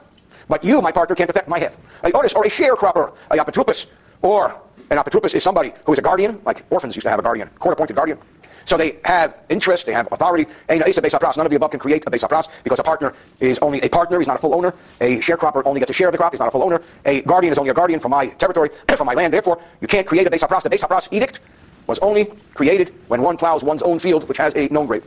But 0.48 0.64
you, 0.64 0.80
my 0.80 0.92
partner, 0.92 1.14
can't 1.16 1.30
affect 1.30 1.48
my 1.48 1.58
head. 1.58 1.76
A 2.04 2.12
otis 2.12 2.34
or 2.34 2.44
a 2.44 2.48
sharecropper, 2.48 3.12
a 3.30 3.36
apotropos, 3.36 3.86
or 4.22 4.60
an 4.90 4.98
apotropos 4.98 5.34
is 5.34 5.42
somebody 5.42 5.72
who 5.84 5.92
is 5.92 5.98
a 5.98 6.02
guardian, 6.02 6.40
like 6.44 6.64
orphans 6.70 6.94
used 6.94 7.04
to 7.04 7.10
have 7.10 7.18
a 7.18 7.22
guardian, 7.22 7.48
court-appointed 7.58 7.96
guardian. 7.96 8.18
So 8.64 8.76
they 8.76 8.98
have 9.04 9.36
interest, 9.48 9.86
they 9.86 9.92
have 9.92 10.08
authority. 10.10 10.44
None 10.68 10.82
of 10.82 11.50
the 11.50 11.56
above 11.56 11.70
can 11.70 11.78
create 11.78 12.02
a 12.04 12.10
base 12.10 12.24
apras 12.24 12.48
because 12.64 12.80
a 12.80 12.82
partner 12.82 13.14
is 13.38 13.60
only 13.60 13.80
a 13.80 13.88
partner, 13.88 14.18
he's 14.18 14.26
not 14.26 14.36
a 14.36 14.40
full 14.40 14.54
owner. 14.54 14.74
A 15.00 15.18
sharecropper 15.18 15.62
only 15.64 15.78
gets 15.78 15.90
a 15.90 15.94
share 15.94 16.08
of 16.08 16.12
the 16.12 16.18
crop, 16.18 16.32
he's 16.32 16.40
not 16.40 16.48
a 16.48 16.50
full 16.50 16.64
owner. 16.64 16.82
A 17.04 17.22
guardian 17.22 17.52
is 17.52 17.58
only 17.58 17.70
a 17.70 17.74
guardian 17.74 18.00
from 18.00 18.10
my 18.10 18.26
territory, 18.26 18.70
from 18.96 19.06
my 19.06 19.14
land. 19.14 19.32
Therefore, 19.32 19.62
you 19.80 19.86
can't 19.86 20.04
create 20.06 20.26
a 20.26 20.30
base 20.30 20.42
apras. 20.42 20.64
The 20.64 20.70
base 20.70 20.82
apras 20.82 21.06
edict 21.12 21.38
was 21.86 22.00
only 22.00 22.24
created 22.54 22.92
when 23.06 23.22
one 23.22 23.36
plows 23.36 23.62
one's 23.62 23.82
own 23.82 24.00
field, 24.00 24.28
which 24.28 24.38
has 24.38 24.52
a 24.56 24.66
known 24.68 24.86
grave. 24.86 25.04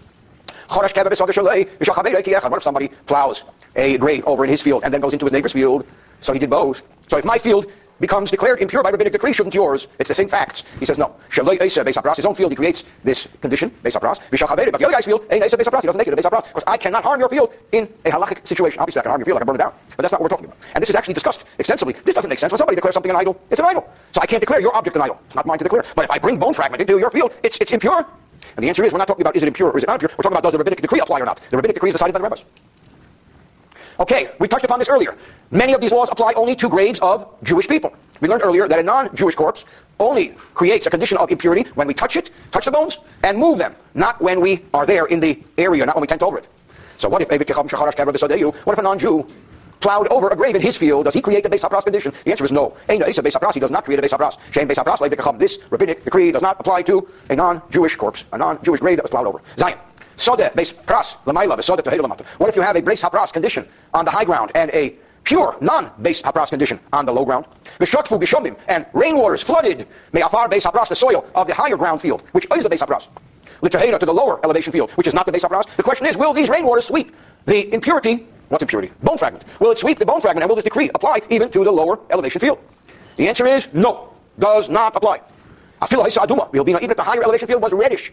Eh, 0.72 0.76
what 0.76 2.58
if 2.58 2.64
somebody 2.64 2.88
plows 3.08 3.44
a 3.80 3.98
grave 3.98 4.24
over 4.26 4.44
in 4.44 4.50
his 4.50 4.62
field 4.62 4.84
and 4.84 4.94
then 4.94 5.02
goes 5.02 5.14
into 5.14 5.26
his 5.26 5.34
neighbor's 5.34 5.54
field? 5.54 5.86
So 6.20 6.34
he 6.34 6.40
did 6.40 6.50
both. 6.50 6.84
So 7.08 7.18
if 7.18 7.26
my 7.26 7.38
field 7.38 7.66
becomes 8.00 8.32
declared 8.32 8.62
impure 8.62 8.82
by 8.84 8.92
rabbinic 8.92 9.14
decree, 9.14 9.34
shouldn't 9.34 9.54
yours? 9.54 9.88
It's 10.00 10.08
the 10.08 10.16
same 10.16 10.30
facts. 10.30 10.64
He 10.80 10.86
says 10.86 10.98
no. 10.98 11.16
Shaloi 11.30 11.60
Esa 11.62 11.84
Besapras, 11.84 12.16
his 12.16 12.26
own 12.26 12.36
field, 12.36 12.52
he 12.52 12.56
creates 12.56 12.84
this 13.04 13.28
condition, 13.42 13.72
But 14.72 14.80
the 14.80 14.86
other 14.86 14.92
guy's 14.92 15.06
field, 15.06 15.22
he 15.30 15.40
doesn't 15.40 15.98
make 15.98 16.08
it 16.08 16.14
a 16.14 16.16
because 16.16 16.64
I 16.68 16.78
cannot 16.78 17.04
harm 17.04 17.20
your 17.20 17.30
field 17.30 17.54
in 17.72 17.90
a 18.06 18.10
halachic 18.10 18.48
situation. 18.48 18.80
Obviously, 18.80 19.00
I 19.00 19.04
can 19.04 19.10
harm 19.10 19.22
your 19.22 19.26
field, 19.26 19.38
I 19.38 19.40
can 19.40 19.48
burn 19.48 19.56
it 19.56 19.60
down. 19.60 19.74
But 19.96 20.04
that's 20.04 20.12
not 20.12 20.22
what 20.22 20.32
we're 20.32 20.36
talking 20.36 20.46
about. 20.46 20.58
And 20.76 20.82
this 20.82 20.90
is 20.90 20.96
actually 20.96 21.14
discussed 21.14 21.46
extensively. 21.58 21.94
This 22.06 22.16
doesn't 22.16 22.30
make 22.30 22.40
sense. 22.40 22.52
When 22.52 22.58
somebody 22.58 22.76
declares 22.76 22.94
something 22.94 23.12
an 23.12 23.18
idol, 23.18 23.40
it's 23.50 23.60
an 23.60 23.66
idol. 23.66 23.90
So 24.12 24.22
I 24.22 24.26
can't 24.26 24.42
declare 24.42 24.60
your 24.60 24.76
object 24.76 24.96
an 24.96 25.02
idol. 25.02 25.20
It's 25.26 25.36
not 25.36 25.46
mine 25.46 25.58
to 25.58 25.64
declare. 25.64 25.84
But 25.96 26.06
if 26.06 26.12
I 26.12 26.20
bring 26.20 26.38
bone 26.38 26.54
fragment 26.54 26.82
into 26.82 26.98
your 26.98 27.12
field, 27.12 27.34
it's, 27.44 27.58
it's 27.60 27.72
impure. 27.72 28.06
And 28.56 28.64
the 28.64 28.70
answer 28.70 28.84
is, 28.84 28.92
we're 28.92 29.00
not 29.00 29.08
talking 29.08 29.22
about 29.22 29.36
is 29.36 29.44
it 29.44 29.48
impure 29.48 29.72
or 29.72 29.78
is 29.78 29.84
it 29.84 29.88
not 29.88 29.96
impure. 29.96 30.10
We're 30.18 30.24
talking 30.24 30.34
about 30.34 30.44
does 30.44 30.54
the 30.54 30.58
rabbinic 30.58 30.82
decree 30.82 31.00
apply 31.00 31.20
or 31.20 31.26
not. 31.26 31.42
The 31.50 31.58
rabbinic 31.58 31.76
decree 31.76 31.90
is 31.90 31.96
decided 31.96 32.14
by 32.14 32.20
the 32.20 32.24
rabbis. 32.24 32.44
Okay, 34.00 34.32
we 34.40 34.48
touched 34.48 34.64
upon 34.64 34.80
this 34.80 34.88
earlier. 34.88 35.18
Many 35.52 35.74
of 35.74 35.82
these 35.82 35.92
laws 35.92 36.08
apply 36.10 36.32
only 36.38 36.56
to 36.56 36.70
graves 36.70 37.00
of 37.02 37.28
Jewish 37.44 37.68
people. 37.68 37.94
We 38.22 38.30
learned 38.30 38.44
earlier 38.44 38.66
that 38.68 38.80
a 38.80 38.84
non-Jewish 38.84 39.36
corpse 39.36 39.66
only 40.00 40.30
creates 40.54 40.88
a 40.88 40.90
condition 40.90 41.18
of 41.18 41.30
impurity 41.30 41.70
when 41.76 41.86
we 41.86 41.94
touch 41.94 42.16
it, 42.16 42.32
touch 42.52 42.66
the 42.66 42.72
bones, 42.72 43.00
and 43.24 43.38
move 43.38 43.58
them, 43.58 43.76
not 43.96 44.22
when 44.22 44.40
we 44.40 44.64
are 44.74 44.86
there 44.86 45.08
in 45.08 45.20
the 45.20 45.44
area, 45.58 45.86
not 45.86 45.96
when 45.96 46.02
we 46.02 46.08
tent 46.08 46.24
over 46.24 46.38
it. 46.38 46.48
So 46.96 47.10
what 47.10 47.22
if 47.22 47.30
what 47.30 47.42
if 47.42 48.80
a 48.80 48.82
non-Jew 48.82 49.28
plowed 49.82 50.08
over 50.10 50.30
a 50.30 50.36
grave 50.36 50.56
in 50.56 50.62
his 50.62 50.76
field, 50.76 51.06
does 51.06 51.14
he 51.14 51.22
create 51.22 51.46
a 51.46 51.50
base 51.50 51.64
condition? 51.64 52.14
The 52.24 52.32
answer 52.32 52.46
is 52.46 52.52
no. 52.52 52.76
Ein 52.90 53.00
base 53.00 53.18
hapras, 53.18 53.54
he 53.54 53.60
does 53.60 53.72
not 53.72 53.86
create 53.86 54.00
a 54.00 54.02
base. 54.02 54.14
Shem 54.52 54.68
base 54.68 54.78
this 55.38 55.60
rabbinic 55.70 56.04
decree 56.04 56.32
does 56.32 56.42
not 56.42 56.60
apply 56.60 56.82
to 56.84 57.08
a 57.30 57.36
non-Jewish 57.36 57.96
corpse, 57.96 58.26
a 58.32 58.38
non-Jewish 58.38 58.80
grave 58.80 58.98
that 58.98 59.04
was 59.04 59.12
plowed 59.12 59.28
over. 59.28 59.42
Zion. 59.58 59.78
Sode, 60.20 60.52
base 60.54 60.74
pras, 60.74 61.16
lamaila, 61.26 61.64
sode 61.64 61.84
to 61.84 62.26
What 62.38 62.50
if 62.50 62.56
you 62.56 62.62
have 62.62 62.76
a 62.76 62.82
base 62.82 63.02
hapras 63.02 63.32
condition 63.32 63.68
on 63.94 64.04
the 64.04 64.12
high 64.12 64.26
ground 64.26 64.52
and 64.54 64.70
a 64.72 64.96
pure, 65.24 65.56
non-base 65.62 66.22
hapras 66.22 66.50
condition 66.50 66.80
on 66.92 67.06
the 67.06 67.12
low 67.12 67.24
ground. 67.24 67.46
V'shotfu 67.80 68.20
b'shomim, 68.20 68.58
and 68.68 68.86
rainwaters 68.88 69.44
flooded 69.44 69.88
me'afar 70.12 70.50
base 70.50 70.66
hapras, 70.66 70.90
the 70.90 70.96
soil 70.96 71.26
of 71.36 71.48
the 71.48 71.54
higher 71.54 71.78
ground 71.78 72.02
field, 72.02 72.24
which 72.34 72.46
is 72.54 72.64
the 72.64 72.70
base 72.70 72.82
hapras. 72.82 73.08
L'tahera 73.62 73.98
to 73.98 74.06
the 74.06 74.14
lower 74.14 74.44
elevation 74.44 74.74
field, 74.74 74.92
which 74.92 75.08
is 75.08 75.14
not 75.14 75.26
the 75.26 75.32
base 75.32 75.44
hapras. 75.44 75.64
The 75.78 75.84
question 75.84 76.06
is, 76.06 76.18
will 76.18 76.34
these 76.34 76.50
rainwaters 76.50 76.84
sweep 76.84 77.16
the 77.46 77.74
impurity 77.74 78.28
What's 78.50 78.64
impurity? 78.64 78.92
Bone 79.04 79.18
fragment. 79.18 79.46
Will 79.60 79.72
it 79.72 79.78
sweep 79.78 80.00
the 80.00 80.06
bone 80.08 80.22
fragment 80.22 80.42
and 80.42 80.50
will 80.50 80.56
this 80.56 80.64
decree 80.64 80.90
apply 80.96 81.20
even 81.30 81.52
to 81.52 81.64
the 81.64 81.72
lower 81.72 82.00
elevation 82.10 82.42
field? 82.42 82.58
The 83.16 83.28
answer 83.28 83.46
is 83.46 83.68
no. 83.74 84.10
Does 84.40 84.70
not 84.70 84.96
apply. 84.96 85.22
A 85.82 85.88
fila 85.88 86.10
will 86.52 86.64
be 86.64 86.74
not 86.74 86.82
even 86.82 86.92
if 86.92 86.98
the 86.98 87.04
higher 87.04 87.24
elevation 87.24 87.48
field 87.48 87.62
was 87.62 87.72
reddish. 87.72 88.12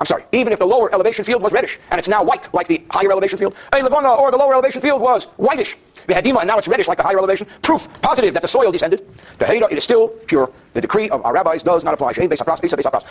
I'm 0.00 0.06
sorry, 0.06 0.24
even 0.32 0.52
if 0.52 0.58
the 0.58 0.66
lower 0.66 0.92
elevation 0.92 1.24
field 1.24 1.40
was 1.40 1.52
reddish 1.52 1.78
and 1.90 1.98
it's 1.98 2.08
now 2.08 2.22
white 2.22 2.52
like 2.52 2.66
the 2.66 2.84
higher 2.90 3.10
elevation 3.12 3.38
field, 3.38 3.54
a 3.72 3.76
Livona 3.76 4.18
or 4.18 4.30
the 4.30 4.36
lower 4.36 4.52
elevation 4.52 4.80
field 4.80 5.00
was 5.00 5.26
whitish, 5.36 5.76
and 6.08 6.26
now 6.26 6.58
it's 6.58 6.68
reddish 6.68 6.88
like 6.88 6.98
the 6.98 7.02
higher 7.02 7.18
elevation, 7.18 7.46
proof 7.62 7.88
positive 8.02 8.34
that 8.34 8.42
the 8.42 8.48
soil 8.48 8.70
descended. 8.72 9.06
The 9.38 9.50
It 9.70 9.78
is 9.78 9.84
still 9.84 10.08
pure. 10.08 10.50
The 10.74 10.80
decree 10.80 11.08
of 11.10 11.24
our 11.24 11.32
rabbis 11.32 11.62
does 11.62 11.84
not 11.84 11.94
apply. 11.94 12.12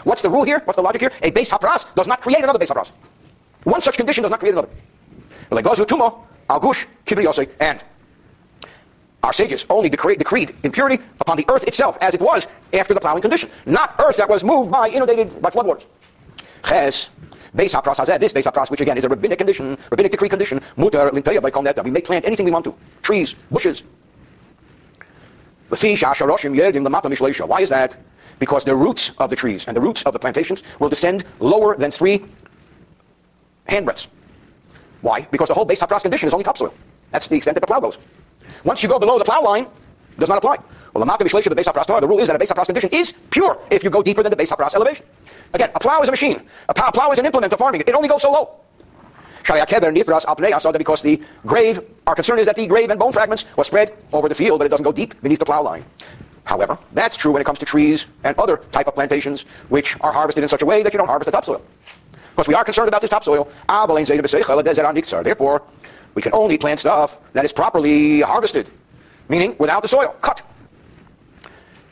What's 0.03 0.21
the 0.21 0.29
rule 0.29 0.43
here? 0.43 0.61
What's 0.65 0.75
the 0.75 0.81
logic 0.83 1.01
here? 1.01 1.11
A 1.21 1.31
base 1.31 1.49
hapras 1.49 1.93
does 1.95 2.07
not 2.07 2.21
create 2.21 2.43
another 2.43 2.59
base 2.59 2.69
hapras. 2.69 2.91
One 3.63 3.81
such 3.81 3.97
condition 3.97 4.21
does 4.21 4.31
not 4.31 4.39
create 4.39 4.51
another. 4.51 4.69
And 7.59 7.81
our 9.23 9.31
sages 9.31 9.65
only 9.69 9.89
decreed, 9.89 10.19
decreed 10.19 10.53
impurity 10.63 11.01
upon 11.21 11.37
the 11.37 11.45
earth 11.49 11.63
itself 11.63 11.97
as 12.01 12.13
it 12.13 12.19
was 12.19 12.47
after 12.73 12.93
the 12.93 12.99
plowing 12.99 13.21
condition, 13.21 13.49
not 13.65 13.95
earth 14.05 14.17
that 14.17 14.27
was 14.29 14.43
moved 14.43 14.69
by, 14.69 14.89
inundated 14.89 15.41
by 15.41 15.49
floodwaters. 15.49 15.85
Ches, 16.65 17.09
Beis 17.55 17.73
HaPras 17.73 17.97
Hazeh, 17.97 18.19
this 18.19 18.33
Beis 18.33 18.49
HaPras, 18.49 18.71
which 18.71 18.81
again 18.81 18.97
is 18.97 19.03
a 19.03 19.09
rabbinic 19.09 19.37
condition, 19.37 19.77
rabbinic 19.91 20.11
decree 20.11 20.29
condition, 20.29 20.59
mutar 20.77 21.11
limpeya 21.11 21.41
by 21.41 21.49
that 21.73 21.83
we 21.83 21.91
may 21.91 22.01
plant 22.01 22.25
anything 22.25 22.45
we 22.45 22.51
want 22.51 22.65
to, 22.65 22.73
trees, 23.01 23.35
bushes. 23.51 23.83
Why 25.69 25.77
is 27.61 27.69
that? 27.69 27.97
Because 28.39 28.63
the 28.63 28.75
roots 28.75 29.11
of 29.17 29.29
the 29.29 29.35
trees 29.35 29.65
and 29.67 29.75
the 29.75 29.81
roots 29.81 30.03
of 30.03 30.13
the 30.13 30.19
plantations 30.19 30.63
will 30.79 30.89
descend 30.89 31.25
lower 31.39 31.75
than 31.75 31.91
three 31.91 32.25
handbreadths. 33.67 34.07
Why? 35.01 35.27
Because 35.31 35.47
the 35.49 35.53
whole 35.53 35.65
base 35.65 35.81
hapras 35.81 36.01
condition 36.01 36.27
is 36.27 36.33
only 36.33 36.43
topsoil. 36.43 36.73
That's 37.11 37.27
the 37.27 37.35
extent 37.35 37.55
that 37.55 37.61
the 37.61 37.67
plow 37.67 37.79
goes. 37.79 37.97
Once 38.63 38.81
you 38.81 38.89
go 38.89 38.99
below 38.99 39.17
the 39.17 39.25
plow 39.25 39.41
line, 39.41 39.63
it 39.63 40.19
does 40.19 40.29
not 40.29 40.37
apply. 40.37 40.57
Well, 40.93 41.03
the 41.05 41.55
base 41.55 41.67
hapras 41.67 41.99
the 42.01 42.07
rule 42.07 42.19
is 42.19 42.27
that 42.27 42.35
a 42.35 42.39
base 42.39 42.51
hapras 42.51 42.65
condition 42.67 42.89
is 42.91 43.13
pure 43.31 43.57
if 43.71 43.83
you 43.83 43.89
go 43.89 44.03
deeper 44.03 44.21
than 44.21 44.29
the 44.29 44.35
base 44.35 44.51
hapras 44.51 44.75
elevation. 44.75 45.05
Again, 45.53 45.71
a 45.73 45.79
plow 45.79 46.01
is 46.01 46.07
a 46.07 46.11
machine. 46.11 46.41
A 46.69 46.73
plow 46.73 47.11
is 47.11 47.17
an 47.17 47.25
implement 47.25 47.51
of 47.51 47.59
farming. 47.59 47.81
It 47.81 47.93
only 47.95 48.07
goes 48.07 48.21
so 48.21 48.31
low. 48.31 48.59
Because 49.45 51.01
the 51.01 51.21
grave, 51.45 51.81
our 52.07 52.15
concern 52.15 52.39
is 52.39 52.45
that 52.45 52.55
the 52.55 52.67
grave 52.67 52.89
and 52.91 52.99
bone 52.99 53.11
fragments 53.11 53.45
were 53.57 53.63
spread 53.63 53.91
over 54.13 54.29
the 54.29 54.35
field, 54.35 54.59
but 54.59 54.65
it 54.65 54.69
doesn't 54.69 54.83
go 54.83 54.91
deep 54.91 55.19
beneath 55.21 55.39
the 55.39 55.45
plow 55.45 55.61
line. 55.63 55.83
However, 56.45 56.77
that's 56.93 57.17
true 57.17 57.31
when 57.31 57.41
it 57.41 57.45
comes 57.45 57.59
to 57.59 57.65
trees 57.65 58.05
and 58.23 58.37
other 58.37 58.57
type 58.71 58.87
of 58.87 58.95
plantations 58.95 59.45
which 59.69 59.97
are 60.01 60.11
harvested 60.11 60.43
in 60.43 60.49
such 60.49 60.61
a 60.61 60.65
way 60.65 60.83
that 60.83 60.93
you 60.93 60.97
don't 60.97 61.07
harvest 61.07 61.25
the 61.25 61.31
topsoil. 61.31 61.61
Because 62.31 62.47
we 62.47 62.53
are 62.53 62.63
concerned 62.63 62.87
about 62.87 63.01
this 63.01 63.09
topsoil. 63.09 63.49
Therefore, 65.23 65.61
we 66.15 66.21
can 66.21 66.33
only 66.33 66.57
plant 66.57 66.79
stuff 66.79 67.19
that 67.33 67.45
is 67.45 67.51
properly 67.51 68.21
harvested, 68.21 68.69
meaning 69.29 69.55
without 69.59 69.81
the 69.81 69.87
soil, 69.87 70.15
cut. 70.21 70.41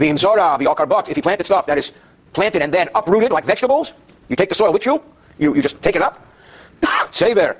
The 0.01 0.09
imzora, 0.09 0.57
the 0.57 0.65
okarbot, 0.65 1.09
if 1.09 1.15
you 1.15 1.21
planted 1.21 1.43
stuff 1.43 1.67
that 1.67 1.77
is 1.77 1.91
planted 2.33 2.63
and 2.63 2.73
then 2.73 2.89
uprooted 2.95 3.31
like 3.31 3.45
vegetables, 3.45 3.93
you 4.29 4.35
take 4.35 4.49
the 4.49 4.55
soil 4.55 4.73
with 4.73 4.83
you, 4.83 4.99
you, 5.37 5.53
you 5.53 5.61
just 5.61 5.79
take 5.83 5.95
it 5.95 6.01
up. 6.01 6.25
Sever. 7.11 7.55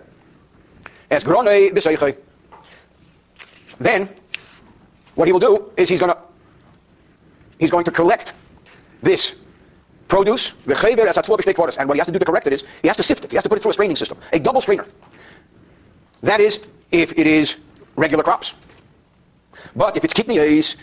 As 1.11 1.23
grone 1.23 1.45
Then, 3.79 4.09
what 5.13 5.27
he 5.27 5.31
will 5.31 5.39
do 5.39 5.71
is 5.77 5.87
he's 5.87 5.99
going 5.99 6.13
to 6.13 6.17
he's 7.59 7.69
going 7.69 7.85
to 7.85 7.91
collect 7.91 8.33
this 9.03 9.35
produce, 10.07 10.53
and 10.65 11.87
what 11.87 11.93
he 11.93 11.99
has 11.99 12.07
to 12.07 12.11
do 12.11 12.17
to 12.17 12.25
correct 12.25 12.47
it 12.47 12.53
is 12.53 12.63
he 12.81 12.87
has 12.87 12.97
to 12.97 13.03
sift 13.03 13.23
it. 13.23 13.29
He 13.29 13.37
has 13.37 13.43
to 13.43 13.49
put 13.49 13.59
it 13.59 13.61
through 13.61 13.69
a 13.69 13.73
straining 13.73 13.95
system, 13.95 14.17
a 14.33 14.39
double 14.39 14.61
strainer. 14.61 14.87
That 16.23 16.39
is, 16.39 16.59
if 16.91 17.11
it 17.19 17.27
is 17.27 17.57
regular 17.95 18.23
crops. 18.23 18.55
But 19.75 19.95
if 19.95 20.03
it's 20.03 20.13
kidney 20.15 20.37
kidneys, 20.37 20.75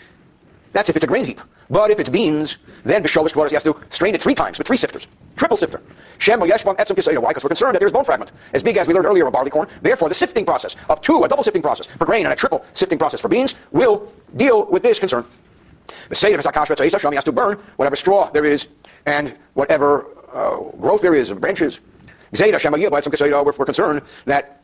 that's 0.73 0.89
if 0.89 0.95
it's 0.95 1.03
a 1.03 1.07
grain 1.07 1.25
heap. 1.25 1.41
But 1.69 1.91
if 1.91 1.99
it's 1.99 2.09
beans, 2.09 2.57
then 2.83 3.03
Bisholish 3.03 3.31
Kvaras, 3.31 3.51
has 3.51 3.63
to 3.63 3.75
strain 3.89 4.15
it 4.15 4.21
three 4.21 4.33
times 4.33 4.57
with 4.57 4.67
three 4.67 4.77
sifters. 4.77 5.07
Triple 5.35 5.57
sifter. 5.57 5.81
Shem 6.17 6.39
Yeshbon 6.39 6.75
Etzim 6.77 6.95
Kiseda. 6.95 7.19
Why? 7.19 7.29
Because 7.29 7.43
we're 7.43 7.49
concerned 7.49 7.75
that 7.75 7.79
there's 7.79 7.91
bone 7.91 8.05
fragment. 8.05 8.31
As 8.53 8.63
big 8.63 8.77
as 8.77 8.87
we 8.87 8.93
learned 8.93 9.05
earlier 9.05 9.27
of 9.27 9.33
barley 9.33 9.51
corn. 9.51 9.67
Therefore, 9.81 10.09
the 10.09 10.15
sifting 10.15 10.45
process 10.45 10.75
of 10.89 11.01
two, 11.01 11.23
a 11.23 11.27
double 11.27 11.43
sifting 11.43 11.61
process 11.61 11.85
for 11.85 12.05
grain 12.05 12.25
and 12.25 12.33
a 12.33 12.35
triple 12.35 12.65
sifting 12.73 12.97
process 12.97 13.21
for 13.21 13.27
beans, 13.27 13.55
will 13.71 14.11
deal 14.35 14.65
with 14.65 14.83
this 14.83 14.99
concern. 14.99 15.25
The 16.09 16.15
Seder 16.15 16.41
Hashem 16.41 17.13
has 17.13 17.23
to 17.23 17.31
burn 17.31 17.57
whatever 17.75 17.95
straw 17.95 18.29
there 18.31 18.45
is 18.45 18.67
and 19.05 19.37
whatever 19.53 20.07
uh, 20.33 20.57
growth 20.77 21.01
there 21.01 21.15
is 21.15 21.29
of 21.29 21.41
branches. 21.41 21.79
Zeta 22.35 22.59
we're, 22.71 23.43
we're 23.43 23.65
concerned 23.65 24.01
that 24.25 24.58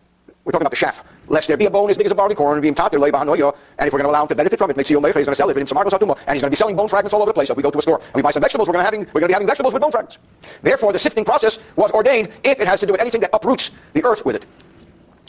we're 0.45 0.51
talking 0.51 0.63
about 0.63 0.69
the 0.69 0.75
chef. 0.75 1.03
Lest 1.27 1.47
there 1.47 1.58
be 1.58 1.65
a 1.65 1.71
bone 1.71 1.89
as 1.89 1.97
big 1.97 2.05
as 2.05 2.12
a 2.12 2.15
barley 2.15 2.36
corn 2.36 2.62
being 2.62 2.75
taught 2.75 2.91
there, 2.91 3.03
and 3.03 3.13
if 3.13 3.93
we're 3.93 3.99
going 3.99 4.03
to 4.03 4.10
allow 4.10 4.21
him 4.21 4.27
to 4.27 4.36
benefit 4.36 4.60
from 4.60 4.69
it, 4.69 4.77
makes 4.77 4.91
you 4.91 4.99
he's 5.01 5.13
going 5.13 5.25
to 5.25 5.36
sell 5.36 5.49
it 5.49 5.58
in 5.58 5.65
some 5.65 5.77
and 5.77 5.89
he's 5.89 5.97
going 5.97 6.41
to 6.41 6.49
be 6.49 6.55
selling 6.55 6.75
bone 6.75 6.88
fragments 6.88 7.13
all 7.13 7.21
over 7.21 7.29
the 7.29 7.34
place. 7.34 7.47
So 7.47 7.53
if 7.53 7.58
we 7.58 7.63
go 7.63 7.71
to 7.71 7.79
a 7.79 7.81
store 7.81 7.97
and 7.99 8.15
we 8.15 8.21
buy 8.21 8.29
some 8.29 8.43
vegetables, 8.43 8.67
we're 8.67 8.73
going 8.73 8.84
to, 8.84 8.86
having, 8.86 8.99
we're 9.12 9.21
going 9.21 9.23
to 9.23 9.27
be 9.29 9.34
having 9.34 9.47
vegetables 9.47 9.73
with 9.73 9.81
bone 9.81 9.91
fragments. 9.91 10.19
Therefore, 10.62 10.93
the 10.93 10.99
sifting 10.99 11.25
process 11.25 11.58
was 11.75 11.89
ordained 11.91 12.29
if 12.43 12.60
it 12.60 12.67
has 12.67 12.79
to 12.81 12.86
do 12.86 12.91
with 12.91 13.01
anything 13.01 13.21
that 13.21 13.31
uproots 13.34 13.71
the 13.93 14.03
earth 14.03 14.23
with 14.23 14.36
it. 14.36 14.45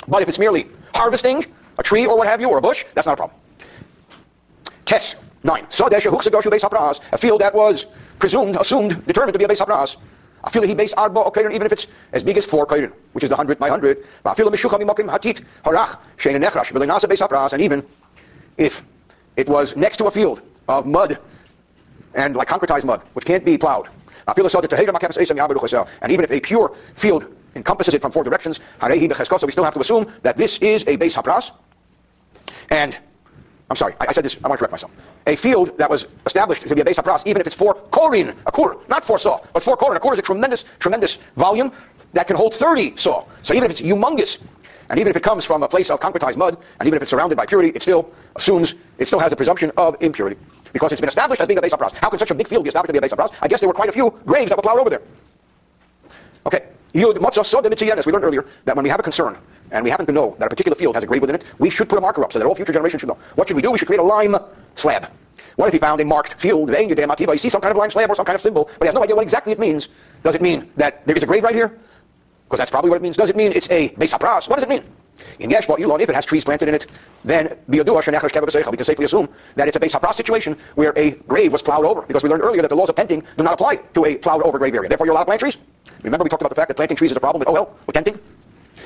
But 0.06 0.20
if 0.20 0.28
it's 0.28 0.38
merely 0.38 0.68
harvesting 0.94 1.46
a 1.78 1.82
tree 1.82 2.04
or 2.04 2.18
what 2.18 2.28
have 2.28 2.40
you, 2.40 2.50
or 2.50 2.58
a 2.58 2.62
bush, 2.62 2.84
that's 2.94 3.06
not 3.06 3.14
a 3.14 3.16
problem. 3.16 3.38
Test 4.84 5.16
9. 5.44 5.66
A 7.12 7.18
field 7.18 7.40
that 7.40 7.54
was 7.54 7.86
presumed, 8.18 8.56
assumed, 8.56 9.06
determined 9.06 9.32
to 9.32 9.38
be 9.38 9.44
a 9.44 9.48
base. 9.48 9.62
Afilu 10.46 10.66
he 10.66 10.74
base 10.74 10.94
arba 10.94 11.24
okayrin, 11.24 11.52
even 11.52 11.66
if 11.66 11.72
it's 11.72 11.88
as 12.12 12.22
big 12.22 12.38
as 12.38 12.44
four 12.44 12.66
kayrin, 12.66 12.92
which 13.12 13.24
is 13.24 13.30
the 13.30 13.36
hundred 13.36 13.58
by 13.58 13.68
hundred. 13.68 14.04
Afilu 14.24 14.50
mishucha 14.50 14.78
mimokim 14.80 15.08
hatit 15.10 15.44
harach 15.64 15.98
shein 16.16 16.40
nechrash 16.42 16.72
b'linasa 16.72 17.04
Beis 17.04 17.26
HaPras, 17.26 17.52
and 17.52 17.60
even 17.62 17.84
if 18.56 18.84
it 19.36 19.48
was 19.48 19.76
next 19.76 19.96
to 19.96 20.06
a 20.06 20.10
field 20.10 20.42
of 20.68 20.86
mud 20.86 21.18
and 22.14 22.36
like 22.36 22.48
concretized 22.48 22.84
mud, 22.84 23.02
which 23.12 23.24
can't 23.24 23.44
be 23.44 23.58
plowed. 23.58 23.88
Afilu 24.28 24.50
saw 24.50 24.60
that 24.60 25.88
and 26.02 26.12
even 26.12 26.24
if 26.24 26.30
a 26.30 26.40
pure 26.40 26.74
field 26.94 27.26
encompasses 27.54 27.94
it 27.94 28.02
from 28.02 28.12
four 28.12 28.24
directions, 28.24 28.60
so 28.80 29.46
we 29.46 29.52
still 29.52 29.64
have 29.64 29.74
to 29.74 29.80
assume 29.80 30.12
that 30.22 30.36
this 30.36 30.58
is 30.58 30.82
a 30.82 30.96
Beis 30.96 31.16
HaPras. 31.20 31.52
And 32.70 32.98
I'm 33.68 33.76
sorry, 33.76 33.94
I, 34.00 34.06
I, 34.08 34.12
said 34.12 34.24
this, 34.24 34.36
I 34.44 34.48
want 34.48 34.58
to 34.58 34.58
correct 34.58 34.72
myself. 34.72 34.92
A 35.26 35.34
field 35.34 35.76
that 35.78 35.90
was 35.90 36.06
established 36.24 36.62
to 36.62 36.74
be 36.74 36.80
a 36.80 36.84
Beis 36.84 37.02
Pras, 37.02 37.26
even 37.26 37.40
if 37.40 37.46
it's 37.46 37.56
for 37.56 37.74
korin, 37.74 38.36
a 38.46 38.52
kur, 38.52 38.76
not 38.88 39.04
for 39.04 39.18
saw, 39.18 39.40
but 39.52 39.62
for 39.62 39.76
korin. 39.76 39.96
A 39.96 40.00
kur 40.00 40.12
is 40.12 40.18
a 40.20 40.22
tremendous, 40.22 40.64
tremendous 40.78 41.18
volume 41.36 41.72
that 42.12 42.28
can 42.28 42.36
hold 42.36 42.54
30 42.54 42.96
saw. 42.96 43.24
So 43.42 43.54
even 43.54 43.64
if 43.64 43.72
it's 43.72 43.80
humongous, 43.80 44.38
and 44.88 45.00
even 45.00 45.10
if 45.10 45.16
it 45.16 45.22
comes 45.22 45.44
from 45.44 45.64
a 45.64 45.68
place 45.68 45.90
of 45.90 45.98
concretized 45.98 46.36
mud, 46.36 46.56
and 46.78 46.86
even 46.86 46.96
if 46.96 47.02
it's 47.02 47.10
surrounded 47.10 47.34
by 47.36 47.44
purity, 47.44 47.70
it 47.70 47.82
still 47.82 48.12
assumes, 48.36 48.76
it 48.98 49.06
still 49.06 49.18
has 49.18 49.32
a 49.32 49.36
presumption 49.36 49.72
of 49.76 49.96
impurity. 50.00 50.36
Because 50.72 50.92
it's 50.92 51.00
been 51.00 51.08
established 51.08 51.40
as 51.40 51.48
being 51.48 51.58
a 51.58 51.62
Beis 51.62 51.70
Pras. 51.70 51.92
How 51.94 52.08
can 52.08 52.20
such 52.20 52.30
a 52.30 52.34
big 52.34 52.46
field 52.46 52.64
be 52.64 52.68
established 52.68 52.94
to 52.94 53.00
be 53.00 53.04
a 53.04 53.08
Beis 53.08 53.16
Pras? 53.16 53.34
I 53.42 53.48
guess 53.48 53.58
there 53.58 53.68
were 53.68 53.74
quite 53.74 53.88
a 53.88 53.92
few 53.92 54.10
graves 54.24 54.50
that 54.50 54.56
were 54.56 54.62
plowed 54.62 54.78
over 54.78 54.90
there. 54.90 55.02
Okay. 56.46 56.68
Yud 56.94 58.06
We 58.06 58.12
learned 58.12 58.24
earlier 58.24 58.46
that 58.64 58.76
when 58.76 58.84
we 58.84 58.88
have 58.90 59.00
a 59.00 59.02
concern 59.02 59.36
and 59.70 59.84
we 59.84 59.90
happen 59.90 60.06
to 60.06 60.12
know 60.12 60.36
that 60.38 60.46
a 60.46 60.50
particular 60.50 60.76
field 60.76 60.94
has 60.94 61.04
a 61.04 61.06
grave 61.06 61.20
within 61.20 61.36
it, 61.36 61.44
we 61.58 61.70
should 61.70 61.88
put 61.88 61.98
a 61.98 62.00
marker 62.00 62.24
up 62.24 62.32
so 62.32 62.38
that 62.38 62.46
all 62.46 62.54
future 62.54 62.72
generations 62.72 63.00
should 63.00 63.08
know. 63.08 63.18
What 63.34 63.48
should 63.48 63.56
we 63.56 63.62
do? 63.62 63.70
We 63.70 63.78
should 63.78 63.88
create 63.88 64.00
a 64.00 64.04
lime 64.04 64.36
slab. 64.74 65.10
What 65.56 65.66
if 65.68 65.72
he 65.72 65.78
found 65.78 66.00
a 66.00 66.04
marked 66.04 66.34
field? 66.34 66.68
You 66.68 67.38
see 67.38 67.48
some 67.48 67.60
kind 67.60 67.70
of 67.70 67.76
lime 67.76 67.90
slab 67.90 68.10
or 68.10 68.14
some 68.14 68.26
kind 68.26 68.36
of 68.36 68.42
symbol, 68.42 68.64
but 68.64 68.82
he 68.82 68.86
has 68.86 68.94
no 68.94 69.02
idea 69.02 69.16
what 69.16 69.22
exactly 69.22 69.52
it 69.52 69.58
means. 69.58 69.88
Does 70.22 70.34
it 70.34 70.42
mean 70.42 70.70
that 70.76 71.06
there 71.06 71.16
is 71.16 71.22
a 71.22 71.26
grave 71.26 71.44
right 71.44 71.54
here? 71.54 71.78
Because 72.44 72.58
that's 72.58 72.70
probably 72.70 72.90
what 72.90 72.96
it 72.96 73.02
means. 73.02 73.16
Does 73.16 73.30
it 73.30 73.36
mean 73.36 73.52
it's 73.52 73.70
a 73.70 73.88
Beis 73.90 74.12
HaPras? 74.12 74.48
What 74.48 74.56
does 74.56 74.64
it 74.64 74.68
mean? 74.68 74.84
In 75.38 75.48
Yeshba 75.48 75.80
Elon, 75.80 76.02
if 76.02 76.10
it 76.10 76.14
has 76.14 76.26
trees 76.26 76.44
planted 76.44 76.68
in 76.68 76.74
it, 76.74 76.86
then 77.24 77.56
we 77.66 77.78
can 77.78 78.84
safely 78.84 79.04
assume 79.06 79.28
that 79.54 79.66
it's 79.66 79.76
a 79.78 79.80
Beis 79.80 79.98
HaPras 79.98 80.14
situation 80.14 80.58
where 80.74 80.92
a 80.94 81.12
grave 81.26 81.52
was 81.52 81.62
plowed 81.62 81.86
over. 81.86 82.02
Because 82.02 82.22
we 82.22 82.28
learned 82.28 82.42
earlier 82.42 82.60
that 82.60 82.68
the 82.68 82.76
laws 82.76 82.90
of 82.90 82.94
tenting 82.94 83.22
do 83.38 83.42
not 83.42 83.54
apply 83.54 83.76
to 83.76 84.04
a 84.04 84.16
plowed 84.18 84.42
over 84.42 84.58
grave 84.58 84.74
area. 84.74 84.90
Therefore, 84.90 85.06
you're 85.06 85.14
allowed 85.14 85.24
to 85.24 85.28
plant 85.28 85.40
trees. 85.40 85.56
Remember 86.02 86.22
we 86.22 86.28
talked 86.28 86.42
about 86.42 86.50
the 86.50 86.54
fact 86.54 86.68
that 86.68 86.76
planting 86.76 86.98
trees 86.98 87.10
is 87.10 87.16
a 87.16 87.20
problem 87.20 87.40
with 87.40 87.48
oh 87.48 87.56
OL, 87.56 87.74
with 87.86 87.94
tenting? 87.94 88.20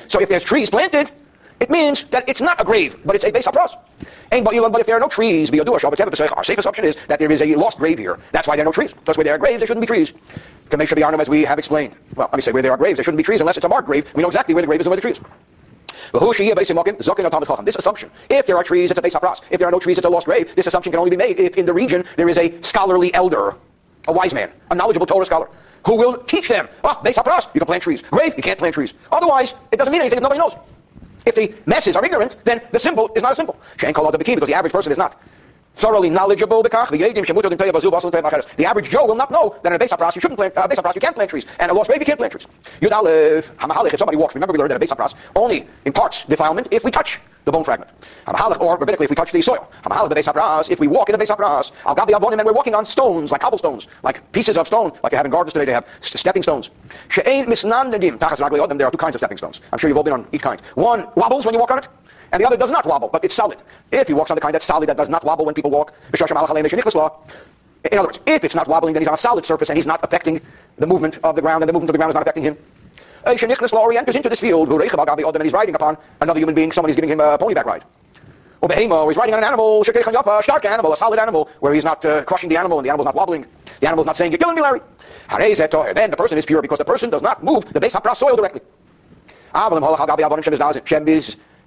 So 0.07 0.19
if 0.21 0.29
there's 0.29 0.43
trees 0.43 0.69
planted, 0.69 1.11
it 1.59 1.69
means 1.69 2.05
that 2.05 2.27
it's 2.27 2.41
not 2.41 2.59
a 2.59 2.63
grave, 2.63 2.97
but 3.05 3.15
it's 3.15 3.23
a 3.23 3.31
Beis 3.31 3.43
HaPras. 3.43 3.77
But 4.31 4.81
if 4.81 4.85
there 4.87 4.95
are 4.95 4.99
no 4.99 5.07
trees, 5.07 5.51
our 5.51 6.43
safe 6.43 6.57
assumption 6.57 6.85
is 6.85 6.95
that 7.07 7.19
there 7.19 7.31
is 7.31 7.41
a 7.41 7.53
lost 7.55 7.77
grave 7.77 7.99
here. 7.99 8.17
That's 8.31 8.47
why 8.47 8.55
there 8.55 8.63
are 8.63 8.65
no 8.65 8.71
trees. 8.71 8.93
Because 8.93 9.17
where 9.17 9.23
there 9.23 9.35
are 9.35 9.37
graves, 9.37 9.59
there 9.59 9.67
shouldn't 9.67 9.81
be 9.81 9.87
trees. 9.87 10.13
To 10.71 10.77
make 10.77 10.87
sure 10.87 10.95
the 10.95 11.05
as 11.05 11.29
we 11.29 11.43
have 11.43 11.59
explained. 11.59 11.95
Well, 12.15 12.29
let 12.31 12.37
me 12.37 12.41
say 12.41 12.51
where 12.51 12.63
there 12.63 12.71
are 12.71 12.77
graves, 12.77 12.97
there 12.97 13.03
shouldn't 13.03 13.17
be 13.17 13.23
trees 13.23 13.41
unless 13.41 13.57
it's 13.57 13.65
a 13.65 13.69
marked 13.69 13.87
grave. 13.87 14.11
We 14.15 14.23
know 14.23 14.29
exactly 14.29 14.55
where 14.55 14.61
the 14.63 14.67
grave 14.67 14.79
is 14.79 14.87
and 14.87 14.91
where 14.91 14.95
the 14.95 15.01
tree 15.01 15.11
is. 15.11 15.21
This 17.63 17.75
assumption, 17.75 18.09
if 18.29 18.47
there 18.47 18.57
are 18.57 18.63
trees, 18.63 18.89
it's 18.89 18.99
a 18.99 19.03
Beis 19.03 19.13
HaPras. 19.13 19.41
If 19.51 19.59
there 19.59 19.67
are 19.67 19.71
no 19.71 19.79
trees, 19.79 19.97
it's 19.97 20.07
a 20.07 20.09
lost 20.09 20.25
grave. 20.25 20.55
This 20.55 20.67
assumption 20.67 20.91
can 20.91 20.99
only 20.99 21.11
be 21.11 21.17
made 21.17 21.39
if 21.39 21.57
in 21.57 21.65
the 21.65 21.73
region 21.73 22.03
there 22.17 22.27
is 22.27 22.37
a 22.37 22.59
scholarly 22.61 23.13
elder, 23.13 23.55
a 24.07 24.11
wise 24.11 24.33
man, 24.33 24.51
a 24.69 24.75
knowledgeable 24.75 25.05
Torah 25.05 25.25
scholar, 25.25 25.49
who 25.85 25.95
will 25.95 26.17
teach 26.17 26.47
them. 26.47 26.67
Oh, 26.83 26.99
Beis 27.03 27.15
HaPras, 27.15 27.47
you 27.53 27.59
can 27.59 27.65
plant 27.65 27.83
trees. 27.83 28.01
Grave, 28.03 28.33
you 28.37 28.43
can't 28.43 28.57
plant 28.57 28.73
trees. 28.75 28.93
Otherwise, 29.11 29.53
it 29.71 29.77
doesn't 29.77 29.91
mean 29.91 30.01
anything 30.01 30.17
if 30.17 30.23
nobody 30.23 30.39
knows. 30.39 30.55
If 31.25 31.35
the 31.35 31.53
masses 31.65 31.95
are 31.95 32.03
ignorant, 32.03 32.35
then 32.43 32.61
the 32.71 32.79
symbol 32.79 33.11
is 33.15 33.21
not 33.21 33.33
a 33.33 33.35
symbol. 33.35 33.59
She 33.77 33.85
ain't 33.85 33.95
called 33.95 34.07
out 34.07 34.17
the 34.17 34.23
bikini 34.23 34.35
because 34.35 34.49
the 34.49 34.55
average 34.55 34.73
person 34.73 34.91
is 34.91 34.97
not 34.97 35.21
thoroughly 35.75 36.09
knowledgeable. 36.09 36.61
The 36.63 36.69
average 38.67 38.89
Joe 38.89 39.05
will 39.05 39.15
not 39.15 39.31
know 39.31 39.55
that 39.63 39.73
in 39.73 39.81
a 39.81 39.83
Beis 39.83 39.89
Pras 39.89 40.15
you 40.15 40.21
shouldn't 40.21 40.37
plant, 40.37 40.55
uh, 40.57 40.67
Beis 40.67 40.75
Pras 40.75 40.95
you 40.95 41.01
can't 41.01 41.15
plant 41.15 41.29
trees, 41.29 41.45
and 41.59 41.71
a 41.71 41.73
lost 41.73 41.89
baby 41.89 42.05
can't 42.05 42.19
plant 42.19 42.31
trees. 42.31 42.47
Yudalev, 42.81 43.49
if 43.93 43.99
somebody 43.99 44.17
walks, 44.17 44.35
remember 44.35 44.53
we 44.53 44.59
learned 44.59 44.71
that 44.71 44.81
a 44.81 44.85
Beis 44.85 44.95
Pras 44.95 45.15
only 45.35 45.65
imparts 45.85 46.25
defilement 46.25 46.67
if 46.71 46.83
we 46.83 46.91
touch 46.91 47.19
the 47.45 47.51
bone 47.51 47.63
fragment. 47.63 47.89
Or 48.27 48.77
rabbinically, 48.77 49.05
if 49.05 49.09
we 49.09 49.15
touch 49.15 49.31
the 49.31 49.41
soil. 49.41 49.67
If 50.69 50.79
we 50.79 50.87
walk 50.87 51.09
in 51.09 51.17
the 51.17 51.25
Beis 51.25 51.35
HaPras, 51.35 51.71
and 51.87 52.45
we're 52.45 52.53
walking 52.53 52.75
on 52.75 52.85
stones, 52.85 53.31
like 53.31 53.41
cobblestones, 53.41 53.87
like 54.03 54.31
pieces 54.31 54.57
of 54.57 54.67
stone, 54.67 54.91
like 55.01 55.09
they 55.11 55.17
have 55.17 55.25
in 55.25 55.31
gardens 55.31 55.53
today, 55.53 55.65
they 55.65 55.71
have 55.71 55.87
stepping 56.01 56.43
stones. 56.43 56.69
There 57.15 57.25
are 57.25 58.91
two 58.91 58.97
kinds 58.97 59.15
of 59.15 59.19
stepping 59.19 59.37
stones. 59.37 59.61
I'm 59.71 59.79
sure 59.79 59.87
you've 59.89 59.97
all 59.97 60.03
been 60.03 60.13
on 60.13 60.27
each 60.31 60.41
kind. 60.41 60.61
One 60.75 61.07
wobbles 61.15 61.45
when 61.45 61.55
you 61.55 61.59
walk 61.59 61.71
on 61.71 61.79
it, 61.79 61.87
and 62.31 62.41
the 62.41 62.47
other 62.47 62.57
does 62.57 62.71
not 62.71 62.85
wobble, 62.85 63.09
but 63.09 63.23
it's 63.25 63.35
solid. 63.35 63.59
If 63.91 64.07
he 64.07 64.13
walks 64.13 64.31
on 64.31 64.35
the 64.35 64.41
kind 64.41 64.53
that's 64.55 64.65
solid, 64.65 64.87
that 64.87 64.97
does 64.97 65.09
not 65.09 65.23
wobble 65.23 65.45
when 65.45 65.53
people 65.53 65.71
walk, 65.71 65.93
in 66.13 67.97
other 67.97 68.07
words, 68.07 68.19
if 68.27 68.43
it's 68.43 68.55
not 68.55 68.67
wobbling, 68.67 68.93
then 68.93 69.01
he's 69.01 69.07
on 69.07 69.15
a 69.15 69.17
solid 69.17 69.43
surface 69.43 69.69
and 69.69 69.77
he's 69.77 69.87
not 69.87 69.99
affecting 70.03 70.39
the 70.77 70.85
movement 70.85 71.19
of 71.23 71.35
the 71.35 71.41
ground, 71.41 71.63
and 71.63 71.69
the 71.69 71.73
movement 71.73 71.89
of 71.89 71.93
the 71.93 71.97
ground 71.97 72.11
is 72.11 72.13
not 72.13 72.21
affecting 72.21 72.43
him. 72.43 72.57
Shenichnas 73.25 73.73
Lori 73.73 73.97
enters 73.97 74.15
into 74.15 74.29
this 74.29 74.39
field, 74.39 74.69
and 74.71 75.43
he's 75.43 75.53
riding 75.53 75.75
upon 75.75 75.97
another 76.21 76.39
human 76.39 76.55
being, 76.55 76.71
someone 76.71 76.93
giving 76.93 77.09
him 77.09 77.19
a 77.19 77.37
ponyback 77.37 77.65
ride. 77.65 77.83
Or 78.61 78.69
behemo, 78.69 79.07
he's 79.07 79.17
riding 79.17 79.33
on 79.33 79.39
an 79.39 79.45
animal, 79.45 79.81
a 79.81 80.43
stark 80.43 80.65
animal, 80.65 80.93
a 80.93 80.97
solid 80.97 81.19
animal, 81.19 81.49
where 81.59 81.73
he's 81.73 81.83
not 81.83 82.05
uh, 82.05 82.23
crushing 82.23 82.49
the 82.49 82.57
animal 82.57 82.77
and 82.77 82.85
the 82.85 82.91
animal's 82.91 83.05
not 83.05 83.15
wobbling. 83.15 83.45
The 83.79 83.87
animal's 83.87 84.05
not 84.05 84.15
saying, 84.15 84.31
You're 84.31 84.37
killing 84.37 84.55
me, 84.55 84.61
Larry. 84.61 84.81
Then 85.29 86.11
the 86.11 86.17
person 86.17 86.37
is 86.37 86.45
pure 86.45 86.61
because 86.61 86.77
the 86.77 86.85
person 86.85 87.09
does 87.09 87.23
not 87.23 87.43
move 87.43 87.65
the 87.73 87.79
base 87.79 87.95
hapra 87.95 88.15
soil 88.15 88.35
directly 88.35 88.61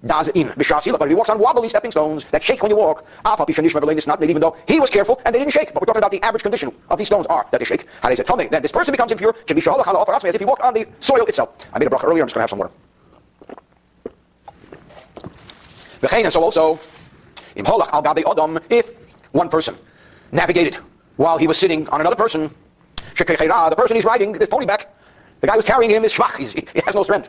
does 0.06 0.28
in 0.28 0.48
b'shasila, 0.48 0.98
but 0.98 1.08
he 1.08 1.14
walks 1.14 1.30
on 1.30 1.38
wobbly 1.38 1.68
stepping 1.68 1.90
stones 1.90 2.24
that 2.26 2.42
shake 2.42 2.62
when 2.62 2.70
you 2.70 2.76
walk, 2.76 3.06
not 3.24 3.50
even 3.50 4.40
though 4.40 4.56
he 4.66 4.78
was 4.80 4.90
careful 4.90 5.20
and 5.24 5.34
they 5.34 5.38
didn't 5.38 5.52
shake. 5.52 5.72
But 5.72 5.80
we're 5.80 5.86
talking 5.86 6.00
about 6.00 6.12
the 6.12 6.22
average 6.22 6.42
condition 6.42 6.70
of 6.90 6.98
these 6.98 7.06
stones 7.06 7.26
are 7.26 7.46
that 7.50 7.58
they 7.58 7.64
shake. 7.64 7.86
Then 8.02 8.62
this 8.62 8.72
person 8.72 8.92
becomes 8.92 9.12
impure, 9.12 9.34
as 9.48 9.56
if 10.34 10.40
he 10.40 10.44
walked 10.44 10.62
on 10.62 10.74
the 10.74 10.86
soil 11.00 11.24
itself. 11.24 11.56
I 11.72 11.78
made 11.78 11.86
a 11.86 11.90
bracha 11.90 12.04
earlier, 12.04 12.22
I'm 12.22 12.28
just 12.28 12.34
going 12.34 12.40
to 12.40 12.40
have 12.40 12.50
some 12.50 12.58
water. 12.58 12.72
And 16.02 16.32
so 16.32 16.42
also, 16.42 16.78
if 17.56 18.90
one 19.32 19.48
person 19.48 19.74
navigated 20.32 20.76
while 21.16 21.38
he 21.38 21.46
was 21.46 21.56
sitting 21.56 21.88
on 21.88 22.00
another 22.00 22.16
person, 22.16 22.50
ah, 23.50 23.70
the 23.70 23.76
person 23.76 23.96
he's 23.96 24.04
riding 24.04 24.32
this 24.32 24.48
pony 24.48 24.66
back, 24.66 24.94
the 25.44 25.48
guy 25.48 25.56
who's 25.56 25.64
carrying 25.64 25.90
him 25.90 26.04
is 26.04 26.12
schwach. 26.12 26.38
He's, 26.38 26.52
he 26.54 26.64
has 26.86 26.94
no 26.94 27.02
strength. 27.02 27.28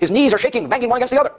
His 0.00 0.10
knees 0.10 0.32
are 0.32 0.38
shaking, 0.38 0.68
banging 0.68 0.88
one 0.88 0.98
against 0.98 1.14
the 1.14 1.20
other. 1.20 1.32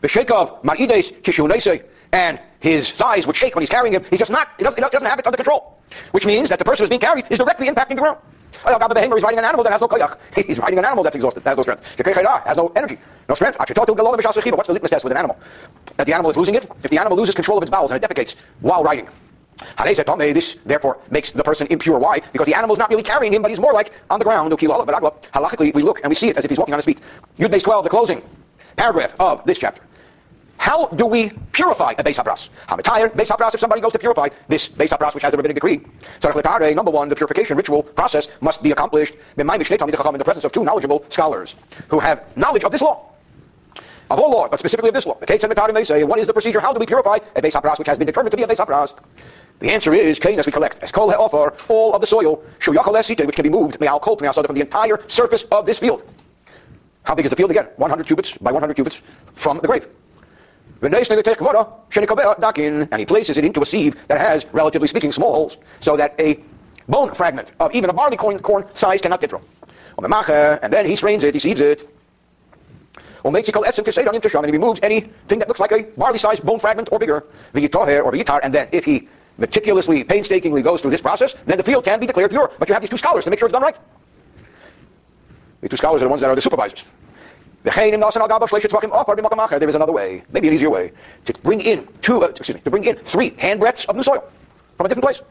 The 0.00 0.08
shake 0.08 0.30
of 0.30 0.62
Mahideis 0.62 1.20
Kishunese 1.20 1.84
and 2.12 2.40
his 2.58 2.90
thighs 2.90 3.26
would 3.26 3.36
shake 3.36 3.54
when 3.54 3.60
he's 3.60 3.68
carrying 3.68 3.92
him. 3.92 4.02
He's 4.08 4.20
just 4.20 4.30
not, 4.30 4.48
he 4.56 4.64
doesn't, 4.64 4.82
he 4.82 4.88
doesn't 4.88 5.06
have 5.06 5.18
it 5.18 5.26
under 5.26 5.36
control. 5.36 5.78
Which 6.12 6.24
means 6.24 6.48
that 6.48 6.58
the 6.58 6.64
person 6.64 6.84
who's 6.84 6.88
being 6.88 7.00
carried 7.00 7.26
is 7.28 7.38
directly 7.38 7.68
impacting 7.68 7.96
the 7.96 8.02
ground. 8.02 8.18
Oh, 8.64 9.14
he's 9.14 9.22
riding 9.22 9.38
an 9.38 9.44
animal 9.44 9.62
that 9.62 9.72
has 9.72 9.80
no 9.82 9.88
koyach. 9.88 10.16
He's 10.46 10.58
riding 10.58 10.78
an 10.78 10.86
animal 10.86 11.04
that's 11.04 11.16
exhausted, 11.16 11.42
has 11.44 11.56
no 11.56 11.62
strength. 11.62 11.86
Has 11.98 12.56
no 12.56 12.72
energy, 12.76 12.98
no 13.28 13.34
strength. 13.34 13.58
What's 13.58 13.68
the 13.74 14.72
litmus 14.72 14.90
test 14.90 15.04
with 15.04 15.12
an 15.12 15.18
animal? 15.18 15.38
That 15.98 16.06
the 16.06 16.14
animal 16.14 16.30
is 16.30 16.38
losing 16.38 16.54
it? 16.54 16.64
If 16.82 16.90
the 16.90 16.98
animal 16.98 17.18
loses 17.18 17.34
control 17.34 17.58
of 17.58 17.62
its 17.62 17.70
bowels 17.70 17.90
and 17.90 18.02
it 18.02 18.08
defecates 18.08 18.36
while 18.60 18.82
riding, 18.82 19.08
therefore 20.64 20.98
makes 21.10 21.30
the 21.30 21.44
person 21.44 21.66
impure. 21.68 21.98
Why? 21.98 22.20
Because 22.32 22.46
the 22.46 22.54
animal 22.54 22.74
is 22.74 22.78
not 22.78 22.90
really 22.90 23.02
carrying 23.02 23.32
him, 23.32 23.42
but 23.42 23.50
he's 23.50 23.60
more 23.60 23.72
like 23.72 23.92
on 24.10 24.18
the 24.18 24.24
ground. 24.24 24.52
Halachically, 24.52 25.74
we 25.74 25.82
look 25.82 26.00
and 26.02 26.08
we 26.08 26.14
see 26.14 26.28
it 26.28 26.36
as 26.36 26.44
if 26.44 26.50
he's 26.50 26.58
walking 26.58 26.74
on 26.74 26.78
his 26.78 26.84
feet. 26.84 27.00
Yud 27.38 27.50
base 27.50 27.62
12, 27.62 27.84
the 27.84 27.90
closing 27.90 28.22
paragraph 28.76 29.14
of 29.20 29.44
this 29.44 29.58
chapter. 29.58 29.82
How 30.56 30.86
do 30.86 31.04
we 31.04 31.30
purify 31.52 31.92
a 31.98 32.02
Beis 32.02 32.18
HaPras? 32.18 32.48
Hamatayr, 32.68 33.10
Beis 33.14 33.28
HaPras, 33.28 33.52
if 33.54 33.60
somebody 33.60 33.82
goes 33.82 33.92
to 33.92 33.98
purify 33.98 34.28
this 34.48 34.68
Beis 34.68 34.88
HaPras, 34.88 35.12
which 35.14 35.22
has 35.22 35.34
a 35.34 35.36
rabbinic 35.36 35.56
decree. 35.56 35.82
So, 36.20 36.30
number 36.74 36.90
one, 36.90 37.08
the 37.08 37.16
purification 37.16 37.56
ritual 37.56 37.82
process 37.82 38.28
must 38.40 38.62
be 38.62 38.70
accomplished 38.70 39.14
in 39.36 39.46
the 39.46 40.24
presence 40.24 40.44
of 40.44 40.52
two 40.52 40.64
knowledgeable 40.64 41.04
scholars 41.10 41.54
who 41.88 41.98
have 42.00 42.34
knowledge 42.36 42.64
of 42.64 42.72
this 42.72 42.80
law. 42.80 43.10
of 44.10 44.18
all 44.18 44.30
law, 44.30 44.48
but 44.48 44.58
specifically 44.58 44.88
of 44.88 44.94
this 44.94 45.06
law. 45.06 45.18
The 45.18 45.26
case 45.26 45.42
and 45.44 45.52
the 45.52 45.72
may 45.72 45.84
say, 45.84 46.04
what 46.04 46.18
is 46.18 46.26
the 46.26 46.32
procedure? 46.32 46.60
How 46.60 46.72
do 46.72 46.78
we 46.78 46.86
purify 46.86 47.18
a 47.36 47.42
Beis 47.42 47.52
HaPras 47.52 47.78
which 47.78 47.88
has 47.88 47.98
been 47.98 48.06
determined 48.06 48.30
to 48.30 48.36
be 48.36 48.42
a 48.42 48.46
Beis 48.46 48.56
HaPras? 48.56 48.94
The 49.60 49.70
answer 49.70 49.94
is, 49.94 50.18
kain 50.18 50.38
as 50.38 50.46
we 50.46 50.52
collect, 50.52 50.82
as 50.82 50.90
kol 50.92 51.10
offer, 51.14 51.54
all 51.68 51.94
of 51.94 52.00
the 52.00 52.06
soil, 52.06 52.42
which 52.66 53.36
can 53.36 53.42
be 53.42 53.48
moved, 53.48 53.78
from 53.78 54.54
the 54.54 54.60
entire 54.60 54.98
surface 55.06 55.44
of 55.50 55.64
this 55.64 55.78
field. 55.78 56.02
How 57.04 57.14
big 57.14 57.24
is 57.26 57.30
the 57.30 57.36
field 57.36 57.50
again? 57.50 57.68
100 57.76 58.06
cubits 58.06 58.36
by 58.38 58.50
100 58.50 58.74
cubits 58.74 59.02
from 59.34 59.58
the 59.58 59.68
grave. 59.68 59.86
And 60.82 60.94
he 62.98 63.06
places 63.06 63.36
it 63.38 63.44
into 63.44 63.62
a 63.62 63.66
sieve 63.66 64.06
that 64.08 64.20
has, 64.20 64.44
relatively 64.52 64.88
speaking, 64.88 65.12
small 65.12 65.32
holes, 65.32 65.56
so 65.80 65.96
that 65.96 66.14
a 66.18 66.42
bone 66.88 67.14
fragment 67.14 67.52
of 67.60 67.74
even 67.74 67.88
a 67.90 67.92
barley 67.92 68.16
corn, 68.16 68.38
corn 68.40 68.66
size 68.74 69.00
cannot 69.00 69.20
get 69.20 69.30
through. 69.30 69.42
And 69.98 70.72
then 70.72 70.84
he 70.84 70.96
strains 70.96 71.24
it, 71.24 71.32
he 71.32 71.40
sieves 71.40 71.60
it. 71.60 71.88
And 73.24 73.34
he 73.36 74.52
removes 74.52 74.80
anything 74.82 75.38
that 75.38 75.48
looks 75.48 75.60
like 75.60 75.72
a 75.72 75.84
barley-sized 75.96 76.44
bone 76.44 76.58
fragment 76.58 76.90
or 76.92 76.98
bigger, 76.98 77.24
the 77.54 77.66
or 78.02 78.12
the 78.12 78.40
and 78.42 78.52
then 78.52 78.68
if 78.72 78.84
he 78.84 79.08
meticulously, 79.38 80.04
painstakingly 80.04 80.62
goes 80.62 80.80
through 80.80 80.90
this 80.90 81.00
process, 81.00 81.34
then 81.46 81.56
the 81.56 81.64
field 81.64 81.84
can 81.84 82.00
be 82.00 82.06
declared 82.06 82.30
pure. 82.30 82.50
But 82.58 82.68
you 82.68 82.74
have 82.74 82.82
these 82.82 82.90
two 82.90 82.96
scholars 82.96 83.24
to 83.24 83.30
make 83.30 83.38
sure 83.38 83.48
it's 83.48 83.52
done 83.52 83.62
right. 83.62 83.76
The 85.60 85.68
two 85.68 85.76
scholars 85.76 86.02
are 86.02 86.06
the 86.06 86.10
ones 86.10 86.20
that 86.20 86.28
are 86.28 86.34
the 86.34 86.42
supervisors. 86.42 86.84
There 89.58 89.68
is 89.68 89.74
another 89.74 89.92
way, 89.92 90.22
maybe 90.30 90.48
an 90.48 90.54
easier 90.54 90.68
way, 90.68 90.92
to 91.24 91.32
bring 91.42 91.62
in 91.62 91.88
two, 92.02 92.22
uh, 92.22 92.28
excuse 92.28 92.56
me, 92.56 92.60
to 92.60 92.70
bring 92.70 92.84
in 92.84 92.96
three 92.96 93.30
handbreadths 93.30 93.86
of 93.88 93.96
new 93.96 94.02
soil 94.02 94.22
from 94.76 94.84
a 94.84 94.88
different 94.88 95.04
place. 95.04 95.22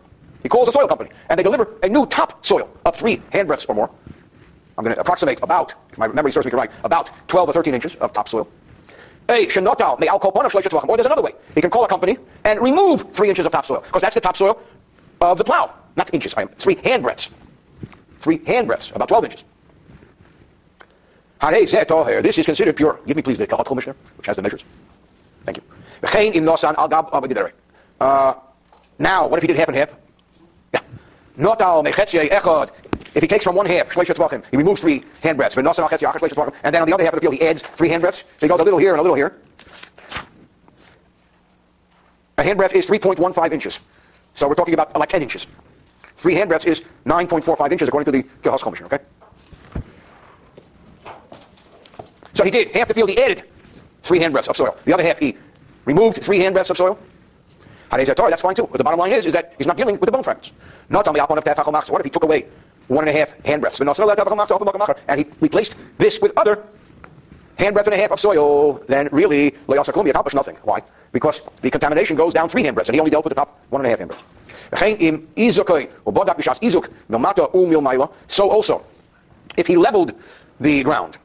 He 0.41 0.49
calls 0.49 0.67
a 0.67 0.71
soil 0.71 0.87
company, 0.87 1.11
and 1.29 1.37
they 1.37 1.43
deliver 1.43 1.75
a 1.83 1.87
new 1.87 2.07
top 2.07 2.43
soil 2.43 2.69
of 2.85 2.95
three 2.95 3.17
handbreadths 3.31 3.69
or 3.69 3.75
more. 3.75 3.91
I'm 4.77 4.83
going 4.83 4.95
to 4.95 4.99
approximate 4.99 5.41
about, 5.43 5.75
if 5.91 5.99
my 5.99 6.07
memory 6.07 6.31
serves 6.31 6.45
me 6.45 6.51
correct, 6.51 6.73
about 6.83 7.11
12 7.27 7.49
or 7.49 7.53
13 7.53 7.75
inches 7.75 7.95
of 7.97 8.11
topsoil. 8.11 8.47
A 9.29 9.45
shenotal 9.47 9.99
may 9.99 10.07
Or 10.89 10.97
there's 10.97 11.05
another 11.05 11.21
way. 11.21 11.33
He 11.55 11.61
can 11.61 11.69
call 11.69 11.85
a 11.85 11.87
company 11.87 12.17
and 12.43 12.59
remove 12.59 13.13
three 13.13 13.29
inches 13.29 13.45
of 13.45 13.51
topsoil, 13.51 13.81
because 13.81 14.01
that's 14.01 14.15
the 14.15 14.21
topsoil 14.21 14.61
of 15.21 15.37
the 15.37 15.43
plow. 15.43 15.73
Not 15.95 16.13
inches, 16.13 16.33
I 16.35 16.41
am 16.41 16.49
three 16.49 16.75
handbreadths. 16.75 17.29
Three 18.17 18.39
handbreadths, 18.39 18.93
about 18.95 19.07
12 19.07 19.25
inches. 19.25 19.43
This 22.21 22.37
is 22.37 22.45
considered 22.45 22.75
pure. 22.75 22.99
Give 23.05 23.17
me 23.17 23.21
please 23.23 23.37
the 23.37 23.47
Kehot 23.47 23.65
Chumash, 23.65 23.93
which 24.17 24.27
has 24.27 24.35
the 24.35 24.41
measures. 24.41 24.63
Thank 25.45 25.57
you. 25.57 25.63
Uh, 27.99 28.33
now, 28.99 29.27
what 29.27 29.37
if 29.37 29.41
he 29.43 29.47
did 29.47 29.57
half 29.57 29.67
and 29.67 29.77
half? 29.77 29.93
Yeah. 30.73 30.81
If 33.15 33.21
he 33.21 33.27
takes 33.27 33.43
from 33.43 33.55
one 33.55 33.65
half, 33.65 33.91
he 33.93 34.57
removes 34.57 34.81
three 34.81 35.03
handbreadths. 35.21 35.55
And 35.55 36.75
then 36.75 36.81
on 36.81 36.87
the 36.87 36.93
other 36.93 37.03
half 37.03 37.13
of 37.13 37.19
the 37.19 37.21
field, 37.21 37.35
he 37.35 37.41
adds 37.41 37.61
three 37.61 37.89
handbreadths. 37.89 38.21
So 38.21 38.25
he 38.41 38.47
goes 38.47 38.59
a 38.59 38.63
little 38.63 38.79
here 38.79 38.91
and 38.91 38.99
a 38.99 39.03
little 39.03 39.15
here. 39.15 39.39
A 42.37 42.43
handbreadth 42.43 42.73
is 42.73 42.89
3.15 42.89 43.51
inches. 43.53 43.79
So 44.33 44.47
we're 44.47 44.55
talking 44.55 44.73
about 44.73 44.97
like 44.97 45.09
10 45.09 45.21
inches. 45.21 45.45
Three 46.17 46.33
handbreadths 46.33 46.65
is 46.65 46.81
9.45 47.05 47.71
inches 47.71 47.87
according 47.87 48.11
to 48.11 48.11
the 48.11 48.23
Kehot 48.41 48.59
Chumash, 48.59 48.81
okay? 48.81 48.99
So 52.33 52.43
he 52.43 52.49
did. 52.49 52.69
Half 52.69 52.87
the 52.87 52.93
field 52.95 53.09
he 53.09 53.21
added 53.21 53.43
three 54.01 54.19
handbreadths 54.19 54.47
of 54.47 54.57
soil. 54.57 54.75
The 54.85 54.93
other 54.93 55.03
half 55.03 55.19
he 55.19 55.37
removed 55.85 56.23
three 56.23 56.39
handbreadths 56.39 56.71
of 56.71 56.77
soil. 56.77 56.97
That's 57.91 58.41
fine 58.41 58.55
too. 58.55 58.67
But 58.71 58.79
the 58.79 58.83
bottom 58.83 58.99
line 58.99 59.11
is, 59.11 59.27
is 59.27 59.33
that 59.33 59.53
he's 59.57 59.67
not 59.67 59.77
dealing 59.77 59.99
with 59.99 60.07
the 60.07 60.11
bone 60.11 60.23
fragments. 60.23 60.51
Not 60.89 61.07
on 61.07 61.13
the 61.13 61.21
What 61.21 62.01
if 62.01 62.05
he 62.05 62.09
took 62.09 62.23
away 62.23 62.47
one 62.87 63.07
and 63.07 63.15
a 63.15 63.19
half 63.19 63.31
hand 63.45 63.63
handbreadths? 63.63 64.99
And 65.07 65.19
he 65.19 65.25
replaced 65.39 65.75
this 65.97 66.19
with 66.19 66.31
other 66.37 66.63
handbreadth 67.57 67.85
and 67.85 67.93
a 67.93 67.97
half 67.97 68.11
of 68.11 68.19
soil, 68.19 68.73
then 68.87 69.09
really, 69.11 69.53
he 69.67 69.77
accomplished 69.77 70.35
nothing. 70.35 70.57
Why? 70.63 70.81
Because 71.11 71.41
the 71.61 71.69
contamination 71.69 72.15
goes 72.15 72.33
down 72.33 72.49
three 72.49 72.63
handbreadths, 72.63 72.87
and 72.87 72.95
he 72.95 72.99
only 72.99 73.11
dealt 73.11 73.23
with 73.25 73.31
the 73.31 73.35
top 73.35 73.59
one 73.69 73.85
and 73.85 73.87
a 73.87 73.89
half 73.89 73.99
handbreadths. 73.99 74.23
So 78.27 78.49
also, 78.49 78.81
if 79.55 79.67
he 79.67 79.77
leveled 79.77 80.13
the 80.59 80.83
ground, 80.83 81.17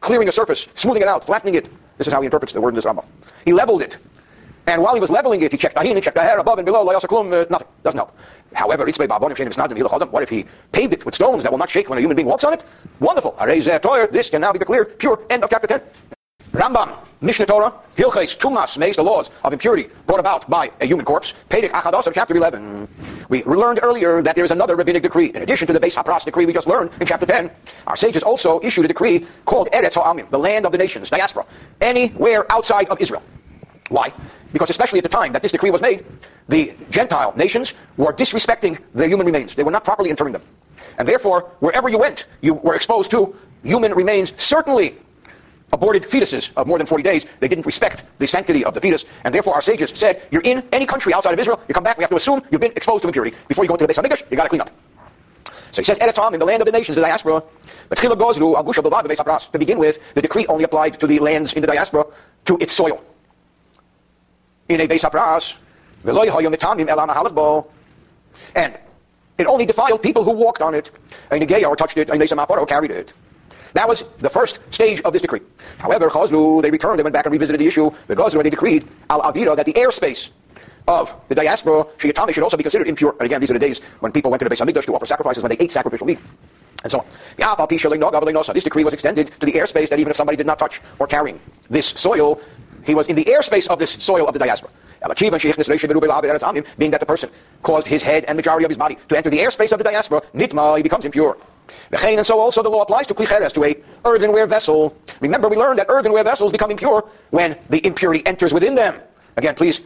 clearing 0.00 0.28
a 0.28 0.32
surface, 0.32 0.66
smoothing 0.74 1.02
it 1.02 1.08
out, 1.08 1.24
flattening 1.26 1.54
it. 1.54 1.68
This 1.98 2.06
is 2.06 2.12
how 2.12 2.20
he 2.20 2.26
interprets 2.26 2.52
the 2.52 2.60
word 2.60 2.70
in 2.70 2.76
this 2.76 2.84
Rambam. 2.84 3.04
He 3.44 3.52
leveled 3.52 3.82
it. 3.82 3.98
And 4.68 4.82
while 4.82 4.92
he 4.92 5.00
was 5.00 5.08
leveling 5.08 5.40
it, 5.40 5.50
he 5.50 5.56
checked 5.56 5.78
ahin, 5.78 5.96
he 5.96 6.02
checked 6.02 6.18
aher, 6.18 6.38
above 6.38 6.58
and 6.58 6.66
below, 6.66 6.84
klum, 6.84 7.32
uh, 7.32 7.46
nothing. 7.48 7.66
Doesn't 7.82 7.96
help. 7.96 8.14
However, 8.52 8.84
what 8.84 10.22
if 10.22 10.28
he 10.28 10.44
paved 10.72 10.92
it 10.92 11.06
with 11.06 11.14
stones 11.14 11.42
that 11.42 11.50
will 11.50 11.58
not 11.58 11.70
shake 11.70 11.88
when 11.88 11.96
a 11.96 12.02
human 12.02 12.16
being 12.16 12.28
walks 12.28 12.44
on 12.44 12.52
it? 12.52 12.64
Wonderful. 13.00 13.34
This 14.12 14.28
can 14.28 14.42
now 14.42 14.52
be 14.52 14.58
declared 14.58 14.98
pure. 14.98 15.20
End 15.30 15.42
of 15.42 15.48
chapter 15.48 15.66
10. 15.66 15.80
Rambam, 16.52 16.98
Mishneh 17.22 17.46
Torah, 17.46 17.72
Hilches, 17.96 18.36
Tumas, 18.36 18.76
Meis, 18.76 18.96
the 18.96 19.02
laws 19.02 19.30
of 19.42 19.54
impurity 19.54 19.88
brought 20.06 20.20
about 20.20 20.48
by 20.50 20.70
a 20.82 20.86
human 20.86 21.06
corpse. 21.06 21.32
Pedig 21.48 21.70
Achados 21.72 22.12
chapter 22.12 22.36
11. 22.36 22.88
We 23.30 23.44
learned 23.44 23.80
earlier 23.82 24.20
that 24.20 24.36
there 24.36 24.44
is 24.44 24.50
another 24.50 24.76
rabbinic 24.76 25.02
decree. 25.02 25.30
In 25.34 25.40
addition 25.42 25.66
to 25.68 25.72
the 25.72 25.80
Beis 25.80 25.96
Hapras 25.96 26.26
decree 26.26 26.44
we 26.44 26.52
just 26.52 26.66
learned 26.66 26.90
in 27.00 27.06
chapter 27.06 27.24
10, 27.24 27.50
our 27.86 27.96
sages 27.96 28.22
also 28.22 28.60
issued 28.62 28.84
a 28.84 28.88
decree 28.88 29.26
called 29.46 29.70
Eretz 29.72 29.94
Ha'amim, 29.94 30.28
the 30.30 30.38
land 30.38 30.66
of 30.66 30.72
the 30.72 30.78
nations, 30.78 31.08
diaspora, 31.08 31.46
anywhere 31.80 32.50
outside 32.52 32.88
of 32.88 33.00
Israel. 33.00 33.22
Why? 33.88 34.12
Because 34.52 34.70
especially 34.70 34.98
at 34.98 35.02
the 35.02 35.08
time 35.08 35.32
that 35.32 35.42
this 35.42 35.52
decree 35.52 35.70
was 35.70 35.80
made, 35.80 36.04
the 36.48 36.74
Gentile 36.90 37.32
nations 37.36 37.74
were 37.96 38.12
disrespecting 38.12 38.78
the 38.94 39.06
human 39.06 39.26
remains. 39.26 39.54
They 39.54 39.62
were 39.62 39.70
not 39.70 39.84
properly 39.84 40.10
interring 40.10 40.32
them. 40.32 40.42
And 40.98 41.06
therefore, 41.06 41.50
wherever 41.60 41.88
you 41.88 41.98
went, 41.98 42.26
you 42.40 42.54
were 42.54 42.74
exposed 42.74 43.10
to 43.12 43.34
human 43.62 43.92
remains, 43.92 44.32
certainly 44.36 44.98
aborted 45.72 46.02
fetuses 46.02 46.50
of 46.56 46.66
more 46.66 46.78
than 46.78 46.86
40 46.86 47.02
days. 47.02 47.26
They 47.40 47.48
didn't 47.48 47.66
respect 47.66 48.04
the 48.18 48.26
sanctity 48.26 48.64
of 48.64 48.74
the 48.74 48.80
fetus, 48.80 49.04
and 49.24 49.34
therefore 49.34 49.54
our 49.54 49.60
sages 49.60 49.90
said, 49.90 50.22
you're 50.30 50.42
in 50.42 50.62
any 50.72 50.86
country 50.86 51.12
outside 51.12 51.34
of 51.34 51.38
Israel, 51.38 51.60
you 51.68 51.74
come 51.74 51.84
back, 51.84 51.98
we 51.98 52.02
have 52.02 52.10
to 52.10 52.16
assume 52.16 52.42
you've 52.50 52.60
been 52.60 52.72
exposed 52.74 53.02
to 53.02 53.08
impurity. 53.08 53.36
Before 53.48 53.64
you 53.64 53.68
go 53.68 53.74
into 53.74 53.86
the 53.86 53.92
Beis 53.92 54.02
HaMikdash, 54.02 54.30
you 54.30 54.36
got 54.36 54.44
to 54.44 54.48
clean 54.48 54.62
up. 54.62 54.70
So 55.70 55.82
he 55.82 55.84
says, 55.84 55.98
Eretzam, 55.98 56.32
in 56.32 56.40
the 56.40 56.46
land 56.46 56.62
of 56.62 56.66
the 56.66 56.72
nations, 56.72 56.96
the 56.96 57.02
diaspora. 57.02 57.42
But 57.90 57.98
to 57.98 59.58
begin 59.58 59.78
with, 59.78 59.98
the 60.14 60.22
decree 60.22 60.46
only 60.46 60.64
applied 60.64 60.98
to 61.00 61.06
the 61.06 61.18
lands 61.18 61.52
in 61.52 61.60
the 61.60 61.66
diaspora, 61.66 62.06
to 62.46 62.56
its 62.60 62.72
soil. 62.72 63.04
In 64.68 64.80
a 64.80 64.86
Beis 64.86 65.02
HaPras, 65.08 65.56
and 68.54 68.78
it 69.38 69.46
only 69.46 69.66
defiled 69.66 70.02
people 70.02 70.24
who 70.24 70.30
walked 70.30 70.62
on 70.62 70.74
it. 70.74 70.90
A 71.30 71.34
Negea 71.36 71.66
or 71.66 71.76
touched 71.76 71.96
it, 71.96 72.10
a 72.10 72.12
Nesa 72.12 72.48
or 72.50 72.66
carried 72.66 72.90
it. 72.90 73.12
That 73.74 73.88
was 73.88 74.04
the 74.20 74.30
first 74.30 74.60
stage 74.70 75.00
of 75.02 75.12
this 75.12 75.22
decree. 75.22 75.40
However, 75.78 76.08
Chazlu, 76.08 76.62
they 76.62 76.70
returned, 76.70 76.98
they 76.98 77.02
went 77.02 77.14
back 77.14 77.26
and 77.26 77.32
revisited 77.32 77.60
the 77.60 77.66
issue. 77.66 77.90
Gazru, 78.08 78.42
they 78.42 78.50
decreed 78.50 78.86
al 79.10 79.20
avira 79.22 79.54
that 79.56 79.66
the 79.66 79.72
airspace 79.74 80.30
of 80.86 81.14
the 81.28 81.34
diaspora 81.34 81.84
Shiyatami 81.98 82.32
should 82.32 82.42
also 82.42 82.56
be 82.56 82.62
considered 82.62 82.88
impure. 82.88 83.12
And 83.12 83.22
again, 83.22 83.40
these 83.40 83.50
are 83.50 83.54
the 83.54 83.58
days 83.58 83.80
when 84.00 84.10
people 84.10 84.30
went 84.30 84.40
to 84.40 84.48
the 84.48 84.54
Beis 84.54 84.64
Hamikdash 84.64 84.86
to 84.86 84.94
offer 84.94 85.06
sacrifices 85.06 85.42
when 85.42 85.50
they 85.50 85.58
ate 85.62 85.70
sacrificial 85.70 86.06
meat. 86.06 86.18
And 86.82 86.90
so 86.90 87.00
on. 87.00 88.54
This 88.54 88.64
decree 88.64 88.84
was 88.84 88.94
extended 88.94 89.26
to 89.26 89.46
the 89.46 89.52
airspace 89.52 89.88
that 89.90 89.98
even 89.98 90.10
if 90.10 90.16
somebody 90.16 90.36
did 90.36 90.46
not 90.46 90.58
touch 90.58 90.80
or 90.98 91.06
carrying 91.06 91.40
this 91.68 91.88
soil, 91.88 92.40
he 92.84 92.94
was 92.94 93.08
in 93.08 93.16
the 93.16 93.24
airspace 93.24 93.66
of 93.68 93.78
this 93.78 93.92
soil 93.92 94.26
of 94.26 94.32
the 94.32 94.38
diaspora. 94.38 94.70
Being 95.00 95.30
that 96.90 97.00
the 97.00 97.06
person 97.06 97.30
caused 97.62 97.86
his 97.86 98.02
head 98.02 98.24
and 98.24 98.36
majority 98.36 98.64
of 98.64 98.70
his 98.70 98.78
body 98.78 98.98
to 99.08 99.16
enter 99.16 99.30
the 99.30 99.38
airspace 99.38 99.72
of 99.72 99.78
the 99.78 99.84
diaspora, 99.84 100.22
nitma, 100.34 100.76
he 100.76 100.82
becomes 100.82 101.04
impure. 101.04 101.36
And 101.92 102.26
so 102.26 102.40
also 102.40 102.62
the 102.62 102.68
law 102.68 102.82
applies 102.82 103.06
to 103.06 103.14
klicheres, 103.14 103.52
to 103.52 103.64
a 103.64 103.76
earthenware 104.04 104.46
vessel. 104.46 104.96
Remember, 105.20 105.48
we 105.48 105.56
learned 105.56 105.78
that 105.78 105.86
earthenware 105.88 106.24
vessels 106.24 106.50
become 106.50 106.70
impure 106.70 107.08
when 107.30 107.56
the 107.70 107.84
impurity 107.86 108.26
enters 108.26 108.52
within 108.52 108.74
them. 108.74 109.00
Again, 109.36 109.54
please 109.54 109.80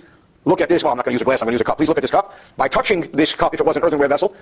look 0.45 0.61
at 0.61 0.69
this. 0.69 0.83
Well, 0.83 0.93
I'm 0.93 0.97
not 0.97 1.05
going 1.05 1.13
to 1.13 1.17
use 1.17 1.23
a 1.23 1.25
glass, 1.25 1.43
I'm 1.43 1.47
going 1.47 1.53
to 1.53 1.57
use 1.57 1.61
a 1.61 1.65
cup. 1.65 1.77
Please 1.77 1.89
look 1.89 1.99
at 1.99 2.03
this 2.03 2.11
cup. 2.11 2.35
By 2.57 2.69
touching 2.69 3.03
this 3.13 3.35
cup, 3.35 3.53
if 3.53 3.61
it 3.61 3.67
was 3.67 3.77
an 3.77 3.83
earthenware 3.83 4.09
vessel, 4.09 4.35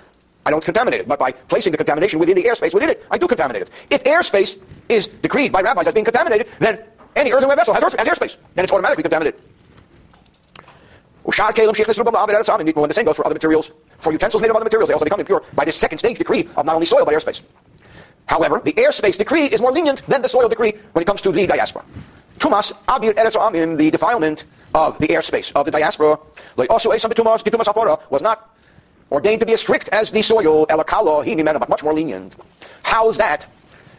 I 0.46 0.51
don't 0.51 0.64
contaminate 0.64 1.01
it. 1.01 1.09
But 1.09 1.18
by 1.18 1.32
placing 1.32 1.72
the 1.72 1.78
contamination 1.78 2.20
within 2.20 2.36
the 2.36 2.44
airspace 2.44 2.72
within 2.72 2.90
it, 2.90 3.05
I 3.11 3.18
do 3.18 3.26
contaminate 3.26 3.62
it. 3.62 3.70
If 3.90 4.05
airspace 4.05 4.59
is 4.88 5.09
decreed 5.09 5.51
by 5.51 5.62
rabbis 5.62 5.86
as 5.88 5.94
being 5.94 6.05
contaminated, 6.05 6.46
then 6.61 6.78
any 7.16 7.32
earthenware 7.32 7.56
vessel 7.56 7.74
has, 7.74 7.82
airspace. 7.82 8.36
Then 8.54 8.64
it's 8.64 8.72
automatically 8.72 9.02
contaminated. 9.02 9.40
When 11.22 11.36
the 11.36 12.94
same 12.94 13.04
goes 13.04 13.16
for 13.16 13.26
other 13.26 13.34
materials. 13.34 13.70
For 13.98 14.12
utensils 14.12 14.40
made 14.42 14.50
of 14.50 14.56
other 14.56 14.64
materials, 14.64 14.88
they 14.88 14.94
also 14.94 15.04
become 15.04 15.20
impure 15.20 15.42
by 15.54 15.64
this 15.64 15.76
second 15.76 15.98
stage 15.98 16.18
decree 16.18 16.48
of 16.56 16.64
not 16.64 16.74
only 16.74 16.86
soil 16.86 17.04
but 17.04 17.14
airspace. 17.14 17.42
However, 18.26 18.61
the 18.64 18.72
airspace 18.72 19.18
decree 19.18 19.44
is 19.44 19.61
more 19.61 19.72
lenient 19.72 20.06
than 20.06 20.22
the 20.22 20.28
soil 20.28 20.48
decree 20.48 20.72
when 20.92 21.02
it 21.02 21.06
comes 21.06 21.20
to 21.22 21.32
the 21.32 21.46
diaspora. 21.46 21.84
Tumas 22.38 22.72
abir 22.88 23.12
eretz 23.14 23.36
amim, 23.36 23.76
the 23.76 23.90
defilement 23.90 24.44
of 24.74 24.96
the 24.98 25.08
airspace 25.08 25.52
of 25.54 25.66
the 25.66 25.70
diaspora, 25.70 26.18
like 26.56 26.70
also 26.70 26.88
was 26.88 28.22
not 28.22 28.56
ordained 29.11 29.40
to 29.40 29.46
be 29.46 29.52
as 29.52 29.61
strict 29.61 29.88
as 29.90 30.11
the 30.11 30.22
soil 30.22 30.66
elakalo 30.68 31.24
hinimena, 31.24 31.58
but 31.58 31.68
much 31.68 31.82
more 31.82 31.92
lenient. 31.92 32.36
How 32.82 33.11
is 33.11 33.16
that? 33.18 33.46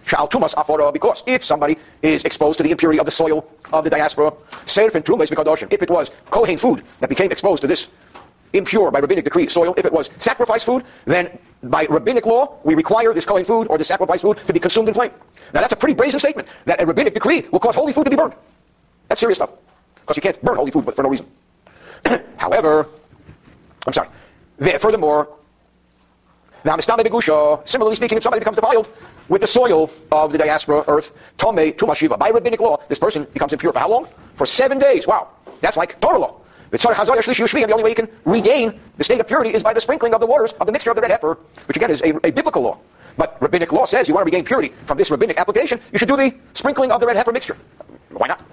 Shal 0.06 0.28
tumas 0.28 0.54
afora, 0.56 0.88
uh, 0.88 0.91
because 0.91 1.24
if 1.26 1.43
somebody 1.43 1.78
is 2.02 2.24
exposed 2.24 2.58
to 2.58 2.64
the 2.64 2.72
impurity 2.72 2.99
of 2.99 3.06
the 3.06 3.12
soil 3.12 3.47
of 3.72 3.84
the 3.84 3.89
diaspora, 3.89 4.34
serf 4.66 4.95
and 4.95 5.06
tumas 5.06 5.32
if 5.72 5.82
it 5.82 5.89
was 5.89 6.12
kohen 6.30 6.58
food 6.58 6.84
that 6.99 7.10
became 7.10 7.32
exposed 7.32 7.62
to 7.62 7.68
this 7.68 7.88
impure 8.54 8.91
by 8.91 8.99
rabbinic 8.99 9.24
decree 9.24 9.47
soil. 9.47 9.74
If 9.78 9.86
it 9.86 9.93
was 9.93 10.10
sacrifice 10.18 10.64
food, 10.64 10.84
then 11.06 11.38
by 11.64 11.86
rabbinic 11.86 12.26
law, 12.26 12.58
we 12.64 12.76
require 12.76 13.14
this 13.14 13.26
Kohen 13.26 13.45
food 13.45 13.68
or 13.70 13.78
the 13.78 13.84
sacrifice 13.84 14.22
food 14.22 14.38
to 14.47 14.54
be 14.54 14.60
consumed 14.60 14.88
in 14.88 14.93
flame. 14.93 15.12
Now 15.54 15.62
that's 15.62 15.74
a 15.74 15.76
pretty 15.76 15.93
brazen 15.93 16.20
statement 16.20 16.47
that 16.66 16.82
a 16.82 16.86
rabbinic 16.86 17.14
decree 17.14 17.45
will 17.52 17.60
cause 17.60 17.76
holy 17.76 17.93
food 17.93 18.06
to 18.06 18.10
be 18.10 18.16
burned. 18.16 18.34
That's 19.08 19.20
serious 19.20 19.38
stuff. 19.38 19.52
Because 19.95 20.18
you 20.18 20.22
can't 20.22 20.41
burn 20.41 20.56
holy 20.56 20.72
food 20.72 20.86
for 20.93 21.04
no 21.04 21.10
reason. 21.10 21.28
However, 22.38 22.88
I'm 23.86 23.93
sorry. 23.93 24.10
Furthermore, 24.80 25.30
similarly 27.66 27.95
speaking, 27.95 28.18
if 28.18 28.24
somebody 28.24 28.39
becomes 28.39 28.55
defiled 28.55 28.89
with 29.30 29.41
the 29.41 29.47
soil 29.47 29.89
of 30.12 30.32
the 30.32 30.38
diaspora 30.38 30.84
earth, 30.88 31.14
Tome 31.38 31.72
Tumashiva, 31.72 32.20
by 32.20 32.30
rabbinic 32.30 32.59
law, 32.59 32.78
this 32.88 32.99
person 32.99 33.26
becomes 33.34 33.53
impure 33.53 33.74
for 33.74 33.80
how 33.80 33.89
long? 33.89 34.07
For 34.36 34.45
seven 34.45 34.78
days. 34.78 35.07
Wow. 35.07 35.30
That's 35.62 35.78
like 35.78 35.99
Torah 36.01 36.20
law. 36.20 36.41
And 36.72 36.80
the 36.80 37.72
only 37.74 37.84
way 37.84 37.89
you 37.89 37.95
can 37.95 38.09
regain 38.24 38.80
the 38.97 39.03
state 39.03 39.20
of 39.20 39.28
purity 39.28 39.53
is 39.53 39.62
by 39.62 39.74
the 39.74 39.82
sprinkling 39.82 40.14
of 40.14 40.22
the 40.22 40.26
waters 40.26 40.53
of 40.53 40.68
the 40.68 40.72
mixture 40.72 40.89
of 40.89 40.95
the 40.95 41.01
red 41.01 41.12
heifer, 41.12 41.38
which 41.66 41.76
again 41.76 41.91
is 41.91 42.01
a, 42.01 42.16
a 42.26 42.32
biblical 42.32 42.62
law. 42.62 42.80
But 43.18 43.38
rabbinic 43.41 43.74
law 43.74 43.86
says 43.86 44.07
you 44.07 44.14
want 44.14 44.24
to 44.24 44.26
regain 44.26 44.45
purity 44.45 44.74
from 44.86 44.97
this 44.97 45.12
rabbinic 45.12 45.38
application, 45.38 45.82
you 45.91 45.99
should 45.99 46.07
do 46.07 46.16
the 46.16 46.34
sprinkling 46.53 46.91
of 46.91 47.01
the 47.01 47.07
red 47.07 47.18
heifer 47.18 47.34
mixture. 47.34 47.57
Why 48.09 48.28
not? 48.28 48.43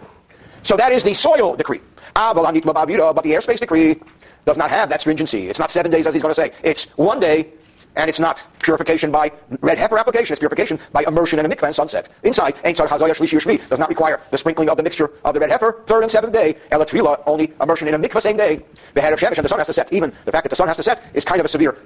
So 0.63 0.77
that 0.77 0.91
is 0.91 1.05
the 1.05 1.15
soil 1.15 1.55
decree. 1.55 1.81
Ah, 2.17 2.35
but 2.35 2.43
the 2.53 2.61
airspace 2.61 3.61
decree 3.61 4.01
does 4.45 4.57
not 4.57 4.71
have 4.71 4.89
that 4.89 5.01
stringency. 5.01 5.49
It's 5.49 5.59
not 5.61 5.71
seven 5.71 5.91
days 5.93 6.07
as 6.07 6.15
he's 6.15 6.23
going 6.23 6.35
to 6.35 6.41
say. 6.41 6.53
It's 6.65 6.87
one 6.97 7.21
day 7.21 7.53
and 7.99 8.09
it's 8.09 8.21
not 8.21 8.43
purification 8.61 9.11
by 9.11 9.31
red 9.61 9.77
heifer 9.77 9.99
application, 9.99 10.33
it's 10.33 10.39
purification 10.39 10.79
by 10.93 11.05
immersion 11.07 11.39
in 11.39 11.45
a 11.45 11.49
mikveh 11.49 11.65
and 11.65 11.75
sunset. 11.75 12.09
Inside, 12.23 12.55
does 12.63 13.79
not 13.79 13.89
require 13.89 14.21
the 14.31 14.39
sprinkling 14.39 14.71
of 14.71 14.77
the 14.77 14.83
mixture 14.83 15.11
of 15.25 15.35
the 15.35 15.41
red 15.41 15.51
heifer, 15.51 15.83
third 15.87 16.03
and 16.03 16.11
seventh 16.11 16.33
day, 16.33 16.55
elatvila, 16.71 17.23
only 17.27 17.53
immersion 17.61 17.89
in 17.89 17.95
a 17.95 17.99
mikveh 17.99 18.23
same 18.23 18.37
day, 18.37 18.63
the 18.95 19.01
head 19.01 19.13
of 19.13 19.19
Shemesh, 19.19 19.37
and 19.37 19.45
the 19.45 19.49
sun 19.49 19.59
has 19.59 19.67
to 19.67 19.73
set. 19.73 19.93
Even 19.93 20.13
the 20.25 20.33
fact 20.33 20.45
that 20.45 20.51
the 20.51 20.57
sun 20.57 20.69
has 20.69 20.77
to 20.77 20.83
set 20.83 21.03
is 21.13 21.25
kind 21.25 21.41
of 21.41 21.45
a 21.45 21.49
severe 21.49 21.77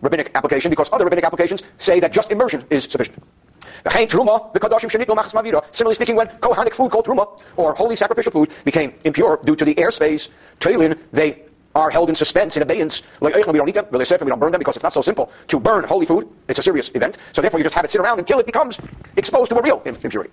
rabbinic 0.00 0.30
application 0.34 0.70
because 0.70 0.88
other 0.92 1.04
rabbinic 1.04 1.24
applications 1.24 1.62
say 1.76 2.00
that 2.00 2.12
just 2.12 2.32
immersion 2.32 2.64
is 2.70 2.84
sufficient. 2.84 3.22
Similarly 3.84 5.94
speaking, 5.94 6.16
when 6.16 6.28
Kohanic 6.28 6.72
food 6.72 6.90
called 6.90 7.06
truma, 7.06 7.40
or 7.56 7.74
holy 7.74 7.96
sacrificial 7.96 8.32
food, 8.32 8.50
became 8.64 8.94
impure 9.04 9.38
due 9.44 9.56
to 9.56 9.64
the 9.64 9.74
airspace, 9.74 10.28
trailing, 10.58 10.94
they 11.12 11.42
are 11.74 11.90
held 11.90 12.08
in 12.08 12.14
suspense, 12.14 12.56
in 12.56 12.62
abeyance. 12.62 13.02
Like 13.20 13.34
we 13.34 13.42
don't 13.42 13.68
eat 13.68 13.74
them, 13.74 13.86
really 13.90 14.04
safe, 14.04 14.20
we 14.20 14.28
don't 14.28 14.40
burn 14.40 14.52
them 14.52 14.58
because 14.58 14.76
it's 14.76 14.82
not 14.82 14.92
so 14.92 15.02
simple 15.02 15.30
to 15.48 15.60
burn 15.60 15.84
holy 15.84 16.06
food. 16.06 16.28
It's 16.48 16.58
a 16.58 16.62
serious 16.62 16.90
event. 16.94 17.18
So 17.32 17.42
therefore, 17.42 17.60
you 17.60 17.64
just 17.64 17.74
have 17.74 17.84
it 17.84 17.90
sit 17.90 18.00
around 18.00 18.18
until 18.18 18.38
it 18.38 18.46
becomes 18.46 18.78
exposed 19.16 19.50
to 19.50 19.58
a 19.58 19.62
real 19.62 19.80
impurity. 19.84 20.32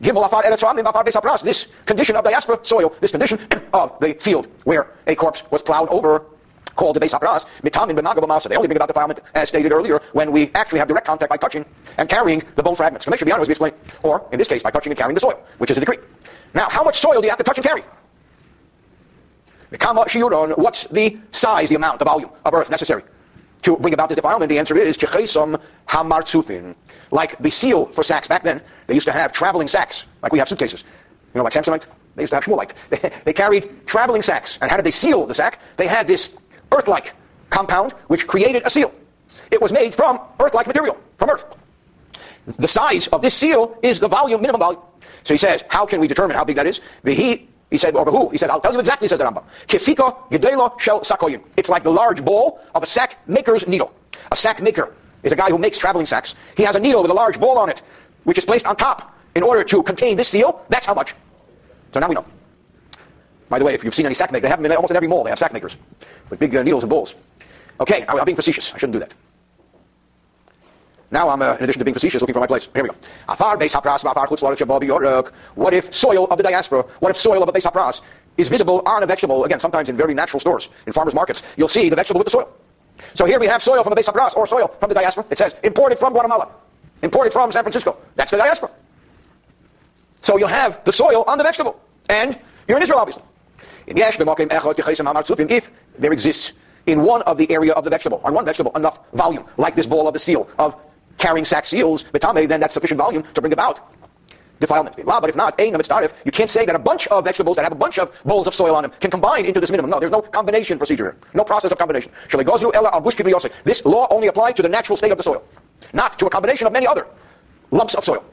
This 0.00 1.68
condition 1.84 2.16
of 2.16 2.24
diaspora 2.24 2.58
soil, 2.62 2.94
this 3.00 3.10
condition 3.10 3.38
of 3.74 3.98
the 4.00 4.14
field 4.14 4.48
where 4.64 4.94
a 5.06 5.14
corpse 5.14 5.44
was 5.50 5.60
plowed 5.60 5.88
over, 5.90 6.24
called 6.76 6.96
the 6.96 7.00
Beis 7.00 7.12
HaPras, 7.12 7.44
mitamin 7.62 7.98
b'nagabamasa. 7.98 8.48
They 8.48 8.56
only 8.56 8.68
bring 8.68 8.78
about 8.78 8.88
the 8.88 8.94
defilement, 8.94 9.20
as 9.34 9.48
stated 9.48 9.72
earlier, 9.72 10.00
when 10.12 10.32
we 10.32 10.50
actually 10.54 10.78
have 10.78 10.88
direct 10.88 11.06
contact 11.06 11.28
by 11.28 11.36
touching 11.36 11.66
and 11.98 12.08
carrying 12.08 12.42
the 12.54 12.62
bone 12.62 12.76
fragments. 12.76 13.04
Sure 13.04 13.16
be 13.18 13.32
honest, 13.32 13.48
we 13.48 13.52
explain. 13.52 13.74
Or, 14.02 14.26
in 14.32 14.38
this 14.38 14.48
case, 14.48 14.62
by 14.62 14.70
touching 14.70 14.90
and 14.90 14.98
carrying 14.98 15.14
the 15.14 15.20
soil, 15.20 15.38
which 15.58 15.70
is 15.70 15.76
a 15.76 15.80
decree. 15.80 15.98
Now, 16.54 16.68
how 16.70 16.82
much 16.82 16.98
soil 16.98 17.20
do 17.20 17.26
you 17.26 17.30
have 17.30 17.38
to 17.38 17.44
touch 17.44 17.58
and 17.58 17.66
carry? 17.66 17.82
What's 19.70 20.84
the 20.86 21.18
size, 21.30 21.68
the 21.68 21.76
amount, 21.76 21.98
the 21.98 22.04
volume 22.04 22.30
of 22.44 22.54
earth 22.54 22.70
necessary 22.70 23.02
to 23.62 23.76
bring 23.76 23.94
about 23.94 24.08
this 24.08 24.16
defilement? 24.16 24.48
The 24.48 24.58
answer 24.58 24.76
is 24.76 24.96
hamartzufin. 24.96 26.74
Like 27.10 27.38
the 27.38 27.50
seal 27.50 27.86
for 27.86 28.02
sacks 28.02 28.28
back 28.28 28.42
then, 28.42 28.62
they 28.86 28.94
used 28.94 29.06
to 29.06 29.12
have 29.12 29.32
traveling 29.32 29.68
sacks, 29.68 30.06
like 30.22 30.32
we 30.32 30.38
have 30.38 30.48
suitcases. 30.48 30.84
You 31.34 31.38
know, 31.38 31.44
like 31.44 31.52
Samsonite? 31.52 31.86
They 32.16 32.22
used 32.22 32.32
to 32.32 32.36
have 32.36 32.44
Shmuelite. 32.44 32.72
They, 32.90 33.10
they 33.24 33.32
carried 33.32 33.86
traveling 33.86 34.22
sacks. 34.22 34.58
And 34.60 34.70
how 34.70 34.76
did 34.76 34.84
they 34.84 34.90
seal 34.90 35.26
the 35.26 35.34
sack? 35.34 35.60
They 35.76 35.86
had 35.86 36.06
this 36.08 36.34
earth-like 36.72 37.14
compound 37.50 37.92
which 38.08 38.26
created 38.26 38.62
a 38.64 38.70
seal. 38.70 38.92
It 39.50 39.60
was 39.60 39.72
made 39.72 39.94
from 39.94 40.20
earth-like 40.40 40.66
material, 40.66 40.98
from 41.18 41.30
earth. 41.30 41.44
The 42.58 42.68
size 42.68 43.06
of 43.08 43.22
this 43.22 43.34
seal 43.34 43.76
is 43.82 44.00
the 44.00 44.08
volume, 44.08 44.40
minimum 44.40 44.60
volume. 44.60 44.82
So 45.22 45.34
he 45.34 45.38
says, 45.38 45.64
how 45.68 45.86
can 45.86 46.00
we 46.00 46.08
determine 46.08 46.36
how 46.36 46.44
big 46.44 46.56
that 46.56 46.66
is? 46.66 46.80
The 47.04 47.12
heat 47.12 47.49
he 47.70 47.78
said, 47.78 47.94
over 47.94 48.10
who? 48.10 48.28
He 48.30 48.38
said, 48.38 48.50
I'll 48.50 48.60
tell 48.60 48.72
you 48.72 48.80
exactly, 48.80 49.06
says 49.06 49.18
the 49.18 49.24
Rambam. 49.24 49.44
Kifika 49.68 50.28
gedela 50.30 50.78
shel 50.80 51.00
sakoyin. 51.00 51.42
It's 51.56 51.68
like 51.68 51.84
the 51.84 51.92
large 51.92 52.24
ball 52.24 52.60
of 52.74 52.82
a 52.82 52.86
sack 52.86 53.16
maker's 53.28 53.66
needle. 53.68 53.94
A 54.32 54.36
sack 54.36 54.60
maker 54.60 54.94
is 55.22 55.32
a 55.32 55.36
guy 55.36 55.50
who 55.50 55.58
makes 55.58 55.78
traveling 55.78 56.06
sacks. 56.06 56.34
He 56.56 56.64
has 56.64 56.74
a 56.74 56.80
needle 56.80 57.02
with 57.02 57.10
a 57.10 57.14
large 57.14 57.38
ball 57.38 57.58
on 57.58 57.70
it, 57.70 57.82
which 58.24 58.38
is 58.38 58.44
placed 58.44 58.66
on 58.66 58.74
top 58.74 59.16
in 59.36 59.44
order 59.44 59.62
to 59.62 59.82
contain 59.84 60.16
this 60.16 60.28
seal. 60.28 60.64
That's 60.68 60.86
how 60.86 60.94
much. 60.94 61.14
So 61.92 62.00
now 62.00 62.08
we 62.08 62.14
know. 62.14 62.26
By 63.48 63.58
the 63.58 63.64
way, 63.64 63.74
if 63.74 63.84
you've 63.84 63.94
seen 63.94 64.06
any 64.06 64.14
sack 64.14 64.32
makers, 64.32 64.42
they 64.42 64.48
have 64.48 64.58
them 64.58 64.70
in 64.70 64.76
almost 64.76 64.90
in 64.90 64.96
every 64.96 65.08
mall. 65.08 65.22
They 65.22 65.30
have 65.30 65.38
sack 65.38 65.52
makers 65.52 65.76
with 66.28 66.40
big 66.40 66.54
uh, 66.54 66.62
needles 66.62 66.82
and 66.82 66.90
balls. 66.90 67.14
Okay, 67.80 68.04
I'm 68.08 68.24
being 68.24 68.36
facetious. 68.36 68.74
I 68.74 68.78
shouldn't 68.78 68.92
do 68.94 69.00
that. 69.00 69.14
Now 71.12 71.28
I'm, 71.28 71.42
uh, 71.42 71.56
in 71.56 71.64
addition 71.64 71.80
to 71.80 71.84
being 71.84 71.94
facetious, 71.94 72.22
looking 72.22 72.34
for 72.34 72.40
my 72.40 72.46
place. 72.46 72.68
Here 72.72 72.84
we 72.84 72.88
go. 72.88 72.94
What 75.54 75.74
if 75.74 75.92
soil 75.92 76.26
of 76.26 76.36
the 76.36 76.42
diaspora, 76.44 76.82
what 77.00 77.10
if 77.10 77.16
soil 77.16 77.42
of 77.42 77.48
a 77.48 77.52
Beis 77.52 77.66
HaPras 77.68 78.02
is 78.36 78.48
visible 78.48 78.82
on 78.86 79.02
a 79.02 79.06
vegetable, 79.06 79.44
again, 79.44 79.58
sometimes 79.58 79.88
in 79.88 79.96
very 79.96 80.14
natural 80.14 80.38
stores, 80.38 80.68
in 80.86 80.92
farmers 80.92 81.14
markets, 81.14 81.42
you'll 81.56 81.66
see 81.68 81.88
the 81.88 81.96
vegetable 81.96 82.20
with 82.20 82.26
the 82.26 82.30
soil. 82.30 82.48
So 83.14 83.24
here 83.24 83.40
we 83.40 83.46
have 83.46 83.62
soil 83.62 83.82
from 83.82 83.92
the 83.94 84.00
Beis 84.00 84.06
HaPras, 84.06 84.36
or 84.36 84.46
soil 84.46 84.68
from 84.68 84.88
the 84.88 84.94
diaspora. 84.94 85.24
It 85.30 85.38
says, 85.38 85.56
imported 85.64 85.98
from 85.98 86.12
Guatemala, 86.12 86.48
imported 87.02 87.32
from 87.32 87.50
San 87.50 87.64
Francisco. 87.64 87.96
That's 88.14 88.30
the 88.30 88.36
diaspora. 88.36 88.70
So 90.20 90.38
you'll 90.38 90.48
have 90.48 90.84
the 90.84 90.92
soil 90.92 91.24
on 91.26 91.38
the 91.38 91.44
vegetable. 91.44 91.80
And 92.08 92.38
you're 92.68 92.76
in 92.76 92.82
Israel, 92.82 93.00
obviously. 93.00 93.24
If 93.86 95.70
there 95.98 96.12
exists 96.12 96.52
in 96.86 97.02
one 97.02 97.22
of 97.22 97.36
the 97.38 97.50
area 97.50 97.72
of 97.72 97.84
the 97.84 97.90
vegetable, 97.90 98.20
on 98.24 98.34
one 98.34 98.44
vegetable, 98.44 98.70
enough 98.76 99.00
volume, 99.12 99.44
like 99.56 99.74
this 99.74 99.86
ball 99.86 100.06
of 100.06 100.12
the 100.12 100.20
seal, 100.20 100.48
of 100.58 100.76
carrying 101.20 101.44
sack 101.44 101.66
seals, 101.66 102.02
betame, 102.02 102.48
then 102.48 102.58
that's 102.58 102.74
sufficient 102.74 102.98
volume 102.98 103.22
to 103.34 103.40
bring 103.40 103.52
about 103.52 103.94
defilement. 104.58 104.94
But 105.06 105.30
if 105.30 105.36
not, 105.36 105.58
you 105.58 106.30
can't 106.32 106.50
say 106.50 106.66
that 106.66 106.74
a 106.74 106.78
bunch 106.78 107.06
of 107.06 107.24
vegetables 107.24 107.56
that 107.56 107.62
have 107.62 107.72
a 107.72 107.76
bunch 107.76 107.98
of 107.98 108.12
bowls 108.24 108.46
of 108.46 108.54
soil 108.54 108.74
on 108.74 108.82
them 108.82 108.92
can 109.00 109.10
combine 109.10 109.46
into 109.46 109.60
this 109.60 109.70
minimum. 109.70 109.90
No, 109.90 109.98
there's 110.00 110.12
no 110.12 110.20
combination 110.20 110.76
procedure. 110.76 111.16
No 111.32 111.44
process 111.44 111.72
of 111.72 111.78
combination. 111.78 112.12
This 113.64 113.84
law 113.84 114.06
only 114.10 114.26
applies 114.26 114.54
to 114.54 114.62
the 114.62 114.68
natural 114.68 114.96
state 114.96 115.12
of 115.12 115.16
the 115.16 115.22
soil, 115.22 115.42
not 115.94 116.18
to 116.18 116.26
a 116.26 116.30
combination 116.30 116.66
of 116.66 116.72
many 116.72 116.86
other 116.86 117.06
lumps 117.70 117.94
of 117.94 118.04
soil. 118.04 118.24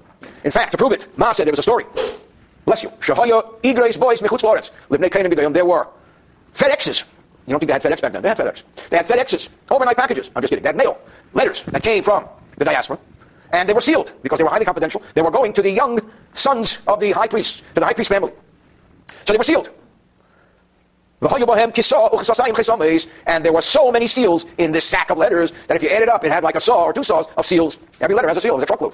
In 0.44 0.52
fact, 0.52 0.72
to 0.72 0.78
prove 0.78 0.92
it, 0.92 1.08
Ma 1.18 1.32
said 1.32 1.46
there 1.46 1.52
was 1.54 1.60
a 1.60 1.64
story. 1.64 1.86
Bless 2.66 2.84
you. 2.84 2.90
Shahaya 3.00 3.62
Igres 3.62 3.98
boys 3.98 4.22
Mechutz 4.22 4.44
Lawrence. 4.44 4.72
There 4.90 5.66
were 5.66 5.88
FedExes. 6.54 7.06
You 7.46 7.52
don't 7.52 7.60
think 7.60 7.68
they 7.68 7.74
had 7.74 7.84
FedEx 7.84 8.02
back 8.02 8.12
then? 8.12 8.22
They 8.22 8.28
had 8.28 8.38
FedEx. 8.38 8.64
They 8.90 8.98
had 8.98 9.08
FedExes, 9.08 9.48
overnight 9.70 9.96
packages. 9.96 10.30
I'm 10.36 10.42
just 10.42 10.52
kidding. 10.52 10.64
They 10.64 10.70
had 10.70 10.76
mail, 10.76 11.00
letters 11.34 11.64
that 11.68 11.82
came 11.82 12.04
from 12.04 12.28
the 12.58 12.66
diaspora. 12.66 13.00
And 13.52 13.70
they 13.70 13.74
were 13.74 13.82
sealed 13.82 14.14
because 14.22 14.40
they 14.40 14.44
were 14.44 14.50
highly 14.50 14.66
confidential. 14.66 15.02
They 15.14 15.22
were 15.22 15.32
going 15.32 15.54
to 15.54 15.62
the 15.62 15.72
young 15.72 16.00
sons 16.34 16.80
of 16.88 17.00
the 17.00 17.12
high 17.12 17.28
priest, 17.28 17.64
to 17.74 17.80
the 17.80 17.86
high 17.86 17.94
priest 17.94 18.10
family. 18.10 18.34
So 19.26 19.34
they 19.34 19.38
were 19.38 19.44
sealed. 19.44 19.70
And 23.26 23.46
there 23.46 23.54
were 23.54 23.62
so 23.62 23.92
many 23.92 24.08
seals 24.08 24.46
in 24.58 24.72
this 24.72 24.86
sack 24.86 25.10
of 25.10 25.18
letters 25.18 25.52
that 25.68 25.76
if 25.76 25.82
you 25.82 25.90
add 25.90 26.04
it 26.04 26.10
up, 26.10 26.24
it 26.24 26.32
had 26.32 26.44
like 26.44 26.56
a 26.56 26.60
saw 26.60 26.84
or 26.84 26.94
two 26.94 27.04
saws 27.04 27.26
of 27.38 27.46
seals. 27.46 27.80
Every 28.02 28.16
letter 28.16 28.28
has 28.28 28.38
a 28.38 28.42
seal, 28.42 28.54
it 28.54 28.58
was 28.58 28.64
a 28.64 28.68
truckload. 28.68 28.94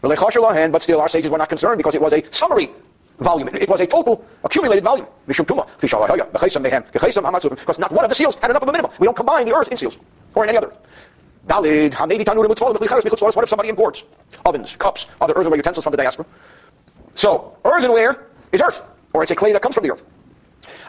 But 0.00 0.82
still, 0.82 1.00
our 1.00 1.08
sages 1.08 1.30
were 1.30 1.38
not 1.38 1.48
concerned 1.48 1.78
because 1.78 1.94
it 1.94 2.02
was 2.02 2.12
a 2.12 2.22
summary 2.30 2.70
volume. 3.18 3.48
It 3.48 3.68
was 3.68 3.80
a 3.80 3.86
total 3.86 4.24
accumulated 4.44 4.84
volume. 4.84 5.06
Because 5.26 5.48
not 7.78 7.92
one 7.92 8.04
of 8.04 8.10
the 8.10 8.14
seals 8.14 8.36
had 8.36 8.50
enough 8.50 8.62
of 8.62 8.68
a 8.68 8.72
minimum. 8.72 8.92
We 8.98 9.06
don't 9.06 9.16
combine 9.16 9.46
the 9.46 9.54
earth 9.54 9.68
in 9.68 9.76
seals 9.76 9.98
or 10.34 10.44
in 10.44 10.50
any 10.50 10.58
other. 10.58 10.72
Valid, 11.46 11.94
what 11.94 12.10
if 12.10 13.48
somebody 13.48 13.68
imports 13.68 14.04
ovens, 14.44 14.76
cups, 14.76 15.06
other 15.20 15.34
earthenware 15.34 15.56
utensils 15.56 15.84
from 15.84 15.92
the 15.92 15.96
diaspora? 15.96 16.26
So, 17.14 17.56
earthenware 17.64 18.26
is 18.52 18.60
earth, 18.60 18.86
or 19.14 19.22
it's 19.22 19.30
a 19.30 19.34
clay 19.34 19.52
that 19.52 19.62
comes 19.62 19.74
from 19.74 19.84
the 19.84 19.92
earth. 19.92 20.04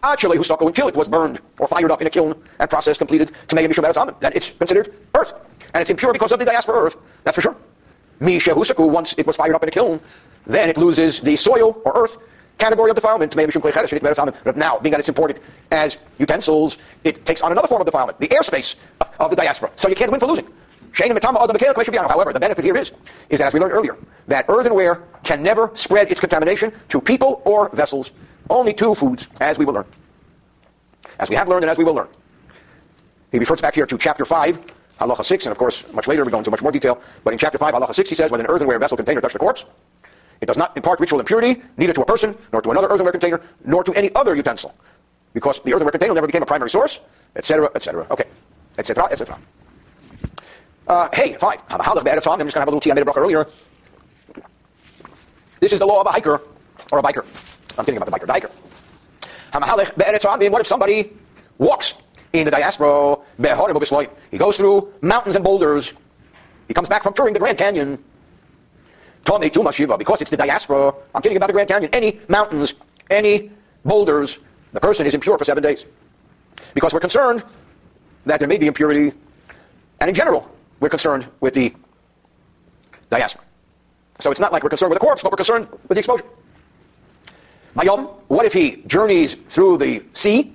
Actually, 0.03 0.37
who 0.37 0.43
stucco 0.43 0.67
until 0.67 0.87
it 0.87 0.95
was 0.95 1.07
burned 1.07 1.39
or 1.59 1.67
fired 1.67 1.91
up 1.91 2.01
in 2.01 2.07
a 2.07 2.09
kiln 2.09 2.33
and 2.59 2.69
process 2.69 2.97
completed 2.97 3.31
to 3.47 3.55
make 3.55 3.65
a 3.65 3.69
mishum 3.69 4.19
then 4.19 4.31
it's 4.33 4.51
considered 4.51 4.93
earth. 5.15 5.33
And 5.73 5.81
it's 5.81 5.89
impure 5.89 6.13
because 6.13 6.31
of 6.31 6.39
the 6.39 6.45
diaspora 6.45 6.77
earth, 6.77 6.97
that's 7.23 7.35
for 7.35 7.41
sure. 7.41 7.55
Misha 8.19 8.51
husaku, 8.51 8.89
once 8.89 9.13
it 9.17 9.27
was 9.27 9.35
fired 9.35 9.55
up 9.55 9.63
in 9.63 9.69
a 9.69 9.71
kiln, 9.71 9.99
then 10.45 10.69
it 10.69 10.77
loses 10.77 11.21
the 11.21 11.35
soil 11.35 11.81
or 11.85 11.93
earth 11.95 12.17
category 12.59 12.91
of 12.91 12.95
defilement. 12.95 13.35
But 14.43 14.57
now, 14.57 14.77
being 14.79 14.91
that 14.91 14.99
it's 14.99 15.09
imported 15.09 15.39
as 15.71 15.97
utensils, 16.19 16.77
it 17.03 17.25
takes 17.25 17.41
on 17.41 17.51
another 17.51 17.67
form 17.67 17.81
of 17.81 17.85
defilement, 17.85 18.19
the 18.19 18.27
airspace 18.27 18.75
of 19.19 19.29
the 19.31 19.35
diaspora. 19.35 19.71
So 19.75 19.89
you 19.89 19.95
can't 19.95 20.11
win 20.11 20.19
for 20.19 20.27
losing. 20.27 20.47
However, 20.93 22.33
the 22.33 22.39
benefit 22.39 22.65
here 22.65 22.75
is, 22.75 22.91
is 23.29 23.41
as 23.41 23.53
we 23.53 23.59
learned 23.59 23.73
earlier, 23.73 23.97
that 24.27 24.45
earthenware 24.49 25.03
can 25.23 25.41
never 25.43 25.71
spread 25.75 26.11
its 26.11 26.19
contamination 26.19 26.73
to 26.89 26.99
people 26.99 27.41
or 27.45 27.69
vessels, 27.69 28.11
only 28.49 28.73
to 28.73 28.95
foods, 28.95 29.27
as 29.39 29.57
we 29.57 29.65
will 29.65 29.73
learn. 29.73 29.85
As 31.19 31.29
we 31.29 31.35
have 31.35 31.47
learned 31.47 31.63
and 31.63 31.71
as 31.71 31.77
we 31.77 31.83
will 31.83 31.93
learn. 31.93 32.07
He 33.31 33.37
refers 33.37 33.61
back 33.61 33.75
here 33.75 33.85
to 33.85 33.97
chapter 33.97 34.25
5, 34.25 34.59
halacha 34.99 35.23
6, 35.23 35.45
and 35.45 35.51
of 35.51 35.57
course, 35.57 35.93
much 35.93 36.07
later 36.07 36.25
we 36.25 36.31
go 36.31 36.39
into 36.39 36.49
much 36.49 36.63
more 36.63 36.71
detail. 36.71 36.99
But 37.23 37.33
in 37.33 37.39
chapter 37.39 37.57
5, 37.57 37.73
halacha 37.73 37.93
6, 37.93 38.09
he 38.09 38.15
says, 38.15 38.31
when 38.31 38.41
an 38.41 38.47
earthenware 38.47 38.79
vessel 38.79 38.97
container 38.97 39.21
touch 39.21 39.33
the 39.33 39.39
corpse, 39.39 39.65
it 40.41 40.45
does 40.45 40.57
not 40.57 40.75
impart 40.77 40.99
ritual 40.99 41.19
impurity, 41.19 41.61
neither 41.77 41.93
to 41.93 42.01
a 42.01 42.05
person, 42.05 42.35
nor 42.53 42.61
to 42.61 42.71
another 42.71 42.87
earthenware 42.87 43.11
container, 43.11 43.41
nor 43.65 43.83
to 43.83 43.93
any 43.93 44.13
other 44.15 44.35
utensil. 44.35 44.73
Because 45.33 45.59
the 45.59 45.73
earthenware 45.73 45.91
container 45.91 46.13
never 46.13 46.27
became 46.27 46.43
a 46.43 46.45
primary 46.45 46.69
source, 46.69 47.01
etc., 47.35 47.69
etc. 47.75 48.07
Okay, 48.09 48.25
etc., 48.77 49.05
etc. 49.11 49.37
Uh, 50.87 51.07
hey, 51.13 51.33
five. 51.33 51.61
How 51.67 51.77
on? 51.77 51.81
I'm 51.85 51.93
just 51.93 52.25
going 52.25 52.47
to 52.47 52.59
have 52.59 52.67
a 52.67 52.71
little 52.71 52.79
tea 52.79 52.91
I 52.91 52.95
made 52.95 53.03
a 53.03 53.05
bracha 53.05 53.17
earlier. 53.17 53.47
This 55.59 55.73
is 55.73 55.79
the 55.79 55.85
law 55.85 56.01
of 56.01 56.07
a 56.07 56.11
hiker 56.11 56.41
or 56.91 56.99
a 56.99 57.03
biker. 57.03 57.23
I'm 57.77 57.85
kidding 57.85 58.01
about 58.01 58.09
the 58.09 58.17
biker. 58.17 58.25
The 58.25 58.33
hiker. 58.33 58.49
What 60.51 60.61
if 60.61 60.67
somebody 60.67 61.13
walks 61.57 61.95
in 62.33 62.45
the 62.45 62.51
diaspora? 62.51 63.17
He 64.31 64.37
goes 64.37 64.57
through 64.57 64.93
mountains 65.01 65.35
and 65.35 65.43
boulders. 65.43 65.93
He 66.67 66.73
comes 66.73 66.89
back 66.89 67.03
from 67.03 67.13
touring 67.13 67.33
the 67.33 67.39
Grand 67.39 67.57
Canyon. 67.57 68.03
Too 69.25 69.63
much 69.63 69.75
Shiva 69.75 69.97
because 69.97 70.21
it's 70.21 70.31
the 70.31 70.37
diaspora. 70.37 70.93
I'm 71.13 71.21
kidding 71.21 71.37
about 71.37 71.47
the 71.47 71.53
Grand 71.53 71.69
Canyon. 71.69 71.89
Any 71.93 72.19
mountains, 72.27 72.73
any 73.09 73.51
boulders, 73.85 74.39
the 74.73 74.79
person 74.79 75.05
is 75.05 75.13
impure 75.13 75.37
for 75.37 75.45
seven 75.45 75.63
days. 75.63 75.85
Because 76.73 76.93
we're 76.93 76.99
concerned 76.99 77.43
that 78.25 78.39
there 78.39 78.49
may 78.49 78.57
be 78.57 78.67
impurity, 78.67 79.11
and 79.99 80.09
in 80.09 80.15
general, 80.15 80.49
we're 80.79 80.89
concerned 80.89 81.27
with 81.39 81.53
the 81.53 81.73
diaspora. 83.09 83.45
So 84.19 84.31
it's 84.31 84.39
not 84.39 84.51
like 84.51 84.63
we're 84.63 84.69
concerned 84.69 84.89
with 84.91 84.99
the 84.99 85.05
corpse, 85.05 85.21
but 85.23 85.31
we're 85.31 85.37
concerned 85.37 85.67
with 85.87 85.95
the 85.95 85.99
exposure. 85.99 86.25
Mayom, 87.75 88.09
what 88.27 88.45
if 88.45 88.53
he 88.53 88.83
journeys 88.87 89.35
through 89.47 89.77
the 89.77 90.03
sea? 90.13 90.53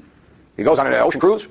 He 0.56 0.62
goes 0.62 0.78
on 0.78 0.86
an 0.86 0.92
ocean 0.94 1.20
cruise, 1.20 1.48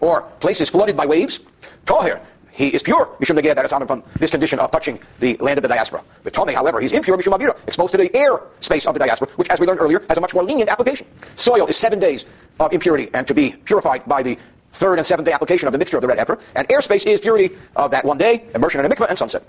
or 0.00 0.22
places 0.40 0.68
flooded 0.68 0.96
by 0.96 1.06
waves. 1.06 1.40
Tahir, 1.86 2.20
he 2.52 2.68
is 2.68 2.82
pure, 2.82 3.06
Mishum 3.18 3.38
Negeh 3.38 3.86
from 3.86 4.02
this 4.20 4.30
condition 4.30 4.58
of 4.58 4.70
touching 4.70 5.00
the 5.20 5.36
land 5.38 5.58
of 5.58 5.62
the 5.62 5.68
diaspora. 5.68 6.04
But 6.22 6.34
Tomei, 6.34 6.54
however, 6.54 6.80
he's 6.80 6.92
impure, 6.92 7.16
Mishum 7.16 7.36
Avira, 7.36 7.56
exposed 7.66 7.92
to 7.92 7.98
the 7.98 8.14
air 8.14 8.40
space 8.60 8.86
of 8.86 8.92
the 8.92 9.00
diaspora, 9.00 9.30
which, 9.36 9.48
as 9.48 9.58
we 9.58 9.66
learned 9.66 9.80
earlier, 9.80 10.04
has 10.08 10.18
a 10.18 10.20
much 10.20 10.34
more 10.34 10.44
lenient 10.44 10.68
application. 10.68 11.06
Soil 11.34 11.66
is 11.66 11.78
seven 11.78 11.98
days 11.98 12.26
of 12.60 12.72
impurity 12.74 13.08
and 13.14 13.26
to 13.26 13.32
be 13.32 13.52
purified 13.52 14.04
by 14.06 14.22
the 14.22 14.38
third 14.72 14.98
and 14.98 15.06
seventh 15.06 15.26
day 15.26 15.32
application 15.32 15.66
of 15.66 15.72
the 15.72 15.78
mixture 15.78 15.96
of 15.96 16.02
the 16.02 16.08
red 16.08 16.18
heifer. 16.18 16.38
And 16.54 16.68
airspace 16.68 17.06
is 17.06 17.20
purity 17.20 17.56
of 17.74 17.90
that 17.90 18.04
one 18.04 18.18
day, 18.18 18.44
immersion 18.54 18.84
in 18.84 18.90
a 18.90 18.94
mikveh, 18.94 19.08
and 19.08 19.16
sunset. 19.16 19.42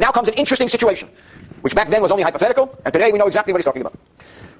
Now 0.00 0.10
comes 0.10 0.26
an 0.26 0.34
interesting 0.34 0.68
situation, 0.68 1.08
which 1.60 1.74
back 1.74 1.88
then 1.88 2.02
was 2.02 2.10
only 2.10 2.24
hypothetical, 2.24 2.76
and 2.84 2.92
today 2.92 3.12
we 3.12 3.18
know 3.18 3.26
exactly 3.26 3.52
what 3.52 3.58
he's 3.58 3.64
talking 3.64 3.82
about. 3.82 3.96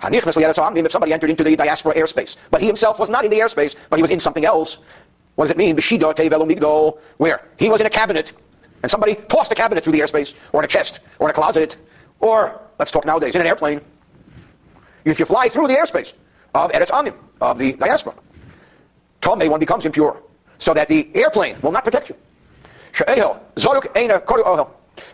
If 0.00 0.92
somebody 0.92 1.12
entered 1.12 1.30
into 1.30 1.42
the 1.42 1.56
diaspora 1.56 1.94
airspace, 1.94 2.36
but 2.52 2.60
he 2.60 2.68
himself 2.68 3.00
was 3.00 3.10
not 3.10 3.24
in 3.24 3.32
the 3.32 3.40
airspace, 3.40 3.74
but 3.90 3.96
he 3.96 4.02
was 4.02 4.12
in 4.12 4.20
something 4.20 4.44
else, 4.44 4.78
what 5.38 5.44
does 5.46 5.52
it 5.52 5.56
mean? 5.56 5.76
Where? 7.18 7.48
He 7.58 7.68
was 7.70 7.80
in 7.80 7.86
a 7.86 7.90
cabinet, 7.90 8.32
and 8.82 8.90
somebody 8.90 9.14
tossed 9.14 9.52
a 9.52 9.54
cabinet 9.54 9.84
through 9.84 9.92
the 9.92 10.00
airspace, 10.00 10.34
or 10.52 10.60
in 10.60 10.64
a 10.64 10.66
chest, 10.68 10.98
or 11.20 11.28
in 11.28 11.30
a 11.30 11.32
closet, 11.32 11.76
or, 12.18 12.60
let's 12.80 12.90
talk 12.90 13.06
nowadays, 13.06 13.36
in 13.36 13.40
an 13.42 13.46
airplane. 13.46 13.80
If 15.04 15.20
you 15.20 15.26
fly 15.26 15.48
through 15.48 15.68
the 15.68 15.74
airspace 15.74 16.14
of 16.56 16.72
Eretz 16.72 16.90
Amim, 16.90 17.14
of 17.40 17.56
the 17.56 17.74
diaspora, 17.74 18.14
Tomei 19.22 19.48
one 19.48 19.60
becomes 19.60 19.86
impure, 19.86 20.20
so 20.58 20.74
that 20.74 20.88
the 20.88 21.08
airplane 21.14 21.56
will 21.60 21.70
not 21.70 21.84
protect 21.84 22.08
you. 22.08 22.16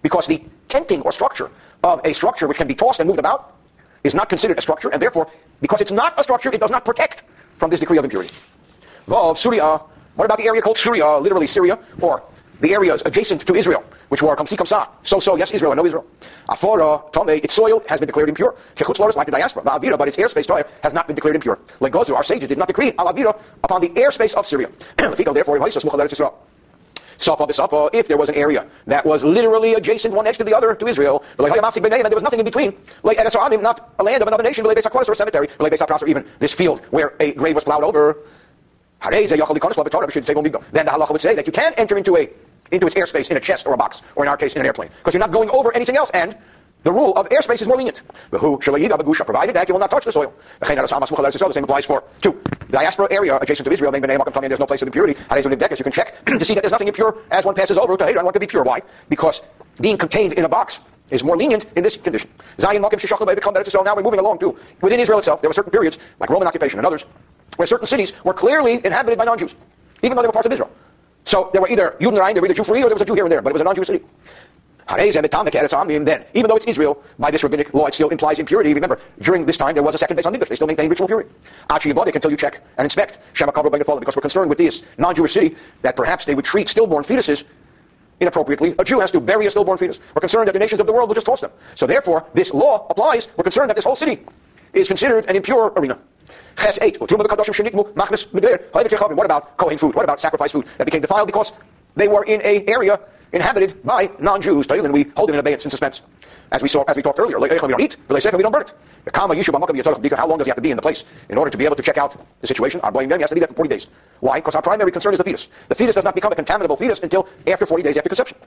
Because 0.01 0.27
the 0.27 0.43
tenting 0.68 1.03
or 1.03 1.12
structure 1.12 1.51
of 1.83 2.01
a 2.03 2.14
structure 2.14 2.49
which 2.49 2.57
can 2.57 2.66
be 2.66 2.75
tossed 2.75 2.99
and 2.99 3.07
moved 3.07 3.20
about 3.20 3.57
is 4.05 4.14
not 4.14 4.31
considered 4.31 4.57
a 4.57 4.62
structure, 4.62 4.89
and 4.89 5.03
therefore, 5.03 5.31
because 5.61 5.83
it's 5.83 5.93
not 5.93 6.18
a 6.18 6.22
structure, 6.22 6.49
it 6.51 6.62
does 6.62 6.70
not 6.70 6.87
protect 6.87 7.25
from 7.59 7.68
this 7.68 7.79
decree 7.79 7.99
of 7.99 8.05
impurity. 8.05 8.33
Vav, 9.07 9.37
Surya, 9.37 9.83
what 10.17 10.25
about 10.25 10.39
the 10.39 10.45
area 10.45 10.62
called 10.62 10.77
Syria, 10.77 11.07
uh, 11.07 11.19
literally 11.19 11.47
Syria, 11.47 11.79
or 12.01 12.23
the 12.61 12.73
areas 12.73 13.03
adjacent 13.05 13.47
to 13.47 13.55
Israel, 13.55 13.85
which 14.09 14.23
were 14.23 14.35
Kamsi 14.37 14.57
Kamsa, 14.57 14.89
so 15.03 15.19
so, 15.19 15.37
yes, 15.37 15.51
Israel, 15.51 15.75
no 15.75 15.85
Israel. 15.85 16.07
Afora, 16.49 16.99
uh, 16.99 17.11
Tome, 17.11 17.31
its 17.31 17.55
soil 17.55 17.83
has 17.89 18.01
been 18.01 18.07
declared 18.07 18.29
impure. 18.29 18.55
Kechutz 18.77 18.99
Loris, 18.99 19.17
like 19.17 19.27
the 19.27 19.33
diaspora, 19.33 19.62
but 19.65 20.09
its 20.09 20.17
airspace 20.17 20.67
has 20.83 20.93
not 20.93 21.07
been 21.07 21.17
declared 21.17 21.35
impure. 21.37 21.59
Like 21.81 21.93
Gozu, 21.93 22.15
our 22.15 22.23
sages 22.23 22.49
did 22.49 22.59
not 22.59 22.69
decree 22.69 22.93
Al 22.99 23.12
Avira 23.12 23.39
upon 23.62 23.81
the 23.81 23.89
airspace 23.91 24.35
of 24.35 24.47
Syria. 24.47 24.71
Therefore, 24.97 25.59
if 27.93 28.09
there 28.09 28.17
was 28.17 28.29
an 28.29 28.35
area 28.35 28.67
that 28.87 29.07
was 29.07 29.25
literally 29.25 29.75
adjacent 29.75 30.12
one 30.15 30.27
edge 30.27 30.39
to 30.39 30.45
the 30.45 30.55
other 30.55 30.75
to 30.75 30.87
Israel, 30.87 31.25
like 31.39 31.55
and 31.57 31.65
there 31.65 32.11
was 32.12 32.23
nothing 32.23 32.41
in 32.41 32.45
between, 32.45 32.75
like 33.03 33.19
not 33.19 33.91
a 33.99 34.03
land 34.03 34.23
of 34.23 34.29
another 34.29 34.43
nation, 34.43 34.67
or 34.67 34.73
a 34.73 35.17
cemetery, 35.17 35.49
on 35.61 36.09
even 36.09 36.25
this 36.39 36.53
field 36.53 36.81
where 36.91 37.15
a 37.21 37.33
grave 37.33 37.55
was 37.55 37.65
plowed 37.65 37.85
over. 37.85 38.19
Then 39.01 39.13
the 39.13 40.93
halacha 40.93 41.11
would 41.11 41.21
say 41.21 41.35
that 41.35 41.47
you 41.47 41.53
can 41.53 41.75
enter 41.77 41.97
into 41.97 42.17
a 42.17 42.29
into 42.73 42.87
its 42.87 42.97
airspace 42.97 43.31
in 43.31 43.37
a 43.37 43.41
chest 43.41 43.67
or 43.67 43.75
a 43.75 43.77
box, 43.77 44.03
or 44.17 44.25
in 44.25 44.29
our 44.29 44.37
case, 44.37 44.55
in 44.55 44.61
an 44.61 44.67
airplane, 44.67 44.89
because 44.99 45.13
you're 45.13 45.21
not 45.21 45.31
going 45.31 45.51
over 45.51 45.75
anything 45.75 45.97
else, 45.97 46.11
and 46.13 46.37
the 46.85 46.93
rule 46.93 47.15
of 47.15 47.29
airspace 47.31 47.63
is 47.63 47.67
more 47.67 47.79
lenient. 47.79 48.03
Provided 48.31 49.57
that 49.57 49.69
you 49.69 49.75
will 49.75 49.81
not 49.81 49.91
touch 49.91 50.05
the 50.05 50.13
soil. 50.13 50.35
The 50.61 51.53
same 51.53 51.65
applies 51.65 51.87
for 51.87 52.05
two. 52.21 52.39
The 52.61 52.73
Diaspora 52.73 53.09
area 53.11 53.39
adjacent 53.39 53.67
to 53.67 53.73
Israel, 53.73 53.91
there's 53.91 54.61
no 54.61 54.67
place 54.67 54.83
of 54.83 54.89
impurity. 54.89 55.19
You 55.35 55.43
can 55.43 55.93
check 55.93 56.25
to 56.27 56.45
see 56.45 56.55
that 56.55 56.63
there's 56.63 56.73
nothing 56.73 56.89
impure 56.89 57.17
as 57.31 57.47
one 57.47 57.55
passes 57.55 57.79
over 57.79 57.97
to 57.97 58.05
Hayran. 58.05 58.25
One 58.25 58.33
can 58.33 58.41
be 58.41 58.47
pure. 58.47 58.65
Why? 58.65 58.83
Because 59.09 59.41
being 59.81 59.97
contained 59.97 60.35
in 60.35 60.45
a 60.45 60.49
box 60.49 60.81
is 61.11 61.25
more 61.25 61.37
lenient 61.37 61.65
in 61.77 61.83
this 61.83 61.97
condition. 61.97 62.29
Zion 62.61 62.83
Now 62.83 62.89
we're 62.91 64.03
moving 64.03 64.21
along 64.21 64.39
too. 64.39 64.57
Within 64.83 65.01
Israel 65.01 65.19
itself, 65.19 65.41
there 65.41 65.49
were 65.49 65.55
certain 65.55 65.73
periods, 65.73 65.99
like 66.21 66.29
Roman 66.29 66.49
occupation 66.49 66.79
and 66.79 66.87
others, 66.87 67.07
where 67.57 67.67
certain 67.67 67.87
cities 67.87 68.13
were 68.25 68.35
clearly 68.35 68.81
inhabited 68.85 69.19
by 69.19 69.25
non-Jews, 69.25 69.55
even 70.03 70.17
though 70.17 70.23
they 70.23 70.29
were 70.29 70.33
parts 70.33 70.47
of 70.47 70.53
Israel. 70.53 70.71
So 71.25 71.51
there 71.53 71.63
were 71.63 71.69
either 71.69 71.97
Judenrein, 72.01 72.35
there 72.35 72.43
were 72.43 72.47
either 72.47 72.55
Jew 72.55 72.65
free, 72.65 72.83
or 72.83 72.89
there 72.89 72.95
was 72.95 73.03
a 73.03 73.05
Jew 73.05 73.15
here 73.15 73.25
and 73.25 73.33
there, 73.33 73.43
but 73.43 73.51
it 73.51 73.55
was 73.55 73.63
a 73.63 73.65
non-Jewish 73.65 73.89
city. 73.89 74.05
Then, 74.87 76.25
even 76.35 76.49
though 76.49 76.57
it's 76.57 76.67
Israel, 76.67 77.03
by 77.19 77.31
this 77.31 77.43
rabbinic 77.43 77.73
law, 77.73 77.87
it 77.87 77.95
still 77.95 78.11
implies 78.11 78.39
impurity. 78.39 78.75
Remember, 78.75 79.01
during 79.21 79.47
this 79.47 79.57
time, 79.57 79.75
there 79.75 79.83
was 79.83 79.95
a 79.95 79.99
second 79.99 80.19
Beis 80.19 80.25
HaMikdash. 80.25 80.49
They 80.49 80.57
still 80.57 80.67
maintained 80.67 80.91
ritual 80.91 81.07
purity. 81.07 81.31
until 81.71 82.31
you 82.31 82.37
check 82.37 82.61
and 82.77 82.85
inspect 82.85 83.19
Shema 83.33 83.51
because 83.51 84.15
we're 84.15 84.21
concerned 84.21 84.51
with 84.51 84.59
this 84.59 84.83
non-Jewish 84.99 85.33
city 85.33 85.57
that 85.81 85.97
perhaps 85.97 86.27
they 86.27 86.35
would 86.35 86.45
treat 86.45 86.69
stillborn 86.69 87.03
fetuses 87.03 87.45
inappropriately. 88.21 88.75
A 88.79 88.85
Jew 88.85 89.01
has 89.01 89.11
to 89.13 89.21
bury 89.21 89.47
a 89.47 89.51
stillborn 89.51 89.79
fetus. 89.79 90.01
We're 90.15 90.21
concerned 90.21 90.49
that 90.49 90.53
the 90.53 90.59
nations 90.59 90.83
of 90.83 90.87
the 90.87 90.93
world 90.93 91.09
will 91.09 91.15
just 91.15 91.27
toss 91.27 91.41
them. 91.41 91.51
So 91.75 91.87
therefore, 91.87 92.27
this 92.35 92.53
law 92.53 92.87
applies. 92.91 93.29
We're 93.37 93.45
concerned 93.45 93.71
that 93.71 93.77
this 93.77 93.85
whole 93.85 93.97
city 93.97 94.21
is 94.75 94.87
considered 94.87 95.25
an 95.31 95.37
impure 95.37 95.73
arena. 95.77 95.99
Ches 96.57 96.79
8. 96.81 97.01
What 97.01 97.11
about 99.25 99.57
Kohen 99.57 99.79
food? 99.79 99.95
What 99.95 100.05
about 100.05 100.21
sacrifice 100.21 100.53
food 100.53 100.67
that 100.79 100.85
became 100.85 101.01
defiled 101.01 101.27
because 101.27 101.53
they 101.97 102.09
were 102.09 102.25
in 102.25 102.41
a 102.43 102.65
area 102.67 102.99
inhabited 103.33 103.83
by 103.85 104.11
non-Jews? 104.19 104.67
And 104.71 104.93
we 104.93 105.05
hold 105.17 105.29
them 105.29 105.35
in 105.35 105.41
abeyance 105.41 105.65
and 105.65 105.71
suspense. 105.71 106.03
As 106.53 106.63
we 106.63 106.69
saw, 106.69 106.85
as 106.85 106.95
we 106.97 107.03
talked 107.03 107.19
earlier, 107.19 107.41
we 107.41 107.49
don't 107.49 107.81
eat, 107.81 107.97
but 108.07 108.15
they 108.15 108.21
say 108.21 108.31
we 108.35 108.43
don't 108.43 108.53
burn 108.53 108.63
it. 108.63 108.73
How 109.15 109.27
long 109.27 109.37
does 109.37 110.47
he 110.47 110.51
have 110.51 110.57
to 110.57 110.63
be 110.63 110.71
in 110.71 110.77
the 110.77 110.83
place 110.83 111.05
in 111.29 111.37
order 111.37 111.51
to 111.51 111.59
be 111.59 111.65
able 111.65 111.77
to 111.77 111.83
check 111.83 111.99
out 111.99 112.17
the 112.41 112.47
situation? 112.47 112.81
Our 112.83 112.93
blame 112.93 113.11
has 113.11 113.31
to 113.31 113.35
be 113.35 113.41
there 113.41 113.49
for 113.49 113.55
40 113.55 113.69
days. 113.71 113.87
Why? 114.21 114.39
Because 114.39 114.55
our 114.55 114.63
primary 114.63 114.93
concern 114.93 115.15
is 115.15 115.19
the 115.19 115.25
fetus. 115.25 115.49
The 115.69 115.75
fetus 115.75 115.97
does 115.97 116.05
not 116.05 116.15
become 116.15 116.33
a 116.33 116.37
contaminable 116.37 116.77
fetus 116.77 117.01
until 117.01 117.29
after 117.47 117.67
40 117.67 117.83
days 117.83 117.97
after 117.97 118.09
conception. 118.09 118.39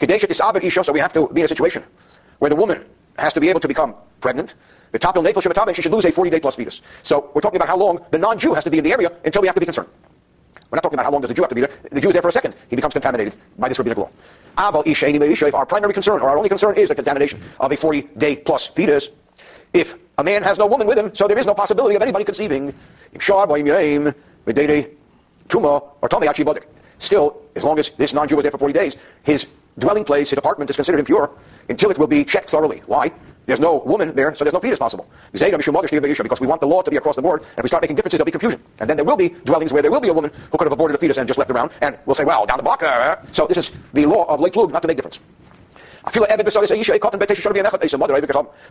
So 0.00 0.92
we 0.92 1.00
have 1.00 1.12
to 1.12 1.28
be 1.28 1.40
in 1.42 1.44
a 1.44 1.48
situation 1.48 1.84
where 2.38 2.48
the 2.48 2.56
woman 2.56 2.84
has 3.18 3.32
to 3.34 3.40
be 3.40 3.48
able 3.50 3.60
to 3.60 3.68
become 3.68 3.94
pregnant 4.20 4.54
she 5.74 5.82
should 5.82 5.92
lose 5.92 6.04
a 6.04 6.12
40 6.12 6.30
day 6.30 6.40
plus 6.40 6.56
fetus. 6.56 6.82
So 7.02 7.30
we're 7.34 7.40
talking 7.40 7.56
about 7.56 7.68
how 7.68 7.76
long 7.76 8.04
the 8.10 8.18
non 8.18 8.38
Jew 8.38 8.54
has 8.54 8.64
to 8.64 8.70
be 8.70 8.78
in 8.78 8.84
the 8.84 8.92
area 8.92 9.10
until 9.24 9.42
we 9.42 9.48
have 9.48 9.54
to 9.54 9.60
be 9.60 9.66
concerned. 9.66 9.88
We're 10.70 10.76
not 10.76 10.82
talking 10.82 10.96
about 10.96 11.06
how 11.06 11.12
long 11.12 11.22
does 11.22 11.28
the 11.28 11.34
Jew 11.34 11.42
have 11.42 11.48
to 11.48 11.54
be 11.54 11.62
there. 11.62 11.70
The 11.90 12.00
Jew 12.00 12.08
is 12.08 12.12
there 12.12 12.22
for 12.22 12.28
a 12.28 12.32
second. 12.32 12.54
He 12.68 12.76
becomes 12.76 12.92
contaminated 12.92 13.34
by 13.58 13.68
this 13.68 13.78
rabbinic 13.78 13.98
law. 13.98 14.10
If 14.84 15.54
our 15.54 15.66
primary 15.66 15.94
concern 15.94 16.20
or 16.20 16.28
our 16.28 16.36
only 16.36 16.48
concern 16.48 16.76
is 16.76 16.88
the 16.88 16.94
contamination 16.94 17.40
of 17.60 17.72
a 17.72 17.76
40 17.76 18.02
day 18.18 18.36
plus 18.36 18.66
fetus, 18.66 19.08
if 19.72 19.96
a 20.18 20.24
man 20.24 20.42
has 20.42 20.58
no 20.58 20.66
woman 20.66 20.86
with 20.86 20.98
him, 20.98 21.14
so 21.14 21.28
there 21.28 21.38
is 21.38 21.46
no 21.46 21.54
possibility 21.54 21.94
of 21.96 22.02
anybody 22.02 22.24
conceiving. 22.24 22.74
Still, 27.00 27.42
as 27.54 27.62
long 27.62 27.78
as 27.78 27.90
this 27.90 28.12
non-Jew 28.12 28.36
was 28.36 28.42
there 28.42 28.50
for 28.50 28.58
40 28.58 28.74
days, 28.74 28.96
his 29.22 29.46
dwelling 29.78 30.04
place, 30.04 30.30
his 30.30 30.38
apartment 30.38 30.68
is 30.70 30.76
considered 30.76 30.98
impure 30.98 31.30
until 31.68 31.90
it 31.90 31.98
will 31.98 32.08
be 32.08 32.24
checked 32.24 32.50
thoroughly. 32.50 32.82
Why? 32.86 33.12
There's 33.48 33.60
no 33.60 33.78
woman 33.78 34.14
there, 34.14 34.34
so 34.34 34.44
there's 34.44 34.52
no 34.52 34.60
fetus 34.60 34.78
possible. 34.78 35.08
Because 35.32 35.50
we 35.50 36.46
want 36.46 36.60
the 36.60 36.66
law 36.66 36.82
to 36.82 36.90
be 36.90 36.98
across 36.98 37.16
the 37.16 37.22
board, 37.22 37.40
and 37.40 37.56
if 37.56 37.62
we 37.62 37.68
start 37.68 37.82
making 37.82 37.96
differences, 37.96 38.18
there'll 38.18 38.26
be 38.26 38.30
confusion. 38.30 38.60
And 38.78 38.90
then 38.90 38.98
there 38.98 39.06
will 39.06 39.16
be 39.16 39.30
dwellings 39.30 39.72
where 39.72 39.80
there 39.80 39.90
will 39.90 40.02
be 40.02 40.10
a 40.10 40.12
woman 40.12 40.30
who 40.52 40.58
could 40.58 40.66
have 40.66 40.72
aborted 40.72 40.94
a 40.96 40.98
fetus 40.98 41.16
and 41.16 41.26
just 41.26 41.38
left 41.38 41.50
around, 41.50 41.70
and 41.80 41.98
we'll 42.04 42.14
say, 42.14 42.24
well, 42.24 42.44
down 42.44 42.58
the 42.58 42.62
block. 42.62 42.82
Uh, 42.82 43.16
so 43.32 43.46
this 43.46 43.56
is 43.56 43.72
the 43.94 44.04
law 44.04 44.26
of 44.26 44.38
Lake 44.40 44.54
Lug, 44.54 44.70
not 44.70 44.82
to 44.82 44.88
make 44.88 44.98
difference. 44.98 45.18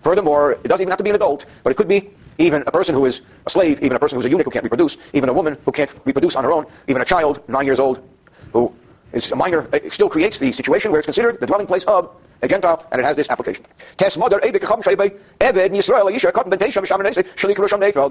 Furthermore, 0.02 0.52
it 0.52 0.68
doesn't 0.68 0.82
even 0.84 0.92
have 0.92 0.98
to 1.00 1.04
be 1.04 1.10
an 1.10 1.16
adult, 1.16 1.48
but 1.64 1.72
it 1.72 1.76
could 1.76 1.88
be 1.88 2.12
even 2.38 2.62
a 2.68 2.72
person 2.72 2.94
who 2.94 3.08
is 3.08 3.22
a 3.48 3.50
slave, 3.50 3.82
even 3.82 3.96
a 3.96 4.00
person 4.00 4.16
who's 4.16 4.28
a 4.28 4.30
eunuch 4.30 4.46
who 4.46 4.52
can't 4.52 4.64
reproduce, 4.64 4.98
even 5.14 5.28
a 5.28 5.34
woman 5.34 5.58
who 5.66 5.72
can't 5.72 5.90
reproduce 6.06 6.36
on 6.36 6.44
her 6.44 6.52
own, 6.52 6.68
even 6.88 7.02
a 7.02 7.06
child, 7.06 7.42
nine 7.48 7.66
years 7.66 7.80
old, 7.80 8.08
who 8.54 8.72
is 9.12 9.32
a 9.32 9.36
minor, 9.36 9.68
still 9.90 10.08
creates 10.08 10.38
the 10.38 10.52
situation 10.52 10.92
where 10.92 11.00
it's 11.00 11.08
considered 11.08 11.40
the 11.40 11.48
dwelling 11.48 11.66
place 11.66 11.84
of 11.86 12.16
a 12.42 12.48
Gentile, 12.48 12.86
and 12.92 13.02
it 13.02 13.06
has 13.06 13.16
this 13.16 13.30
application. 13.30 13.66
The 13.98 14.06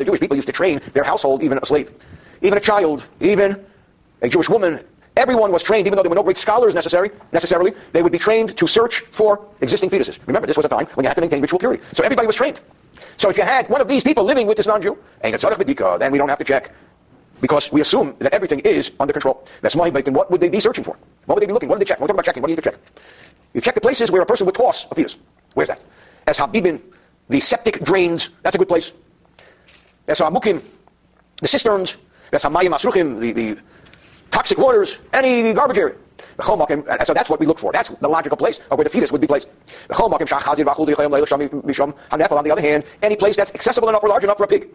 Jewish 0.05 0.21
people 0.21 0.37
used 0.37 0.47
to 0.47 0.53
train 0.53 0.81
their 0.93 1.05
household, 1.05 1.43
even 1.43 1.59
a 1.59 1.65
slave, 1.65 1.93
even 2.43 2.59
a 2.59 2.61
child, 2.61 3.07
even 3.21 3.65
a 4.23 4.29
Jewish 4.29 4.49
woman. 4.49 4.85
Everyone 5.17 5.51
was 5.51 5.63
trained, 5.63 5.87
even 5.87 5.97
though 5.97 6.03
there 6.03 6.11
were 6.11 6.17
no 6.17 6.23
great 6.23 6.37
scholars 6.37 6.75
necessary, 6.75 7.11
necessarily, 7.33 7.73
they 7.93 8.03
would 8.03 8.13
be 8.13 8.19
trained 8.19 8.57
to 8.57 8.67
search 8.67 9.01
for 9.13 9.47
existing 9.63 9.89
fetuses. 9.89 10.19
Remember, 10.27 10.47
this 10.47 10.57
was 10.57 10.67
a 10.67 10.69
time 10.69 10.87
when 10.95 11.05
you 11.05 11.09
had 11.09 11.15
to 11.15 11.23
maintain 11.23 11.41
ritual 11.41 11.59
purity. 11.59 11.83
So 11.95 12.05
everybody 12.05 12.27
was 12.27 12.37
trained. 12.37 12.61
So 13.17 13.31
if 13.31 13.39
you 13.39 13.45
had 13.45 13.69
one 13.71 13.81
of 13.81 13.89
these 13.89 14.05
people 14.05 14.25
living 14.25 14.47
with 14.47 14.59
this 14.59 14.67
non-Jew, 14.67 14.99
then 15.23 16.13
we 16.13 16.19
don't 16.19 16.29
have 16.29 16.39
to 16.39 16.45
check 16.45 16.75
because 17.41 17.73
we 17.73 17.81
assume 17.81 18.15
that 18.19 18.35
everything 18.35 18.61
is 18.61 18.93
under 19.01 19.13
control. 19.13 19.43
That's 19.63 19.75
why, 19.75 19.91
but 19.91 20.05
then 20.05 20.15
what 20.15 20.31
would 20.31 20.41
they 20.41 20.51
be 20.51 20.61
searching 20.61 20.85
for? 20.85 20.97
What 21.25 21.37
would 21.37 21.43
they 21.43 21.47
be 21.47 21.53
looking? 21.53 21.69
What 21.69 21.79
did 21.79 21.87
they 21.87 21.89
check? 21.89 21.99
When 21.99 22.05
we 22.05 22.09
talk 22.09 22.17
about 22.17 22.25
checking, 22.25 22.43
what 22.43 22.49
do 22.49 22.53
you 22.53 22.57
need 22.57 22.65
to 22.65 22.71
check? 22.71 22.79
You 23.57 23.63
check 23.63 23.75
the 23.75 23.81
places 23.81 24.11
where 24.11 24.21
a 24.21 24.27
person 24.27 24.45
would 24.45 24.55
toss 24.55 24.87
a 24.91 24.95
fetus. 24.95 25.17
Where's 25.55 25.69
that? 25.69 25.81
As 26.27 26.39
Habibin, 26.39 26.83
the 27.31 27.41
septic 27.41 27.83
drains, 27.83 28.29
that's 28.43 28.55
a 28.55 28.59
good 28.59 28.69
place. 28.69 28.93
As 30.07 30.21
Hamukim, 30.21 30.63
the 31.41 31.49
cisterns, 31.49 31.97
as 32.33 32.43
Hamayim 32.43 32.75
Asruchim, 32.75 33.19
the, 33.19 33.33
the 33.33 33.59
toxic 34.31 34.59
waters, 34.59 34.99
any 35.15 35.55
garbage 35.55 35.79
area. 35.79 35.97
Uh, 36.39 37.03
so 37.03 37.15
that's 37.15 37.31
what 37.31 37.41
we 37.41 37.47
look 37.47 37.59
for. 37.59 37.73
That's 37.73 37.89
the 37.89 38.09
logical 38.09 38.37
place 38.37 38.61
of 38.71 38.77
where 38.77 38.85
the 38.85 38.91
fetus 38.91 39.11
would 39.11 39.23
be 39.23 39.27
placed. 39.27 39.49
On 39.99 40.11
the 40.11 40.17
other 42.53 42.61
hand, 42.61 42.85
any 43.01 43.17
place 43.17 43.37
that's 43.37 43.55
accessible 43.55 43.89
enough 43.89 44.05
or 44.05 44.11
large 44.11 44.25
enough 44.25 44.37
for 44.37 44.45
a 44.45 44.49
pig 44.49 44.69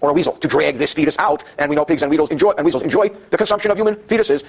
or 0.00 0.10
a 0.10 0.12
weasel 0.12 0.32
to 0.34 0.48
drag 0.48 0.78
this 0.78 0.92
fetus 0.92 1.18
out, 1.18 1.44
and 1.58 1.68
we 1.68 1.76
know 1.76 1.84
pigs 1.84 2.02
and 2.02 2.10
weasels 2.10 2.30
enjoy, 2.30 2.52
and 2.52 2.64
weasels 2.64 2.82
enjoy 2.82 3.08
the 3.30 3.36
consumption 3.36 3.70
of 3.70 3.76
human 3.76 3.96
fetuses. 3.96 4.44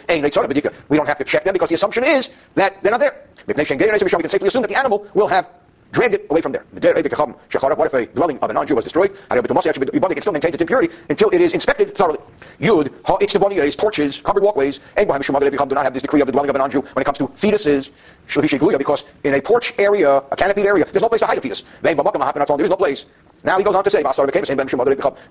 We 0.89 0.97
don't 0.97 1.07
have 1.07 1.17
to 1.17 1.23
check 1.23 1.43
them 1.43 1.53
because 1.53 1.69
the 1.69 1.75
assumption 1.75 2.03
is 2.03 2.29
that 2.55 2.82
they're 2.82 2.91
not 2.91 2.99
there. 2.99 3.25
We 3.47 3.53
can 3.53 3.65
safely 3.65 4.47
assume 4.47 4.61
that 4.61 4.69
the 4.69 4.77
animal 4.77 5.07
will 5.13 5.27
have 5.27 5.47
dragged 5.91 6.15
it 6.15 6.25
away 6.29 6.39
from 6.39 6.53
there. 6.53 6.63
What 6.71 7.85
if 7.85 7.93
a 7.93 8.05
dwelling 8.05 8.39
of 8.39 8.49
a 8.49 8.53
non-Jew 8.53 8.75
was 8.75 8.85
destroyed? 8.85 9.11
It 9.11 9.47
can 9.49 10.21
still 10.21 10.31
maintains 10.31 10.53
its 10.53 10.61
impurity 10.61 10.93
until 11.09 11.29
it 11.31 11.41
is 11.41 11.53
inspected 11.53 11.93
thoroughly. 11.95 12.19
Yud, 12.61 12.91
ha'itzdeboniyas, 13.05 13.77
porches, 13.77 14.21
covered 14.21 14.41
walkways, 14.41 14.79
and 14.95 15.05
do 15.05 15.75
not 15.75 15.83
have 15.83 15.93
this 15.93 16.01
decree 16.01 16.21
of 16.21 16.27
the 16.27 16.31
dwelling 16.31 16.49
of 16.49 16.55
a 16.55 16.59
non-Jew 16.59 16.79
when 16.81 17.01
it 17.01 17.05
comes 17.05 17.17
to 17.17 17.27
fetuses, 17.27 17.89
because 18.77 19.03
in 19.23 19.34
a 19.34 19.41
porch 19.41 19.73
area, 19.77 20.17
a 20.32 20.36
canopied 20.36 20.65
area, 20.65 20.86
there's 20.86 21.01
no 21.01 21.09
place 21.09 21.21
to 21.21 21.27
hide 21.27 21.38
a 21.38 21.41
fetus. 21.41 21.63
There 21.82 21.91
is 21.91 22.69
no 22.69 22.75
place 22.77 23.05
now 23.43 23.57
he 23.57 23.63
goes 23.63 23.75
on 23.75 23.84
to 23.84 23.89
say, 23.89 24.03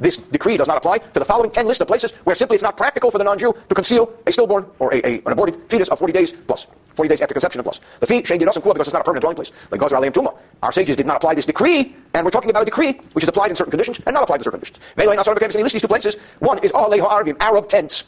this 0.00 0.16
decree 0.16 0.56
does 0.56 0.66
not 0.66 0.76
apply 0.78 0.98
to 0.98 1.18
the 1.18 1.24
following 1.24 1.50
10 1.50 1.66
list 1.66 1.80
of 1.80 1.86
places 1.86 2.12
where 2.24 2.34
simply 2.34 2.56
it's 2.56 2.62
not 2.62 2.76
practical 2.76 3.10
for 3.10 3.18
the 3.18 3.24
non-Jew 3.24 3.54
to 3.68 3.74
conceal 3.74 4.12
a 4.26 4.32
stillborn 4.32 4.66
or 4.78 4.92
a, 4.94 5.06
a, 5.06 5.22
an 5.26 5.32
aborted 5.32 5.60
fetus 5.68 5.88
of 5.88 5.98
40 5.98 6.12
days 6.12 6.32
plus, 6.32 6.66
40 6.96 7.08
days 7.08 7.20
after 7.20 7.34
conception 7.34 7.62
plus. 7.62 7.80
The 8.00 8.06
fee, 8.06 8.24
Shane 8.24 8.38
did 8.38 8.46
because 8.46 8.88
it's 8.88 8.92
not 8.92 9.02
a 9.02 9.04
permanent 9.04 9.22
dwelling 9.22 9.36
place. 9.36 9.52
Like 9.70 9.80
Gazar 9.80 10.00
Tuma. 10.00 10.36
Our 10.62 10.72
sages 10.72 10.96
did 10.96 11.06
not 11.06 11.16
apply 11.16 11.34
this 11.34 11.46
decree, 11.46 11.94
and 12.14 12.24
we're 12.24 12.30
talking 12.30 12.50
about 12.50 12.62
a 12.62 12.66
decree 12.66 12.94
which 13.12 13.22
is 13.22 13.28
applied 13.28 13.50
in 13.50 13.56
certain 13.56 13.70
conditions 13.70 14.00
and 14.06 14.14
not 14.14 14.24
applied 14.24 14.40
in 14.40 14.44
certain 14.44 14.60
conditions. 14.60 14.80
They 14.96 15.62
list 15.62 15.72
these 15.72 15.82
two 15.82 15.88
places. 15.88 16.16
One 16.40 16.58
is 16.58 16.72
Aleha 16.72 17.08
Arabim, 17.08 17.36
Arab 17.40 17.68
tents. 17.68 18.04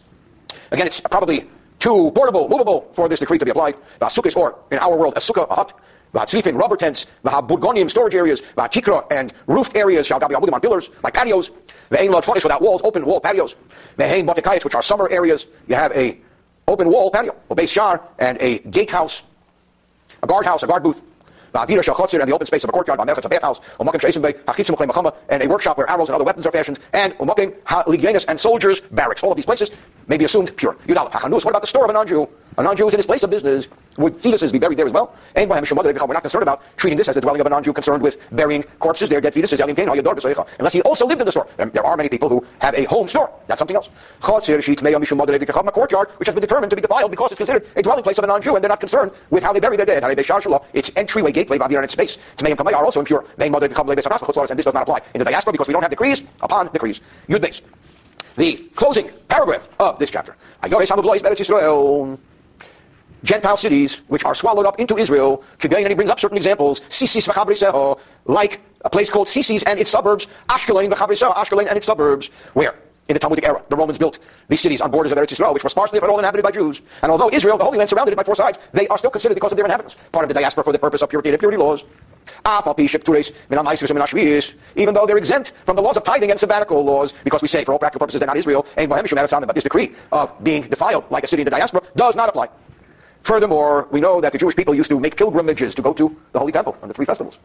Again, 0.71 0.87
it's 0.87 1.01
probably 1.01 1.49
too 1.83 2.13
portable, 2.13 2.49
movable 2.49 2.89
for 2.93 3.09
this 3.09 3.19
decree 3.19 3.39
to 3.39 3.45
be 3.45 3.51
applied. 3.51 3.77
Sukkahs, 4.01 4.37
or 4.37 4.57
in 4.71 4.79
our 4.79 4.97
world, 4.97 5.15
a 5.17 5.21
sukkah, 5.21 5.51
a 5.51 5.55
hut, 5.55 5.73
V'hatzrifin, 6.15 6.59
rubber 6.59 6.77
tents, 6.77 7.07
v'haburgonium, 7.25 7.91
storage 7.91 8.15
areas, 8.15 8.43
v'hachikra, 8.57 9.07
and 9.11 9.33
roofed 9.47 9.75
areas, 9.75 10.07
shall 10.07 10.21
be 10.21 10.35
on 10.35 10.61
pillars, 10.61 10.91
like 11.03 11.15
patios, 11.15 11.51
v'ein 11.91 12.11
lotfonis, 12.11 12.43
without 12.43 12.61
walls, 12.61 12.83
open 12.85 13.05
wall 13.07 13.19
patios, 13.19 13.57
v'hein 13.99 14.27
batikayas, 14.27 14.63
which 14.63 14.75
are 14.75 14.83
summer 14.83 15.09
areas, 15.11 15.47
you 15.67 15.75
have 15.75 15.91
a 15.93 16.19
open 16.69 16.93
wall 16.93 17.11
patio, 17.11 17.35
a 17.51 17.55
base 17.55 17.71
shar, 17.71 18.03
and 18.19 18.37
a 18.41 18.59
gatehouse, 18.59 19.23
a 20.23 20.27
guardhouse, 20.27 20.63
a 20.63 20.67
guard 20.67 20.83
booth, 20.83 21.03
Va'avira 21.53 21.83
shal 21.83 22.21
and 22.21 22.29
the 22.29 22.35
open 22.35 22.47
space 22.47 22.65
of 22.65 22.71
a 22.71 22.73
courtyard, 22.73 22.99
va'melchatz, 22.99 23.25
a 23.25 23.29
bathhouse, 23.29 23.61
umakim 23.79 24.01
she'esim 24.01 24.23
bei, 24.23 24.33
hachitzim 24.33 24.75
machama, 24.75 25.15
and 25.29 25.43
a 25.43 25.49
workshop 25.49 25.77
where 25.77 25.89
arrows 25.89 26.09
and 26.09 26.17
other 26.17 26.25
weapons 26.25 26.47
are 26.47 26.53
fashioned, 26.53 26.79
and 26.95 27.13
umakim 27.19 27.55
ha'ligyenis, 27.67 28.25
and 28.29 28.41
soldiers, 28.41 28.81
barracks. 28.91 29.23
All 29.23 29.31
of 29.31 29.37
these 29.37 29.45
places 29.45 29.71
may 30.13 30.19
be 30.19 30.27
assumed 30.27 30.55
pure. 30.57 30.75
Yudalef, 30.87 31.11
hachanus, 31.11 31.43
what 31.43 31.53
about 31.53 31.63
the 31.63 31.67
store 31.67 31.85
of 31.85 31.91
a 31.91 31.93
non-Jew? 31.95 32.29
A 32.59 32.63
non-Jew 32.63 32.87
is 32.87 32.93
in 32.93 32.99
his 32.99 33.07
place 33.07 33.23
of 33.23 33.31
business. 33.31 33.67
Would 33.97 34.19
fetuses 34.19 34.53
be 34.53 34.59
buried 34.59 34.79
there 34.79 34.85
as 34.85 34.93
well? 34.93 35.15
And 35.35 35.49
we're 35.49 35.59
not 35.59 36.21
concerned 36.21 36.43
about 36.43 36.61
treating 36.77 36.99
this 36.99 37.09
as 37.09 37.15
the 37.15 37.23
dwelling 37.23 37.41
of 37.41 37.47
a 37.47 37.51
non-Jew 37.51 37.73
concerned 37.73 38.03
with 38.03 38.29
burying 38.31 38.63
corpses, 38.79 39.09
their 39.09 39.23
dead 39.23 39.33
fetuses, 39.33 39.59
unless 40.59 40.73
he 40.75 40.83
also 40.83 41.07
lived 41.07 41.23
in 41.23 41.25
the 41.25 41.31
store. 41.31 41.47
There 41.57 41.87
are 41.87 41.97
many 41.97 42.11
people 42.11 42.29
who 42.29 42.45
have 42.59 42.75
a 42.75 42.85
home 42.85 43.09
store. 43.09 43.33
That's 43.47 43.59
something 43.59 43.75
else. 43.75 43.89
A 44.23 44.27
courtyard, 45.73 46.11
which 46.19 46.27
has 46.27 46.35
been 46.35 46.43
determined 46.43 46.69
to 46.69 46.77
be 46.77 46.83
defiled 46.83 47.11
because 47.11 47.33
it's 47.33 47.39
considered 47.39 47.67
a 47.75 47.83
dwelling 47.83 48.03
place 48.03 48.19
of 48.19 48.25
a 48.25 48.27
non-Jew, 48.27 48.55
and 48.55 48.63
they're 48.63 48.69
not 48.69 48.81
concerned 48.81 49.13
with 49.31 49.43
how 49.43 49.55
they 49.55 49.61
bury 49.61 49.79
their 49.79 49.87
dead. 49.87 50.05
Its 50.75 50.91
entryway, 50.95 51.33
gateway, 51.33 51.59
and 51.59 51.85
its 51.85 51.95
space 51.95 52.19
are 52.45 52.85
also 52.85 53.01
impure. 53.01 53.25
And 53.39 53.55
this 53.55 54.65
does 54.67 54.75
not 54.75 54.83
apply 54.83 55.01
in 55.15 55.21
the 55.21 55.25
diaspora 55.25 55.53
because 55.53 55.69
we 55.69 55.73
don't 55.73 55.83
have 55.83 55.91
decrees 55.91 56.23
upon 56.43 56.71
decrees. 56.71 57.01
Yud 57.31 57.41
base. 57.41 57.63
The 58.37 58.57
closing 58.75 59.11
paragraph 59.29 59.69
of 59.79 59.99
this 59.99 60.11
chapter. 60.11 60.37
Gentile 63.25 63.57
cities, 63.57 64.03
which 64.09 64.25
are 64.25 64.35
swallowed 64.35 64.67
up 64.67 64.81
into 64.81 64.97
Israel, 64.97 65.45
and 65.63 65.89
he 65.89 65.95
brings 65.95 66.11
up 66.11 66.19
certain 66.19 66.37
examples, 66.37 66.81
Sisis 66.89 67.29
like 68.27 68.61
a 68.85 68.91
place 68.91 69.09
called 69.09 69.29
Sisis 69.29 69.63
and 69.67 69.79
its 69.79 69.91
suburbs, 69.91 70.27
Ashkelon, 70.49 70.91
Ashkelon 70.91 71.67
and 71.69 71.77
its 71.77 71.87
suburbs, 71.87 72.31
where? 72.55 72.75
In 73.09 73.15
the 73.15 73.21
Talmudic 73.21 73.45
era, 73.45 73.63
the 73.69 73.77
Romans 73.77 73.99
built 73.99 74.19
these 74.49 74.61
cities 74.61 74.81
on 74.81 74.91
borders 74.91 75.13
of 75.13 75.19
Eretz 75.19 75.33
Israel, 75.33 75.53
which 75.53 75.65
were 75.65 75.71
sparsely 75.71 75.99
if 75.99 76.05
at 76.05 76.11
all 76.11 76.19
inhabited 76.19 76.43
by 76.43 76.51
Jews. 76.51 76.83
And 77.03 77.11
although 77.11 77.31
Israel, 77.33 77.59
the 77.59 77.65
Holy 77.65 77.79
Land, 77.79 77.91
surrounded 77.91 78.13
it 78.13 78.17
by 78.17 78.25
four 78.25 78.37
sides, 78.37 78.59
they 78.73 78.89
are 78.89 78.99
still 78.99 79.11
considered 79.11 79.35
because 79.35 79.53
of 79.53 79.57
their 79.57 79.67
inhabitants, 79.67 79.97
part 80.13 80.25
of 80.25 80.29
the 80.29 80.35
diaspora 80.35 80.65
for 80.65 80.73
the 80.73 80.79
purpose 80.79 81.03
of 81.03 81.11
purity 81.11 81.29
and 81.29 81.35
impurity 81.35 81.59
laws. 81.59 81.85
Even 84.77 84.95
though 84.95 85.07
they're 85.07 85.17
exempt 85.17 85.53
from 85.65 85.77
the 85.77 85.83
laws 85.83 85.97
of 85.97 86.05
tithing 86.05 86.31
and 86.31 86.39
sabbatical 86.39 86.85
laws, 86.85 87.13
because 87.25 87.43
we 87.43 87.49
say 87.49 87.65
for 87.65 87.73
all 87.73 87.79
practical 87.79 88.01
purposes 88.01 88.21
they're 88.21 88.27
not 88.27 88.37
Israel, 88.37 88.67
but 88.77 89.55
this 89.55 89.65
decree 89.65 89.93
of 90.11 90.33
being 90.43 90.63
defiled 90.63 91.11
like 91.11 91.25
a 91.25 91.27
city 91.27 91.43
in 91.43 91.45
the 91.45 91.51
diaspora 91.51 91.83
does 91.97 92.17
not 92.17 92.29
apply. 92.29 92.49
Furthermore, 93.23 93.89
we 93.93 94.01
know 94.01 94.21
that 94.21 94.33
the 94.33 94.39
Jewish 94.39 94.57
people 94.57 94.75
used 94.75 94.91
to 94.91 94.99
make 94.99 95.17
pilgrimages 95.17 95.75
to 95.77 95.83
go 95.83 95.93
to 95.93 96.17
the 96.33 96.39
Holy 96.39 96.51
Temple 96.51 96.77
on 96.83 96.89
the 96.89 96.95
three 96.95 97.07
festivals. 97.07 97.39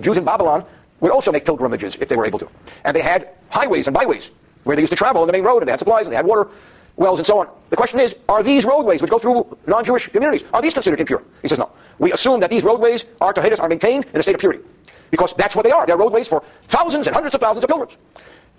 Jews 0.00 0.16
in 0.16 0.24
Babylon 0.24 0.64
would 1.00 1.12
also 1.12 1.30
make 1.30 1.44
pilgrimages 1.44 1.96
if 1.96 2.08
they 2.08 2.16
were 2.16 2.24
able 2.24 2.38
to. 2.38 2.48
And 2.84 2.96
they 2.96 3.02
had 3.02 3.28
highways 3.50 3.86
and 3.86 3.94
byways 3.94 4.30
where 4.64 4.76
they 4.76 4.82
used 4.82 4.92
to 4.92 4.96
travel 4.96 5.20
on 5.22 5.26
the 5.26 5.32
main 5.32 5.44
road, 5.44 5.58
and 5.58 5.66
they 5.68 5.72
had 5.72 5.78
supplies, 5.78 6.06
and 6.06 6.12
they 6.12 6.16
had 6.16 6.26
water 6.26 6.48
wells, 6.96 7.18
and 7.18 7.26
so 7.26 7.38
on. 7.38 7.48
The 7.70 7.76
question 7.76 8.00
is, 8.00 8.16
are 8.28 8.42
these 8.42 8.64
roadways 8.64 9.00
which 9.00 9.10
go 9.10 9.18
through 9.18 9.56
non-Jewish 9.66 10.08
communities, 10.08 10.44
are 10.52 10.60
these 10.60 10.74
considered 10.74 11.00
impure? 11.00 11.22
He 11.42 11.48
says 11.48 11.58
no. 11.58 11.70
We 11.98 12.12
assume 12.12 12.40
that 12.40 12.50
these 12.50 12.62
roadways 12.64 13.04
are 13.20 13.32
tahidus, 13.32 13.60
are 13.60 13.68
maintained 13.68 14.06
in 14.12 14.20
a 14.20 14.22
state 14.22 14.34
of 14.34 14.40
purity. 14.40 14.62
Because 15.10 15.32
that's 15.34 15.56
what 15.56 15.64
they 15.64 15.70
are. 15.70 15.86
They're 15.86 15.96
roadways 15.96 16.28
for 16.28 16.42
thousands 16.68 17.06
and 17.06 17.14
hundreds 17.14 17.34
of 17.34 17.40
thousands 17.40 17.64
of 17.64 17.68
pilgrims. 17.68 17.96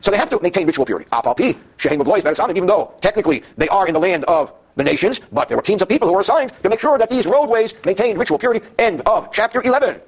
So 0.01 0.11
they 0.11 0.17
have 0.17 0.29
to 0.32 0.39
maintain 0.41 0.65
ritual 0.65 0.86
purity. 0.86 1.07
Even 1.11 2.65
though 2.67 2.93
technically 3.01 3.43
they 3.57 3.67
are 3.69 3.88
in 3.88 3.93
the 3.93 3.99
land 3.99 4.25
of 4.25 4.53
the 4.75 4.84
nations, 4.84 5.21
but 5.32 5.47
there 5.47 5.57
were 5.57 5.63
teams 5.63 5.82
of 5.82 5.89
people 5.89 6.07
who 6.07 6.13
were 6.13 6.21
assigned 6.21 6.51
to 6.63 6.69
make 6.69 6.79
sure 6.79 6.97
that 6.97 7.09
these 7.09 7.25
roadways 7.25 7.73
maintained 7.86 8.17
ritual 8.17 8.39
purity. 8.39 8.65
End 8.79 9.01
of 9.05 9.32
chapter 9.32 9.61
11. 9.61 10.01